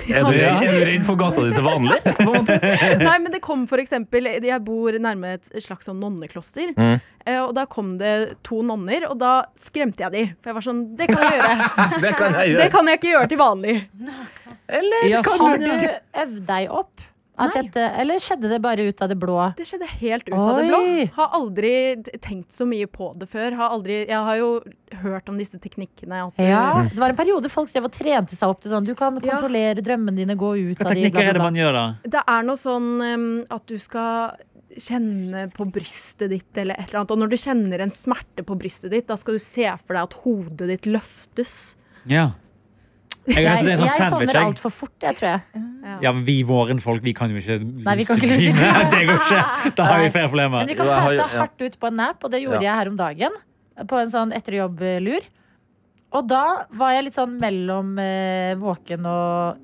Er 0.10 0.24
du, 0.26 0.34
er 0.42 0.60
du 0.66 0.80
redd 0.88 1.04
for 1.06 1.18
gata 1.20 1.44
di 1.46 1.52
til 1.54 1.66
vanlig? 1.66 1.98
Nei, 3.06 3.18
men 3.22 3.30
det 3.34 3.42
kom 3.46 3.68
for 3.70 3.82
eksempel 3.82 4.26
Jeg 4.34 4.58
bor 4.66 4.98
nærme 4.98 5.36
et 5.38 5.52
slags 5.62 5.86
sånn 5.90 6.00
nonnekloster. 6.02 6.74
Mm. 6.74 6.96
eh, 7.26 7.42
Og 7.44 7.54
da 7.58 7.68
kom 7.70 7.96
det 8.02 8.14
to 8.46 8.64
nonner, 8.66 9.06
og 9.12 9.20
da 9.22 9.36
skremte 9.60 10.08
jeg 10.08 10.16
de. 10.16 10.24
For 10.40 10.52
jeg 10.52 10.60
var 10.60 10.68
sånn 10.70 10.84
Det 10.98 11.10
kan 11.12 11.22
jeg 11.22 11.42
gjøre. 11.42 11.70
Det 12.06 12.14
kan 12.18 12.40
jeg 12.42 12.58
Det 12.62 12.70
kan 12.74 12.90
jeg 12.90 13.02
ikke 13.02 13.12
gjøre 13.14 13.32
til 13.34 13.42
vanlig. 13.42 13.76
Ja, 15.06 15.22
kan 15.22 15.38
sånn, 15.38 15.60
du 15.62 15.70
ja. 15.70 15.98
øve 16.24 16.48
deg 16.50 16.74
opp? 16.74 17.06
At 17.38 17.52
dette, 17.58 17.82
eller 18.00 18.22
skjedde 18.24 18.48
det 18.50 18.62
bare 18.64 18.86
ut 18.88 19.02
av 19.04 19.10
det 19.12 19.18
blå? 19.20 19.36
Det 19.58 19.66
skjedde 19.68 19.88
helt 20.00 20.28
ut 20.30 20.34
av 20.38 20.56
det 20.60 20.68
blå. 20.70 20.80
Oi. 20.80 21.06
Har 21.18 21.34
aldri 21.36 21.72
tenkt 22.24 22.56
så 22.56 22.64
mye 22.70 22.88
på 22.88 23.10
det 23.20 23.28
før. 23.32 23.58
Har 23.60 23.76
aldri, 23.76 23.98
jeg 24.08 24.22
har 24.30 24.38
jo 24.40 24.50
hørt 25.02 25.28
om 25.30 25.38
disse 25.42 25.60
teknikkene. 25.60 26.22
At 26.28 26.38
du, 26.40 26.44
Ja, 26.48 26.84
Det 26.88 26.98
var 27.02 27.12
en 27.12 27.20
periode 27.20 27.52
folk 27.52 27.72
drev 27.74 27.90
og 27.90 27.92
trente 27.92 28.36
seg 28.38 28.48
opp 28.48 28.62
til 28.64 28.72
sånn 28.72 28.86
Du 28.88 28.96
kan 28.96 29.16
Ja. 29.20 29.36
kontrollere 29.36 29.84
drømmene 29.84 30.16
dine, 30.16 30.36
gå 30.40 30.54
ut 30.56 30.78
Hva 30.80 30.86
av 30.88 30.96
de, 30.96 31.04
teknikker 31.04 31.30
er 31.30 31.34
det 31.34 31.42
man 31.44 31.56
gjør 31.60 31.74
da? 31.74 31.86
Det 32.04 32.24
er 32.28 32.44
noe 32.44 32.56
sånn 32.56 32.90
um, 33.04 33.46
at 33.50 33.66
du 33.68 33.78
skal 33.78 34.38
kjenne 34.76 35.46
på 35.56 35.68
brystet 35.72 36.30
ditt, 36.30 36.58
eller 36.58 36.76
et 36.76 36.90
eller 36.90 37.02
annet. 37.04 37.12
Og 37.12 37.20
når 37.20 37.30
du 37.32 37.38
kjenner 37.40 37.80
en 37.86 37.92
smerte 37.96 38.44
på 38.44 38.58
brystet 38.60 38.92
ditt, 38.92 39.08
da 39.08 39.16
skal 39.16 39.38
du 39.38 39.40
se 39.40 39.68
for 39.86 39.94
deg 39.96 40.04
at 40.04 40.16
hodet 40.24 40.68
ditt 40.68 40.88
løftes. 40.90 41.76
Ja. 42.06 42.32
Jeg 43.26 43.46
at 43.50 43.64
det 43.66 43.72
er 43.74 43.80
Jeg, 43.80 43.80
sånn 43.80 43.88
jeg 43.90 44.10
sovner 44.12 44.34
Jeg. 44.38 44.46
altfor 44.52 44.72
fort, 44.74 44.94
jeg, 45.02 45.16
tror 45.18 45.30
jeg. 45.32 45.64
Ja, 46.04 46.12
men 46.14 46.24
vi 46.28 46.36
vårenfolk 46.46 47.02
vi 47.06 47.14
kan 47.18 47.32
jo 47.34 47.40
ikke 47.42 47.58
Nei, 47.64 47.96
vi 47.98 48.06
kan 48.06 48.20
ikke 48.20 48.30
luse 48.30 48.52
luse 48.52 48.60
dream. 48.60 48.90
Det 48.94 49.02
går 49.10 49.18
ikke. 49.22 49.72
Da 49.80 49.88
har 49.90 50.04
vi 50.04 50.10
flere 50.14 50.30
problemer. 50.30 50.60
Men 50.62 50.70
vi 50.70 50.76
kan 50.78 50.90
jeg 50.92 51.08
passe 51.10 51.38
hardt 51.40 51.66
ut 51.66 51.80
på 51.82 51.90
en 51.90 51.98
nap, 52.02 52.24
og 52.24 52.32
det 52.34 52.42
gjorde 52.44 52.62
Ja. 52.62 52.68
jeg 52.70 52.80
her 52.82 52.92
om 52.94 52.98
dagen. 53.00 53.40
På 53.90 53.98
en 54.02 54.12
sånn 54.12 54.32
etter 54.36 54.60
jobb-lur. 54.62 55.26
Og 56.16 56.28
da 56.30 56.44
var 56.72 56.94
jeg 56.96 57.08
litt 57.10 57.18
sånn 57.18 57.34
mellom 57.42 57.98
eh, 58.00 58.54
våken 58.62 59.06
og 59.10 59.58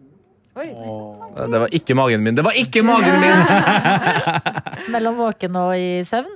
Det 0.58 1.60
var 1.62 1.70
ikke 1.72 1.96
magen 1.96 2.24
min. 2.26 2.36
Det 2.36 2.44
var 2.44 2.58
ikke 2.60 2.82
magen 2.84 3.22
min! 3.24 3.40
Mellom 4.94 5.16
våken 5.22 5.56
og 5.56 5.72
i 5.80 6.02
søvn. 6.04 6.34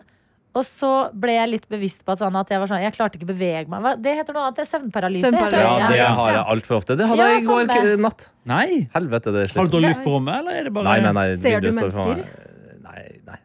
Og 0.55 0.63
så 0.63 0.89
ble 1.11 1.33
jeg 1.35 1.49
litt 1.51 1.65
bevisst 1.67 2.05
på 2.07 2.13
at, 2.13 2.21
sånn 2.23 2.35
at 2.39 2.47
jeg 2.53 2.61
var 2.61 2.69
sånn 2.71 2.79
Jeg 2.79 2.93
klarte 2.95 3.17
ikke 3.19 3.27
å 3.27 3.31
bevege 3.33 3.67
meg. 3.67 3.81
Hva- 3.83 3.97
Det 4.01 4.13
heter 4.15 4.33
noe 4.37 4.43
annet. 4.47 4.55
Det 4.55 4.63
er 4.63 4.69
søvnparalyse. 4.79 5.25
Søvnparalyse. 5.27 5.63
Ja, 5.81 5.87
det 5.91 5.99
har 6.19 6.31
jeg 6.31 6.45
altfor 6.55 6.77
ofte. 6.79 6.95
Det 6.95 7.07
hadde 7.09 7.17
Ja, 7.19 7.27
jeg 7.33 7.41
i 7.41 7.45
går 7.45 7.65
samme. 7.67 7.81
k- 7.97 8.01
natt. 8.05 8.27
Nei. 8.45 8.67
Helvete, 8.95 9.33
det 9.35 9.35
er 9.35 9.39
Har 9.41 9.47
du 9.47 9.53
slitsomt. 9.53 9.71
dårlig 9.75 9.89
luft 9.91 10.03
på 10.05 10.13
rommet, 10.15 10.35
eller 10.39 10.51
er 10.51 10.63
det 10.63 10.73
bare 10.73 10.83
Nei, 10.85 10.99
nei, 11.01 11.11
nei. 11.11 11.35
Ser 11.35 11.59
du 11.59 11.67
vinduet 11.69 11.75
står 11.75 11.91
for 11.91 12.05
mennesker? 12.05 12.23
meg. 12.23 12.81
Nei, 12.87 13.03
nei. 13.27 13.39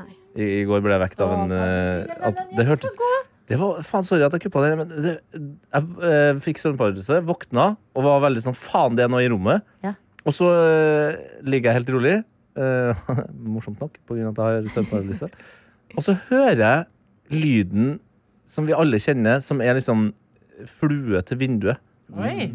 Nei. 0.00 0.10
I, 0.40 0.48
I 0.62 0.64
går 0.64 0.80
ble 0.82 0.90
jeg 0.96 1.02
vekt 1.04 1.20
av 1.20 1.32
en 1.36 1.52
eh, 1.52 2.06
at 2.30 2.40
Det 2.56 2.66
hørtes 2.66 2.96
det 3.46 3.58
var, 3.60 3.82
Faen, 3.84 4.02
sorry 4.02 4.22
at 4.24 4.32
jeg 4.32 4.40
kuppa 4.46 4.62
det, 4.64 4.70
men 4.78 4.88
det, 4.88 5.18
jeg 5.36 5.82
eh, 6.00 6.32
fikk 6.40 6.56
søvnparalyselse, 6.62 7.20
våkna 7.28 7.76
og 7.94 8.02
var 8.06 8.22
veldig 8.24 8.40
sånn 8.40 8.56
Faen, 8.56 8.96
det 8.96 9.04
er 9.04 9.08
noe 9.12 9.20
i 9.20 9.28
rommet. 9.28 9.60
Ja. 9.84 9.92
Og 10.24 10.32
så 10.32 10.48
eh, 10.48 11.18
ligger 11.44 11.68
jeg 11.74 11.84
helt 11.84 11.92
rolig. 11.92 12.14
eh, 12.56 12.94
morsomt 13.52 13.78
nok, 13.84 13.98
på 14.08 14.16
grunn 14.16 14.30
av 14.32 14.38
at 14.38 14.40
jeg 14.40 14.62
har 14.64 14.72
søvnparalyse. 14.78 15.28
Og 15.94 16.02
så 16.02 16.16
hører 16.28 16.60
jeg 16.62 17.40
lyden 17.44 17.98
som 18.50 18.66
vi 18.68 18.74
alle 18.76 18.98
kjenner, 19.00 19.40
som 19.44 19.62
er 19.64 19.76
liksom 19.78 20.10
flue 20.70 21.22
til 21.26 21.40
vinduet. 21.40 21.80
Oi. 22.14 22.50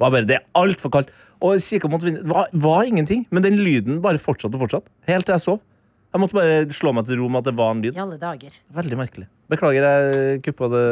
Var 0.00 0.10
bare, 0.10 0.24
det 0.26 0.38
er 0.40 0.46
altfor 0.58 0.90
kaldt. 0.94 1.12
Og 1.44 1.60
kikka 1.60 1.90
mot 1.92 2.02
vinduet. 2.02 2.24
Det 2.24 2.32
var, 2.32 2.48
var 2.64 2.88
ingenting, 2.88 3.26
men 3.34 3.44
den 3.44 3.58
lyden 3.60 4.00
bare 4.04 4.18
fortsatte 4.22 4.56
og 4.56 4.64
fortsatte. 4.64 4.90
Helt 5.10 5.26
til 5.28 5.36
jeg 5.36 5.44
sov. 5.44 5.60
Jeg 6.14 6.22
måtte 6.22 6.36
bare 6.38 6.58
slå 6.78 6.92
meg 6.94 7.08
til 7.08 7.18
ro 7.18 7.26
med 7.28 7.42
at 7.42 7.48
det 7.50 7.56
var 7.58 7.72
en 7.74 7.80
lyd. 7.82 7.96
I 7.98 8.02
alle 8.04 8.18
dager. 8.22 8.54
Veldig 8.76 8.98
merkelig. 9.00 9.26
Beklager, 9.50 9.84
jeg 9.90 10.42
kuppa 10.46 10.68
det 10.72 10.84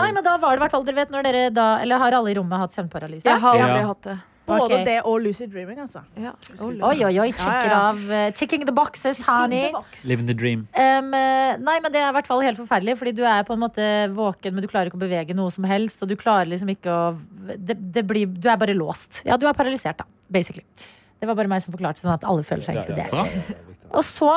Nei, 0.00 0.08
men 0.16 0.24
da 0.26 0.32
var 0.42 0.56
det 0.56 0.58
i 0.58 0.62
hvert 0.64 0.72
fall 0.74 0.86
Dere 0.88 0.96
vet 0.96 1.12
når 1.14 1.22
dere 1.22 1.42
da 1.54 1.66
Eller 1.84 2.00
har 2.02 2.16
alle 2.18 2.32
i 2.32 2.34
rommet 2.34 2.58
hatt 2.58 2.74
søvnparalyse? 2.74 3.22
Jeg 3.28 3.38
har 3.44 3.60
aldri 3.60 3.76
Ja. 3.78 3.84
hatt 3.92 4.00
det. 4.08 4.16
Både 4.46 4.66
okay. 4.68 4.84
det 4.86 4.96
og 5.02 5.18
lucid 5.24 5.50
dreaming, 5.50 5.80
altså. 5.82 6.04
Ja. 6.22 6.32
Oi, 6.62 6.76
oi, 6.78 7.12
oi. 7.18 7.28
Checker 7.32 7.72
Ja, 7.72 7.72
ja. 7.72 7.78
av. 7.88 8.02
eh, 8.14 8.28
ticking 8.36 8.64
the 8.66 8.74
boxes, 8.74 9.22
honey. 9.26 9.72
Living 10.04 10.28
the 10.28 10.36
dream. 10.38 10.66
Um, 10.76 11.12
eh, 11.14 11.56
nei, 11.58 11.76
men 11.82 11.90
det 11.90 12.00
er 12.00 12.12
i 12.12 12.14
hvert 12.14 12.28
fall 12.30 12.44
helt 12.46 12.60
forferdelig, 12.60 12.94
fordi 13.00 13.14
du 13.18 13.24
er 13.26 13.42
på 13.48 13.56
en 13.56 13.64
måte 13.64 13.88
våken, 14.14 14.54
men 14.54 14.62
du 14.62 14.70
klarer 14.70 14.90
ikke 14.90 15.00
å 15.00 15.02
bevege 15.02 15.34
noe 15.34 15.50
som 15.50 15.66
helst. 15.66 16.02
Og 16.04 16.12
du 16.12 16.14
klarer 16.20 16.46
liksom 16.50 16.70
ikke 16.70 16.92
å 16.94 17.02
det, 17.56 17.74
det 17.74 18.06
blir, 18.06 18.26
Du 18.26 18.48
er 18.50 18.60
bare 18.60 18.76
låst. 18.76 19.24
Ja, 19.26 19.36
du 19.36 19.48
er 19.50 19.56
paralysert, 19.58 19.98
da. 19.98 20.06
Basically. 20.30 20.64
Det 21.18 21.26
var 21.26 21.38
bare 21.38 21.50
meg 21.50 21.64
som 21.64 21.74
forklarte 21.74 22.02
sånn 22.02 22.14
at 22.14 22.26
alle 22.28 22.44
føler 22.46 22.66
seg 22.66 22.78
inkludert. 22.78 23.56
Og 23.96 24.04
så 24.06 24.30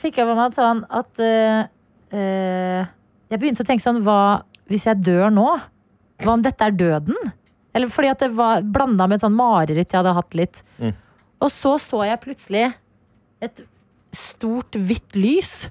fikk 0.00 0.18
jeg 0.18 0.26
med 0.26 0.38
meg 0.38 0.56
sånn 0.56 0.82
at 0.88 1.20
uh, 1.20 1.66
uh, 2.14 2.80
Jeg 3.28 3.40
begynte 3.42 3.64
å 3.64 3.68
tenke 3.68 3.84
sånn 3.84 3.98
Hva 4.06 4.42
hvis 4.70 4.86
jeg 4.88 5.02
dør 5.04 5.28
nå? 5.34 5.46
Hva 6.22 6.36
om 6.38 6.44
dette 6.44 6.64
er 6.64 6.72
døden? 6.72 7.18
Eller 7.74 7.88
fordi 7.92 8.10
at 8.12 8.20
det 8.20 8.30
var 8.36 8.62
blanda 8.62 9.06
med 9.08 9.16
et 9.18 9.24
sånn 9.24 9.36
mareritt 9.36 9.88
jeg 9.88 9.98
hadde 10.02 10.14
hatt 10.16 10.34
litt. 10.36 10.62
Mm. 10.78 10.92
Og 11.42 11.50
så 11.50 11.76
så 11.80 12.02
jeg 12.06 12.20
plutselig 12.22 12.66
et 13.42 13.62
stort, 14.14 14.76
hvitt 14.76 15.16
lys. 15.16 15.70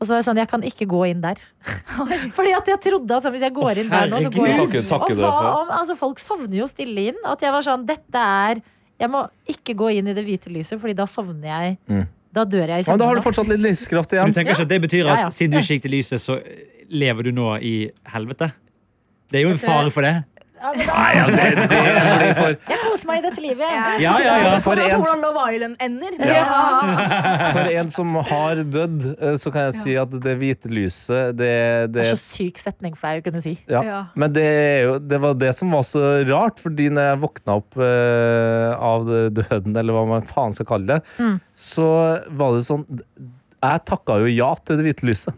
Og 0.00 0.06
så 0.08 0.14
var 0.14 0.20
jeg 0.22 0.26
sånn, 0.26 0.40
jeg 0.40 0.48
kan 0.50 0.64
ikke 0.66 0.86
gå 0.90 1.02
inn 1.12 1.20
der. 1.22 1.38
Fordi 2.36 2.54
at 2.56 2.66
jeg 2.72 2.80
trodde 2.82 3.16
at 3.18 3.24
sånn, 3.26 3.34
hvis 3.36 3.44
jeg 3.46 3.54
går 3.56 3.82
inn 3.84 3.92
der 3.92 4.08
nå, 4.10 4.18
så 4.24 4.32
går 4.32 4.48
jeg 4.48 4.56
inn. 4.58 4.72
Takke- 4.72 4.82
takke 4.88 5.12
Og 5.14 5.20
hva 5.22 5.52
om, 5.62 5.70
altså 5.78 5.96
Folk 6.00 6.18
sovner 6.22 6.58
jo 6.62 6.66
stille 6.70 7.06
inn. 7.12 7.20
At 7.28 7.44
jeg 7.44 7.54
var 7.54 7.64
sånn, 7.66 7.86
dette 7.88 8.24
er 8.48 8.60
Jeg 9.00 9.10
må 9.10 9.24
ikke 9.50 9.74
gå 9.74 9.88
inn 9.98 10.06
i 10.10 10.14
det 10.16 10.22
hvite 10.26 10.50
lyset, 10.54 10.78
Fordi 10.80 10.94
da 10.98 11.06
sovner 11.10 11.48
jeg. 11.50 11.78
Mm. 11.90 12.04
Da 12.34 12.44
dør 12.44 12.72
jeg 12.74 12.82
i 12.84 12.90
Men 12.90 12.98
da 12.98 13.06
har 13.06 13.14
du 13.20 13.22
fortsatt 13.22 13.48
litt 13.52 13.62
livskraft 13.62 14.12
igjen. 14.16 14.32
du 14.32 14.36
tenker 14.40 14.56
ikke 14.56 14.66
at 14.66 14.72
det 14.74 14.80
betyr 14.82 15.06
at 15.06 15.18
Ja, 15.18 15.24
ja. 15.28 15.32
siden 15.34 15.54
du 15.54 15.58
ikke 15.60 15.76
gikk 15.76 15.82
til 15.86 15.94
lyset, 15.94 16.18
så 16.24 16.40
lever 16.90 17.22
du 17.28 17.32
nå 17.36 17.52
i 17.62 17.74
helvete? 18.10 18.50
Det 19.30 19.38
er 19.40 19.46
jo 19.46 19.52
en 19.54 19.60
fare 19.62 19.90
for 19.94 20.02
det. 20.02 20.16
Nei, 20.64 21.10
ja, 21.18 21.24
det, 21.28 21.48
det 21.60 21.66
blir 21.68 22.30
for 22.38 22.54
Jeg 22.72 22.78
koser 22.80 23.08
meg 23.10 23.18
i 23.18 23.24
dette 23.26 23.42
livet. 23.44 23.64
jeg. 23.68 23.98
Ja, 24.04 24.14
ja, 24.24 24.34
ja. 24.40 24.52
For 24.64 24.80
en, 24.80 24.94
Hvordan 25.02 25.20
Love 25.26 25.42
Island 25.52 25.76
ender. 25.84 26.16
for 27.56 27.68
en 27.74 27.90
som 27.92 28.14
har 28.30 28.62
dødd, 28.64 29.04
eh, 29.18 29.36
så 29.42 29.52
kan 29.54 29.66
jeg 29.68 29.76
si 29.82 29.96
at 30.00 30.14
det 30.24 30.34
hvite 30.40 30.70
lyset, 30.72 31.34
det, 31.36 31.50
Det 31.92 31.92
det 31.98 32.06
er 32.06 32.10
så 32.14 32.20
syk 32.22 32.62
setning 32.62 32.96
for 32.96 33.10
deg 33.12 33.20
å 33.20 33.26
kunne 33.28 33.42
si. 33.44 33.54
ja. 33.68 33.82
Men 34.16 34.32
det, 34.32 34.46
er 34.48 34.80
jo, 34.88 34.96
det 35.02 35.20
var 35.22 35.36
det 35.44 35.52
som 35.58 35.70
var 35.74 35.84
så 35.88 36.02
rart, 36.30 36.62
fordi 36.64 36.88
når 36.94 37.10
jeg 37.10 37.22
våkna 37.26 37.58
opp 37.60 37.78
eh, 37.84 38.72
av 38.78 39.04
døden, 39.36 39.76
eller 39.76 39.92
hva 39.98 40.06
man 40.16 40.24
faen 40.26 40.56
skal 40.56 40.70
kalle 40.72 40.94
det, 40.96 41.00
Mm. 41.20 41.36
så 41.52 41.84
var 42.34 42.56
det 42.56 42.64
sånn 42.66 42.82
Jeg 43.64 43.80
takka 43.88 44.16
jo 44.24 44.26
ja 44.32 44.48
til 44.64 44.76
det 44.80 44.84
hvite 44.88 45.06
lyset. 45.08 45.36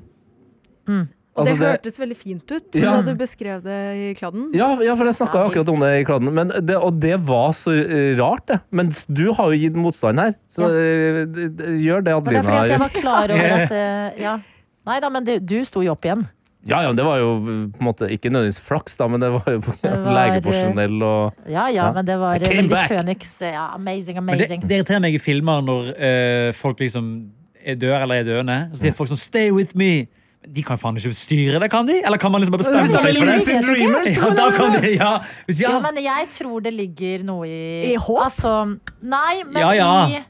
Mm. 0.89 1.05
Og 1.37 1.45
det, 1.45 1.53
Altså, 1.53 1.61
det- 1.61 1.71
hørtes 1.77 1.99
veldig 2.01 2.17
fint 2.17 2.51
ut 2.53 2.75
Ja. 2.81 2.93
da 2.97 3.03
du 3.03 3.15
beskrev 3.15 3.63
det 3.63 3.81
i 4.01 4.15
kladden. 4.17 4.47
Ja, 4.57 4.71
ja 4.81 4.95
for 4.97 5.05
jeg 5.05 5.13
snakka 5.19 5.35
Ja, 5.43 5.49
akkurat 5.51 5.69
om 5.69 5.81
det 5.81 5.91
i 6.01 6.05
kladden. 6.09 6.33
Men 6.33 6.49
det, 6.65 6.77
og 6.77 6.99
det 6.99 7.19
var 7.21 7.51
så 7.53 7.75
eh, 7.77 8.17
rart, 8.17 8.47
det. 8.47 8.61
Mens 8.73 9.05
du 9.07 9.33
har 9.37 9.53
jo 9.53 9.59
gitt 9.61 9.75
motstand 9.77 10.19
her. 10.19 10.35
Så 10.49 10.63
Ja. 10.65 10.69
eh, 10.73 11.77
gjør 11.77 12.01
det 12.05 12.15
Men 12.15 12.25
det 12.25 12.37
er 12.37 12.43
fordi 12.43 12.57
at 12.57 12.71
jeg 12.71 12.81
var 12.81 12.89
klar 12.89 13.31
over 13.31 13.53
at 13.53 13.71
eh, 14.17 14.23
Ja. 14.23 14.39
Nei 14.87 15.01
da, 15.01 15.09
men 15.11 15.25
det, 15.25 15.45
du 15.45 15.63
sto 15.65 15.83
jo 15.83 15.93
opp 15.93 16.03
igjen. 16.05 16.27
Ja, 16.67 16.81
ja, 16.83 16.93
det 16.93 17.05
var 17.05 17.19
jo 17.19 17.29
på 17.71 17.79
en 17.79 17.87
måte 17.87 18.09
ikke 18.11 18.31
nødvendigvis 18.33 18.59
flaks, 18.61 18.97
da, 18.97 19.07
men 19.07 19.21
det 19.21 19.31
var 19.31 19.45
jo 19.47 19.61
var, 19.83 20.15
legepersonell 20.17 21.03
og 21.03 21.35
Ja 21.47 21.69
ja, 21.69 21.85
Ja. 21.87 21.93
men 21.93 22.05
det 22.07 22.17
var 22.19 22.39
veldig. 22.41 22.89
Phoenix. 22.89 23.37
Ja, 23.41 23.75
amazing, 23.75 24.17
Men 24.25 24.39
det, 24.39 24.47
amazing. 24.51 24.61
det 24.67 24.79
irriterer 24.81 25.01
meg 25.01 25.15
i 25.15 25.19
filmer 25.19 25.61
når 25.63 25.93
uh, 26.01 26.53
folk 26.53 26.79
liksom 26.81 27.23
er 27.65 27.75
dør 27.77 28.03
eller 28.03 28.15
er 28.23 28.25
døende. 28.25 28.59
Så 28.73 28.81
sier 28.87 28.93
folk 28.95 29.11
sånn 29.11 29.19
'stay 29.21 29.51
with 29.51 29.75
me'. 29.77 30.07
De 30.47 30.63
kan 30.63 30.79
faen 30.79 30.97
ikke 31.01 31.11
styre 31.17 31.59
det, 31.61 31.71
kan 31.73 31.87
de? 31.89 31.97
Eller 32.07 32.19
kan 32.23 32.31
man 32.33 32.41
liksom 32.41 32.55
bare 32.55 32.63
bestemme 32.63 32.87
seg 32.87 33.19
for 33.19 33.27
det? 33.27 33.41
det 33.47 33.59
dreamers, 33.67 34.15
Ja, 34.17 34.31
da 34.39 34.47
kan 34.55 34.77
de, 34.81 34.93
ja. 34.95 35.11
Hvis, 35.49 35.61
ja. 35.65 35.73
Ja, 35.75 35.81
men 35.83 35.99
jeg 36.05 36.29
tror 36.39 36.63
det 36.63 36.73
ligger 36.77 37.25
noe 37.27 37.47
i 37.51 37.93
I 37.93 37.97
håp? 37.99 38.23
Altså, 38.29 38.55
nei, 39.03 39.43
men 39.45 39.61
Ja, 39.65 39.73
ja. 39.75 39.93
i 40.09 40.25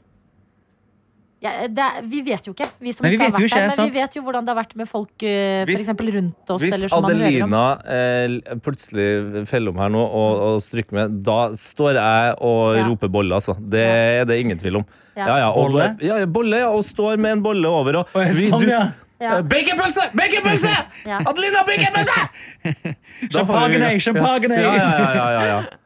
ja, 1.37 1.51
det 1.69 1.77
er, 1.85 1.99
vi 2.09 2.23
vet 2.25 2.47
jo 2.49 2.51
ikke, 2.55 2.65
vi 2.81 2.91
som 2.95 3.05
Nei, 3.05 3.11
vi 3.13 3.17
ikke 3.19 3.27
har 3.27 3.29
jo 3.29 3.35
vært 3.37 3.45
ikke, 3.45 3.57
der. 3.59 3.67
Men 3.69 3.75
sant? 3.77 3.93
vi 3.93 4.01
vet 4.01 4.15
jo 4.17 4.21
hvordan 4.25 4.47
det 4.47 4.51
har 4.55 4.57
vært 4.57 4.71
med 4.79 4.87
folk 4.89 5.11
uh, 5.21 5.27
for 5.29 5.69
Hvis- 5.69 5.83
eksempel 5.83 6.09
rundt 6.15 6.49
oss. 6.55 6.63
Hvis. 6.65 6.85
Adelina 6.97 7.61
eh, 7.85 8.55
plutselig 8.65 9.45
feller 9.47 9.69
om 9.75 9.77
her 9.83 9.91
nå 9.93 10.01
og, 10.01 10.41
og 10.47 10.57
stryker 10.65 10.97
med, 10.97 11.19
da 11.27 11.37
står 11.53 11.99
jeg 12.01 12.33
og 12.41 12.63
Ja. 12.79 12.87
roper 12.89 13.11
bolle, 13.13 13.37
altså. 13.37 13.53
Det 13.61 13.85
er 13.85 14.25
det 14.25 14.39
ingen 14.41 14.57
tvil 14.57 14.81
om. 14.81 14.87
Ja. 15.13 15.27
Ja, 15.27 15.37
ja, 15.45 15.51
og, 15.53 15.69
Bolle? 15.69 15.91
Ja, 16.01 16.17
bolle, 16.25 16.63
ja, 16.65 16.71
og 16.73 16.81
står 16.85 17.21
med 17.21 17.37
en 17.37 17.43
bolle 17.45 17.69
over. 17.69 18.01
Og, 18.01 18.17
ja, 18.17 18.33
vi- 18.33 18.49
sånn, 18.49 18.65
du- 18.65 19.06
ja. 19.19 19.37
Eh, 19.37 19.43
Baconpølse! 19.43 20.07
Baconpølse! 20.13 20.71
Ja. 21.11 21.19
Adelina, 21.25 21.63
baconpølse! 21.67 22.21
Da 23.27 23.33
Champagne, 23.33 23.91
champagne! 23.99 24.53
Ja, 24.61 24.73
ja, 24.75 24.87
ja, 24.97 25.13
ja, 25.15 25.27
ja, 25.31 25.45
ja. 25.51 25.61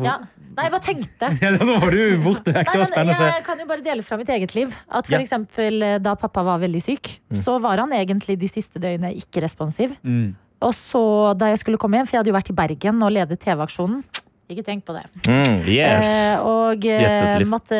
Ja. 0.00 0.14
Nei, 0.50 0.64
jeg 0.66 0.72
bare 0.72 0.82
tenkte. 0.82 1.28
Ja, 1.42 1.50
Nå 1.60 1.74
var 1.82 1.92
du 1.94 2.00
borte 2.24 2.52
vekk. 2.54 2.66
Nei, 2.66 2.72
Det 2.72 2.78
var 2.78 2.80
men 2.80 2.88
spennende 2.88 3.26
jeg 3.30 3.44
kan 3.46 3.60
jo 3.62 3.66
bare 3.68 3.84
dele 3.84 4.02
fra 4.06 4.16
mitt 4.20 4.30
eget 4.34 4.54
liv. 4.56 4.72
At 4.88 5.06
for 5.06 5.14
Ja. 5.16 5.20
eksempel 5.22 5.82
eh, 5.86 5.98
Da 6.02 6.14
pappa 6.18 6.42
var 6.46 6.58
veldig 6.62 6.80
syk, 6.82 7.10
Mm. 7.30 7.36
så 7.38 7.58
var 7.60 7.78
han 7.78 7.92
egentlig 7.92 8.38
de 8.38 8.48
siste 8.48 8.80
døgnene 8.82 9.12
ikke 9.16 9.42
responsiv. 9.44 9.92
Mm. 10.04 10.34
Og 10.62 10.72
så 10.74 11.02
da 11.38 11.46
jeg 11.52 11.58
skulle 11.62 11.78
komme 11.80 11.96
hjem, 12.00 12.06
for 12.08 12.16
jeg 12.16 12.20
hadde 12.20 12.32
jo 12.32 12.36
vært 12.38 12.50
i 12.50 12.56
Bergen 12.58 13.02
og 13.02 13.12
ledet 13.12 13.38
TV-aksjonen 13.40 14.02
Ikke 14.50 14.64
tenk 14.66 14.84
på 14.84 14.92
det. 14.96 15.04
Mm, 15.28 15.60
yes. 15.70 16.08
Eh, 16.10 16.40
og 16.42 16.84
eh, 16.84 17.44
måtte 17.46 17.78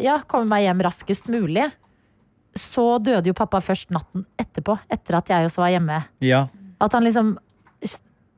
ja, 0.00 0.20
komme 0.28 0.46
meg 0.46 0.62
hjem 0.68 0.80
raskest 0.86 1.26
mulig. 1.26 1.66
Så 2.58 2.98
døde 3.00 3.30
jo 3.30 3.36
pappa 3.36 3.60
først 3.64 3.90
natten 3.94 4.26
etterpå, 4.40 4.74
etter 4.92 5.16
at 5.16 5.30
jeg 5.32 5.48
også 5.48 5.62
var 5.62 5.70
hjemme. 5.72 6.00
Ja. 6.20 6.46
At 6.82 6.92
han 6.92 7.04
liksom 7.06 7.38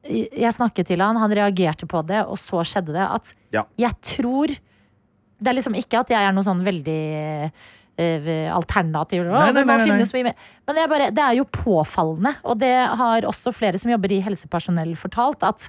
Jeg 0.04 0.52
snakket 0.52 0.86
til 0.90 1.00
han, 1.00 1.16
han 1.16 1.32
reagerte 1.32 1.86
på 1.88 2.02
det, 2.06 2.20
og 2.28 2.36
så 2.36 2.60
skjedde 2.68 2.92
det. 2.92 3.06
At 3.08 3.34
Ja. 3.54 3.62
jeg 3.78 3.94
tror 4.02 4.48
Det 4.52 5.48
er 5.50 5.54
liksom 5.56 5.74
ikke 5.74 5.98
at 6.00 6.08
jeg 6.12 6.20
er 6.28 6.32
noe 6.32 6.44
sånn 6.44 6.60
veldig 6.64 7.50
eh, 7.98 8.52
alternativ. 8.54 9.24
Nei, 9.24 9.52
nei, 9.52 9.64
nei. 9.64 10.32
Men 10.66 10.76
det 10.76 10.82
er, 10.84 10.88
bare, 10.88 11.10
det 11.10 11.22
er 11.24 11.34
jo 11.38 11.44
påfallende, 11.44 12.34
og 12.44 12.58
det 12.58 12.72
har 13.00 13.22
også 13.28 13.52
flere 13.52 13.78
som 13.78 13.90
jobber 13.90 14.12
i 14.12 14.20
helsepersonell 14.24 14.94
fortalt, 14.96 15.42
at 15.42 15.68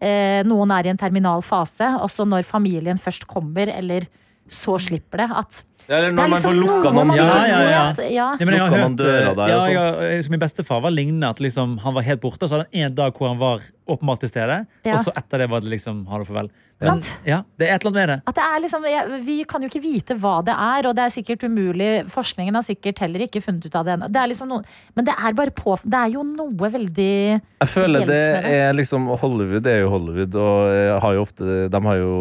eh, 0.00 0.42
noen 0.46 0.70
er 0.70 0.86
i 0.86 0.92
en 0.92 1.00
terminal 1.00 1.42
fase, 1.42 1.88
også 2.00 2.26
når 2.28 2.44
familien 2.44 2.98
først 2.98 3.26
kommer, 3.26 3.68
eller 3.72 4.06
så 4.48 4.76
slipper 4.78 5.24
det. 5.24 5.30
At 5.34 5.64
Eller 5.88 6.10
når 6.10 6.16
man 6.16 6.30
liksom 6.34 6.50
får 6.52 6.58
lukka 6.60 6.92
noen 6.92 7.06
man 7.12 7.16
Ja, 7.16 7.26
dører. 7.30 7.46
ja, 7.46 7.60
ja. 7.62 7.84
Ja. 8.10 8.28
Ja, 8.40 8.44
men 8.44 8.54
jeg 8.54 8.62
har 8.62 8.70
hørt, 8.74 8.84
noen 8.84 8.96
der 8.96 9.22
ja, 9.22 9.58
sånn. 9.60 9.70
jeg 9.70 9.78
har, 10.24 10.30
Min 10.34 10.40
bestefar 10.42 10.82
var 10.82 10.90
lignende. 10.94 11.30
At 11.30 11.40
liksom, 11.40 11.78
han 11.84 11.94
var 11.94 12.02
helt 12.02 12.20
borte, 12.20 12.42
og 12.44 12.50
så 12.50 12.58
hadde 12.60 12.68
han 12.72 12.90
en 12.90 12.94
dag 12.94 13.12
hvor 13.16 13.28
han 13.32 13.38
var 13.38 13.60
åpenbart 13.86 14.20
til 14.24 14.28
stede. 14.32 14.66
Ja. 14.86 14.96
Og 14.96 15.04
så 15.04 15.12
etter 15.16 15.44
det 15.44 15.50
var 15.50 15.62
det 15.62 15.70
liksom 15.70 16.06
ha 16.10 16.18
det 16.18 16.26
farvel. 16.26 16.50
Men, 16.76 16.98
ja, 17.24 17.38
det 17.56 17.70
er 17.70 17.78
et 17.78 17.84
eller 17.86 17.94
annet 17.94 17.96
med 18.02 18.10
det. 18.10 18.16
At 18.28 18.36
det 18.36 18.44
er 18.44 18.58
liksom, 18.60 18.82
vi 19.24 19.36
kan 19.48 19.62
jo 19.64 19.68
ikke 19.70 19.80
vite 19.80 20.16
hva 20.20 20.34
det 20.44 20.52
er, 20.52 20.88
og 20.90 20.96
det 20.98 21.06
er 21.06 21.12
sikkert 21.14 21.46
umulig. 21.48 21.88
Forskningen 22.12 22.58
har 22.58 22.66
sikkert 22.66 23.00
heller 23.00 23.24
ikke 23.24 23.40
funnet 23.40 23.64
ut 23.64 23.78
av 23.80 23.86
det 23.86 23.94
ennå. 23.94 24.10
Liksom 24.28 24.52
men 24.96 25.06
det 25.06 25.14
er 25.16 25.32
bare 25.36 25.52
på 25.56 25.76
Det 25.82 25.96
er 25.96 26.10
jo 26.12 26.22
noe 26.26 26.68
veldig 26.72 27.40
Jeg 27.62 27.68
føler 27.70 28.04
det 28.04 28.18
det. 28.44 28.52
er 28.58 28.76
liksom 28.76 29.06
Hollywood 29.22 29.66
er 29.66 29.80
jo 29.84 29.88
Hollywood, 29.94 30.34
og 30.36 30.68
eh, 30.74 30.92
har 31.00 31.14
jo 31.16 31.22
ofte, 31.24 31.56
de 31.72 31.80
har 31.86 31.96
jo 31.96 32.12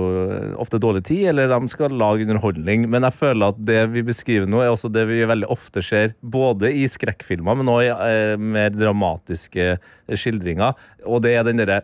ofte 0.64 0.80
dårlig 0.80 1.04
tid, 1.04 1.26
eller 1.34 1.52
de 1.52 1.68
skal 1.74 1.92
lage 1.92 2.24
underholdning. 2.24 2.88
Men 2.90 3.04
jeg 3.10 3.14
føler 3.20 3.52
at 3.52 3.55
det 3.58 3.82
vi 3.94 4.04
beskriver 4.06 4.50
nå, 4.50 4.62
er 4.64 4.72
også 4.74 4.90
det 4.94 5.06
vi 5.10 5.22
veldig 5.28 5.50
ofte 5.54 5.84
ser, 5.86 6.16
både 6.22 6.72
i 6.74 6.86
skrekkfilmer, 6.90 7.58
men 7.60 7.70
også 7.72 7.86
i 7.86 7.92
eh, 8.10 8.42
mer 8.42 8.74
dramatiske 8.76 9.76
skildringer. 10.14 10.76
Og 11.06 11.22
det 11.26 11.36
er 11.38 11.46
den 11.48 11.62
derre 11.62 11.82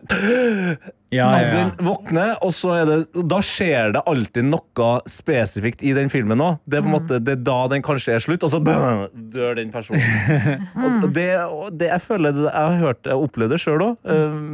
Ja, 1.12 1.26
ja, 1.36 1.48
ja. 1.52 1.64
Våkner, 1.84 2.36
og 2.42 2.54
så 2.56 2.72
er 2.80 2.86
det 2.88 3.24
Da 3.28 3.40
skjer 3.44 3.92
det 3.96 4.02
alltid 4.08 4.46
noe 4.48 4.88
spesifikt 5.10 5.84
i 5.84 5.92
den 5.96 6.10
filmen 6.12 6.40
òg. 6.42 6.60
Det 6.64 6.78
er 6.78 6.84
på 6.86 6.90
en 6.90 6.96
måte 6.96 7.20
Det 7.22 7.36
er 7.36 7.44
da 7.44 7.58
den 7.70 7.84
kanskje 7.84 8.16
er 8.16 8.24
slutt, 8.24 8.46
og 8.46 8.54
så 8.54 8.62
bøh, 8.64 9.04
dør 9.34 9.58
den 9.58 9.70
personen. 9.74 10.02
og 10.86 11.08
det, 11.14 11.28
det 11.78 11.92
Jeg 11.92 12.04
føler 12.06 12.34
det, 12.34 12.48
Jeg 12.48 12.56
har 12.56 12.80
hørt 12.82 13.12
Jeg 13.12 13.28
opplevd 13.28 13.54
det 13.54 13.62
sjøl 13.62 13.86
òg, 13.90 14.10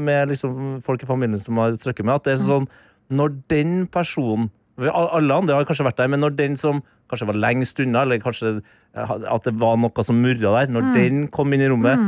med 0.08 0.34
liksom 0.34 0.78
folk 0.84 1.04
i 1.04 1.08
familien 1.08 1.40
som 1.42 1.60
har 1.62 1.76
trykket 1.80 2.08
med, 2.08 2.18
at 2.18 2.28
det 2.28 2.36
er 2.36 2.44
sånn 2.44 2.68
Når 3.08 3.36
den 3.52 3.74
personen 3.92 4.50
alle 4.86 5.34
andre 5.34 5.56
har 5.58 5.66
kanskje 5.66 5.86
vært 5.88 5.98
der, 5.98 6.10
men 6.12 6.22
når 6.22 6.36
den 6.38 6.56
som 6.60 6.82
kanskje 7.10 7.26
var 7.30 7.38
lengst 7.40 7.80
unna, 7.82 8.04
eller 8.04 8.20
kanskje 8.22 8.52
eh, 8.60 9.14
at 9.16 9.48
det 9.48 9.54
var 9.58 9.78
noe 9.80 10.04
som 10.06 10.20
murra 10.22 10.52
der, 10.60 10.70
når 10.74 10.92
den 10.94 11.24
kom 11.34 11.52
inn 11.52 11.64
i 11.64 11.70
rommet, 11.72 11.98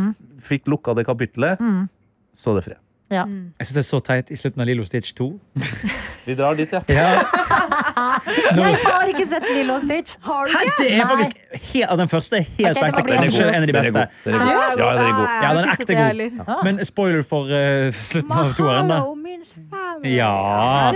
fikk 0.45 0.71
lukka 0.71 0.95
det 0.95 1.07
kapitlet, 1.09 1.59
så 2.37 2.53
er 2.53 2.61
det 2.61 2.67
fred. 2.69 2.81
Ja. 3.11 3.25
Jeg 3.59 3.67
synes 3.67 3.75
det 3.75 3.83
er 3.83 3.89
så 3.89 3.99
teit 4.07 4.31
i 4.31 4.37
slutten 4.39 4.63
av 4.63 4.67
Lilo 4.69 4.85
Stitch 4.87 5.13
2. 5.19 5.27
Vi 6.27 6.35
drar 6.39 6.55
dit, 6.55 6.73
ja. 6.73 6.81
Ja. 6.89 7.09
Jeg 8.57 8.77
har 8.85 9.09
ikke 9.11 9.27
sett 9.27 9.49
Lilo 9.51 9.79
Stitch! 9.83 10.15
ikke? 10.17 10.75
det 10.79 10.93
er 10.95 11.09
faktisk 11.09 11.37
helt, 11.73 11.99
Den 11.99 12.09
første 12.09 12.37
er 12.37 12.41
helt 12.41 12.71
okay, 12.71 12.81
back 12.81 13.05
bli 13.05 13.17
to 13.17 13.43
en 13.49 13.55
av 13.55 13.67
de 13.67 13.75
er 13.75 13.81
beste. 13.81 14.07
Den 14.25 14.35
er 14.35 14.39
god. 14.39 14.79
Ja, 14.79 14.93
den 14.95 15.05
er 15.05 15.13
god. 15.19 15.29
Ja, 15.43 15.51
den 15.57 15.65
er 15.65 15.73
ekte 15.75 15.95
god. 15.99 16.65
Men 16.65 16.85
spoiler 16.85 17.23
for 17.27 17.51
uh, 17.51 17.93
slutten 17.93 18.33
av 18.33 18.55
toeren, 18.55 18.95
da. 18.95 19.01
Ja. 20.07 20.93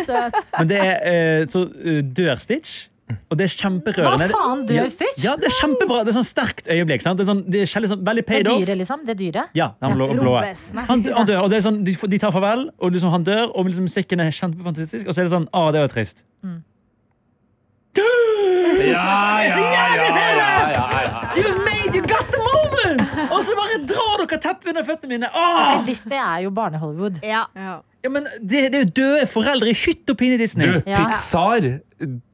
Men 0.59 0.71
det 0.71 0.81
er 0.87 1.43
uh, 1.43 1.49
så 1.51 1.67
uh, 1.67 2.01
dør 2.17 2.37
Stitch, 2.37 2.89
og 3.05 3.37
det 3.37 3.45
er 3.45 3.53
kjemperørende. 3.53 4.27
Hva 4.31 4.37
faen, 4.39 4.61
dør 4.69 4.75
Ja. 4.79 4.85
Stitch? 4.89 5.25
Ja, 5.25 5.35
det 5.37 5.51
er 5.51 5.55
kjempebra. 5.59 5.99
Det 6.05 6.15
er 6.15 6.17
sånn 6.17 6.27
sterkt 6.29 6.69
øyeblikk. 6.73 7.03
Sant? 7.05 7.19
Det 7.19 7.27
er, 7.27 7.31
sånn, 7.33 7.43
det 7.51 7.61
er 7.63 7.67
sånn, 7.69 8.05
veldig 8.05 8.25
Det 8.25 8.27
paid 8.31 8.49
off. 8.49 8.63
dyret, 8.65 8.79
liksom. 8.81 9.05
Det 9.07 9.17
dyret. 9.19 9.51
Ja, 9.55 9.75
han 9.83 9.97
blå, 9.99 10.09
blå. 10.17 10.37
Han, 10.41 11.05
han 11.05 11.27
dør, 11.29 11.43
og 11.45 11.51
det 11.51 11.59
er 11.59 11.65
sånn, 11.69 11.83
de, 11.85 11.93
de 11.95 12.19
tar 12.19 12.33
farvel, 12.33 12.71
og 12.81 12.93
liksom, 12.97 13.11
han 13.13 13.25
dør, 13.25 13.51
og 13.55 13.67
liksom, 13.69 13.85
musikken 13.91 14.21
er 14.25 14.31
kjempefantastisk, 14.33 15.07
og 15.09 15.15
så 15.15 15.21
er 15.21 15.29
det 15.29 15.35
sånn 15.37 15.49
Å, 15.53 15.67
det 15.73 15.85
var 15.85 15.93
trist. 15.93 16.25
Ja, 18.85 19.43
ja, 19.45 19.59
ja, 19.59 19.97
ja, 20.35 21.33
You 21.37 21.51
made, 21.65 21.95
you 21.95 22.03
got 22.03 22.27
the 22.33 22.39
moment! 22.43 23.03
Og 23.31 23.41
så 23.47 23.55
bare 23.57 23.79
drar 23.87 24.19
dere 24.25 24.39
teppet 24.43 24.69
under 24.73 24.85
føttene 24.87 25.15
mine. 25.15 25.29
Åh! 25.31 25.85
Disney 25.87 26.19
er 26.19 26.43
jo 26.45 26.51
barne-Hollywood. 26.51 27.21
Ja. 27.23 27.45
Ja. 27.55 27.77
Ja, 28.05 28.11
men 28.13 28.29
det, 28.41 28.67
det 28.73 28.79
er 28.79 28.85
jo 28.85 28.93
døde 29.01 29.27
foreldre 29.31 29.73
i 29.73 29.77
hytt 29.85 30.11
og 30.13 30.19
pine 30.21 30.37
i 30.37 30.43
Disney. 30.45 30.69
Du, 30.69 30.83
Ja. 30.85 31.01
Pixar 31.07 31.71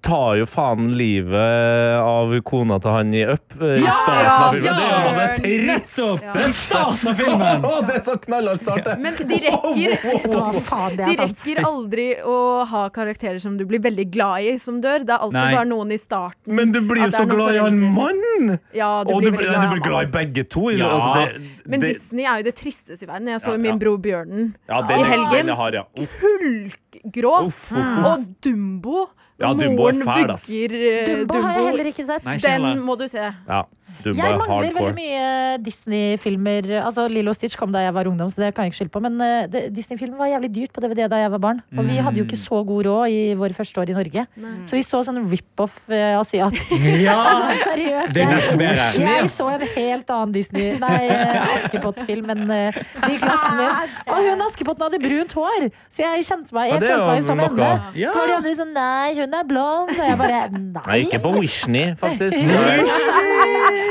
tar 0.02 0.38
jo 0.40 0.46
faen 0.48 0.88
livet 0.96 1.98
av 2.00 2.32
kona 2.48 2.78
til 2.80 2.94
han 2.94 3.10
i 3.14 3.20
Up 3.28 3.52
eh, 3.60 3.74
i 3.76 3.82
Ja, 3.84 3.92
starten 3.92 4.30
av 4.32 4.54
filmen. 4.54 4.64
ja, 4.64 4.72
det 4.72 4.86
er 4.88 5.04
jo 5.04 5.10
det 5.18 5.26
tristeste! 5.36 6.44
I 6.48 6.54
starten 6.56 7.10
av 7.12 7.20
filmen. 7.20 7.66
Å, 7.70 7.74
det 7.86 7.98
er 7.98 8.02
så 8.06 8.14
knallhard 8.24 8.62
start, 8.62 8.88
det. 8.88 8.96
Men 9.04 9.18
de 9.20 9.38
rekker, 9.44 10.08
oh, 10.32 10.58
faen, 10.66 10.96
de 10.96 11.06
er 11.12 11.20
rekker 11.20 11.60
aldri 11.68 12.08
å 12.24 12.36
ha 12.72 12.86
karakterer 12.94 13.38
som 13.42 13.58
du 13.60 13.66
blir 13.68 13.84
veldig 13.84 14.08
glad 14.10 14.48
i, 14.48 14.56
som 14.62 14.80
dør. 14.82 15.04
Det 15.06 15.14
er 15.14 15.26
alltid 15.28 15.38
Nei. 15.38 15.52
bare 15.58 15.70
noen 15.70 15.94
i 15.94 16.00
starten. 16.00 16.56
Men 16.56 16.72
du 16.74 16.80
blir 16.88 17.04
jo 17.04 17.12
så 17.14 17.26
glad 17.28 17.60
i 17.60 17.62
han 17.62 17.78
mannen! 18.00 18.56
Ja, 18.74 18.90
du 19.04 19.12
Og 19.14 19.20
blir 19.22 19.30
du 19.30 19.38
blir, 19.38 19.52
glad 19.52 19.68
i 19.68 19.72
blir 19.76 19.84
glad 19.86 20.08
i 20.08 20.12
begge 20.16 20.46
to. 20.50 20.70
Ja. 20.74 20.90
Altså, 20.96 21.12
det, 21.20 21.59
Men 21.70 21.80
det, 21.84 21.94
Disney 21.96 22.24
er 22.26 22.40
jo 22.40 22.46
det 22.50 22.54
tristeste 22.58 23.06
i 23.06 23.08
verden. 23.08 23.28
Jeg 23.32 23.40
så 23.40 23.50
Ja, 23.50 23.56
ja. 23.56 23.62
min 23.64 23.78
bror 23.80 23.96
Bjørnen 24.02 24.54
ja, 24.68 24.80
i 24.82 24.88
den, 24.90 25.04
helgen. 25.06 25.46
ja. 25.74 25.84
Hulkgråt. 26.20 27.72
Og 28.06 28.24
Dumbo. 28.44 29.06
Ja, 29.40 29.54
Dumbo 29.56 29.86
er 29.88 29.92
fæl, 30.04 30.30
ass. 30.34 30.50
eh, 30.52 31.06
Dumbo 31.08 31.40
har 31.40 31.54
jeg 31.56 31.66
heller 31.70 31.86
ikke 31.92 32.04
sett. 32.04 32.24
Nei, 32.28 32.34
ikke 32.36 32.56
Den 32.58 32.82
må 32.84 32.96
du 33.00 33.06
se. 33.08 33.22
Ja. 33.48 33.62
Dumba 34.04 34.26
Jeg 34.26 34.38
mangler 34.40 34.50
mangler 34.50 34.76
veldig 34.78 34.94
mye 34.96 35.58
Disney-filmer. 35.64 36.70
Altså 36.80 37.06
Lilo 37.10 37.34
Stitch 37.36 37.58
kom 37.60 37.72
da 37.74 37.82
jeg 37.84 37.94
var 37.96 38.08
ungdom, 38.10 38.30
så 38.32 38.42
det 38.42 38.52
kan 38.54 38.66
jeg 38.66 38.72
ikke 38.72 38.80
skylde 38.82 38.94
på. 38.94 39.02
Men 39.04 39.20
uh, 39.20 39.60
Disney-filmer 39.74 40.20
var 40.20 40.32
jævlig 40.32 40.52
dyrt 40.54 40.74
på 40.74 40.84
DVD 40.84 41.08
da 41.10 41.20
jeg 41.22 41.32
var 41.34 41.42
barn. 41.42 41.62
Og 41.76 41.86
vi 41.88 42.00
hadde 42.00 42.20
jo 42.20 42.26
ikke 42.26 42.40
så 42.40 42.62
god 42.66 42.88
råd 42.88 43.14
i 43.14 43.20
våre 43.38 43.56
første 43.56 43.82
år 43.82 43.92
i 43.92 43.98
Norge. 43.98 44.26
Så 44.68 44.78
vi 44.78 44.84
så 44.86 45.02
sånn 45.06 45.22
rip-off 45.30 45.82
uh, 45.90 46.20
asiatisk. 46.20 46.76
Ja! 47.00 47.18
Altså, 47.40 47.70
seriøst. 47.70 48.16
Er 48.20 48.56
bedre. 48.58 48.86
Jeg 49.00 49.28
så 49.32 49.46
en 49.52 49.62
helt 49.74 50.10
annen 50.12 50.32
Disney 50.34 50.72
Nei, 50.80 50.98
uh, 51.08 51.54
Askepott-film 51.54 52.28
enn 52.34 52.50
uh, 52.50 52.78
de 53.06 53.14
i 53.14 53.18
klassen 53.20 53.56
min. 53.58 53.94
Og 54.10 54.26
hun 54.26 54.44
Askepotten 54.44 54.86
hadde 54.86 55.00
brunt 55.02 55.34
hår, 55.36 55.68
så 55.92 56.04
jeg 56.04 56.26
kjente 56.28 56.56
meg 56.56 56.72
Jeg 56.72 56.82
det 56.82 56.88
er 56.88 56.94
følte 56.94 57.08
meg 57.10 57.20
jo 57.20 57.26
som 57.26 57.42
henne. 57.44 57.70
Ja. 57.98 58.12
Så 58.12 58.22
var 58.22 58.32
de 58.32 58.36
andre 58.40 58.54
sånn 58.58 58.74
Nei, 58.76 59.08
hun 59.18 59.38
er 59.40 59.46
blond. 59.48 59.94
Og 59.96 60.04
jeg 60.04 60.18
bare 60.20 60.42
Nei, 60.54 60.70
Nei. 60.80 60.98
ikke 61.06 61.22
på 61.24 61.34
Wishney, 61.38 61.94
faktisk. 62.00 62.38
Nei. 62.50 63.89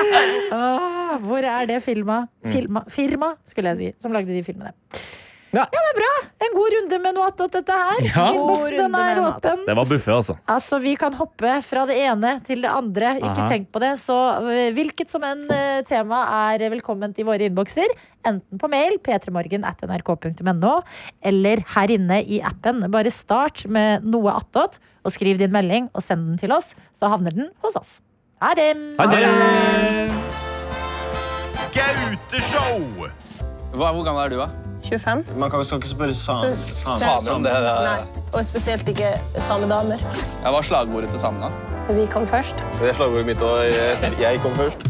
Åh, 0.56 1.16
hvor 1.26 1.46
er 1.46 1.70
det 1.70 1.80
filma? 1.86 2.24
Filma, 2.46 2.84
firma, 2.92 3.34
skulle 3.48 3.74
jeg 3.74 3.80
si, 3.80 3.94
som 4.04 4.16
lagde 4.16 4.34
de 4.34 4.44
filmene. 4.46 4.74
Ja. 5.50 5.64
men 5.74 5.96
bra! 5.98 6.10
En 6.46 6.52
god 6.54 6.74
runde 6.76 6.98
med 7.02 7.16
noe 7.18 7.28
attåt 7.32 7.56
dette 7.58 7.74
her. 7.74 8.02
Ja. 8.06 8.26
Innboksen 8.36 8.76
den 8.78 8.98
er 9.00 9.22
åpen. 9.24 9.64
Det 9.66 9.76
var 9.80 9.88
buffé, 9.90 10.12
altså. 10.14 10.36
Altså, 10.46 10.78
Vi 10.84 10.94
kan 11.00 11.16
hoppe 11.18 11.56
fra 11.66 11.86
det 11.90 11.96
ene 12.04 12.36
til 12.46 12.62
det 12.62 12.70
andre. 12.70 13.16
Ikke 13.18 13.32
Aha. 13.34 13.48
tenk 13.50 13.72
på 13.74 13.82
det. 13.82 13.96
Så 14.02 14.18
øh, 14.44 14.68
hvilket 14.78 15.10
som 15.10 15.26
enn 15.26 15.48
øh, 15.50 15.80
tema 15.90 16.22
er 16.52 16.68
velkomment 16.70 17.18
i 17.18 17.26
våre 17.26 17.50
innbokser. 17.50 17.90
Enten 18.30 18.62
på 18.62 18.70
mail 18.70 19.00
p3morgen 19.02 19.66
at 19.66 19.82
nrk.no, 19.90 20.76
eller 21.32 21.64
her 21.74 21.96
inne 21.98 22.22
i 22.22 22.42
appen. 22.46 22.86
Bare 22.94 23.14
start 23.14 23.66
med 23.66 24.06
noe 24.06 24.36
attåt, 24.38 24.78
og 25.02 25.16
skriv 25.16 25.42
din 25.42 25.54
melding 25.56 25.90
og 25.96 26.06
send 26.06 26.28
den 26.30 26.38
til 26.44 26.54
oss. 26.54 26.76
Så 26.94 27.10
havner 27.10 27.34
den 27.34 27.50
hos 27.66 27.80
oss. 27.80 27.98
Ha 28.42 28.54
det! 28.56 28.74
Ha 29.00 29.06
det! 29.12 30.12
Gauteshow! 31.76 32.80
Hva, 33.74 33.90
hvor 33.92 34.04
gammel 34.08 34.22
er 34.24 34.30
du, 34.32 34.38
da? 34.40 34.46
25. 34.88 35.24
Man 35.38 35.52
kan, 35.52 35.66
skal 35.68 35.82
ikke 35.82 35.90
spørre 35.92 36.14
sam, 36.16 36.38
sam, 36.56 36.94
Samer 37.02 37.34
om 37.34 37.44
det. 37.44 37.52
det. 37.52 37.74
Nei, 37.84 38.24
og 38.32 38.46
spesielt 38.48 38.88
ikke 38.90 39.10
samedamer. 39.44 40.00
Ja, 40.40 40.54
hva 40.54 40.62
er 40.62 40.68
slagordet 40.70 41.12
til 41.12 41.20
samene? 41.22 41.50
Vi 41.92 42.06
kom 42.14 42.24
først. 42.30 42.64
Det 42.80 42.90
er 42.94 42.96
slagordet 42.98 43.28
mitt, 43.28 43.44
òg. 43.44 43.66
jeg, 43.76 44.16
jeg 44.24 44.40
kom 44.46 44.56
først. 44.56 44.88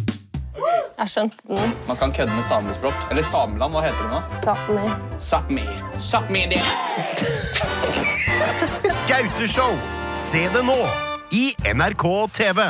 Jeg 0.99 1.09
skjønte 1.13 1.47
den. 1.49 1.73
Man 1.87 1.97
kan 1.97 2.13
kødde 2.13 2.35
med 2.35 2.43
samespråk. 2.45 3.05
Eller 3.09 3.23
Sameland, 3.25 3.73
hva 3.73 3.81
heter 3.87 4.03
det 4.03 4.11
nå? 4.13 4.21
Sápmi. 4.43 4.85
Sápmi. 5.17 5.65
Sápmi 5.97 6.45
det. 6.53 6.61
Gauteshow! 9.09 9.73
Se 10.19 10.45
det 10.53 10.61
nå 10.67 10.77
i 11.33 11.47
NRK 11.73 12.05
TV. 12.35 12.61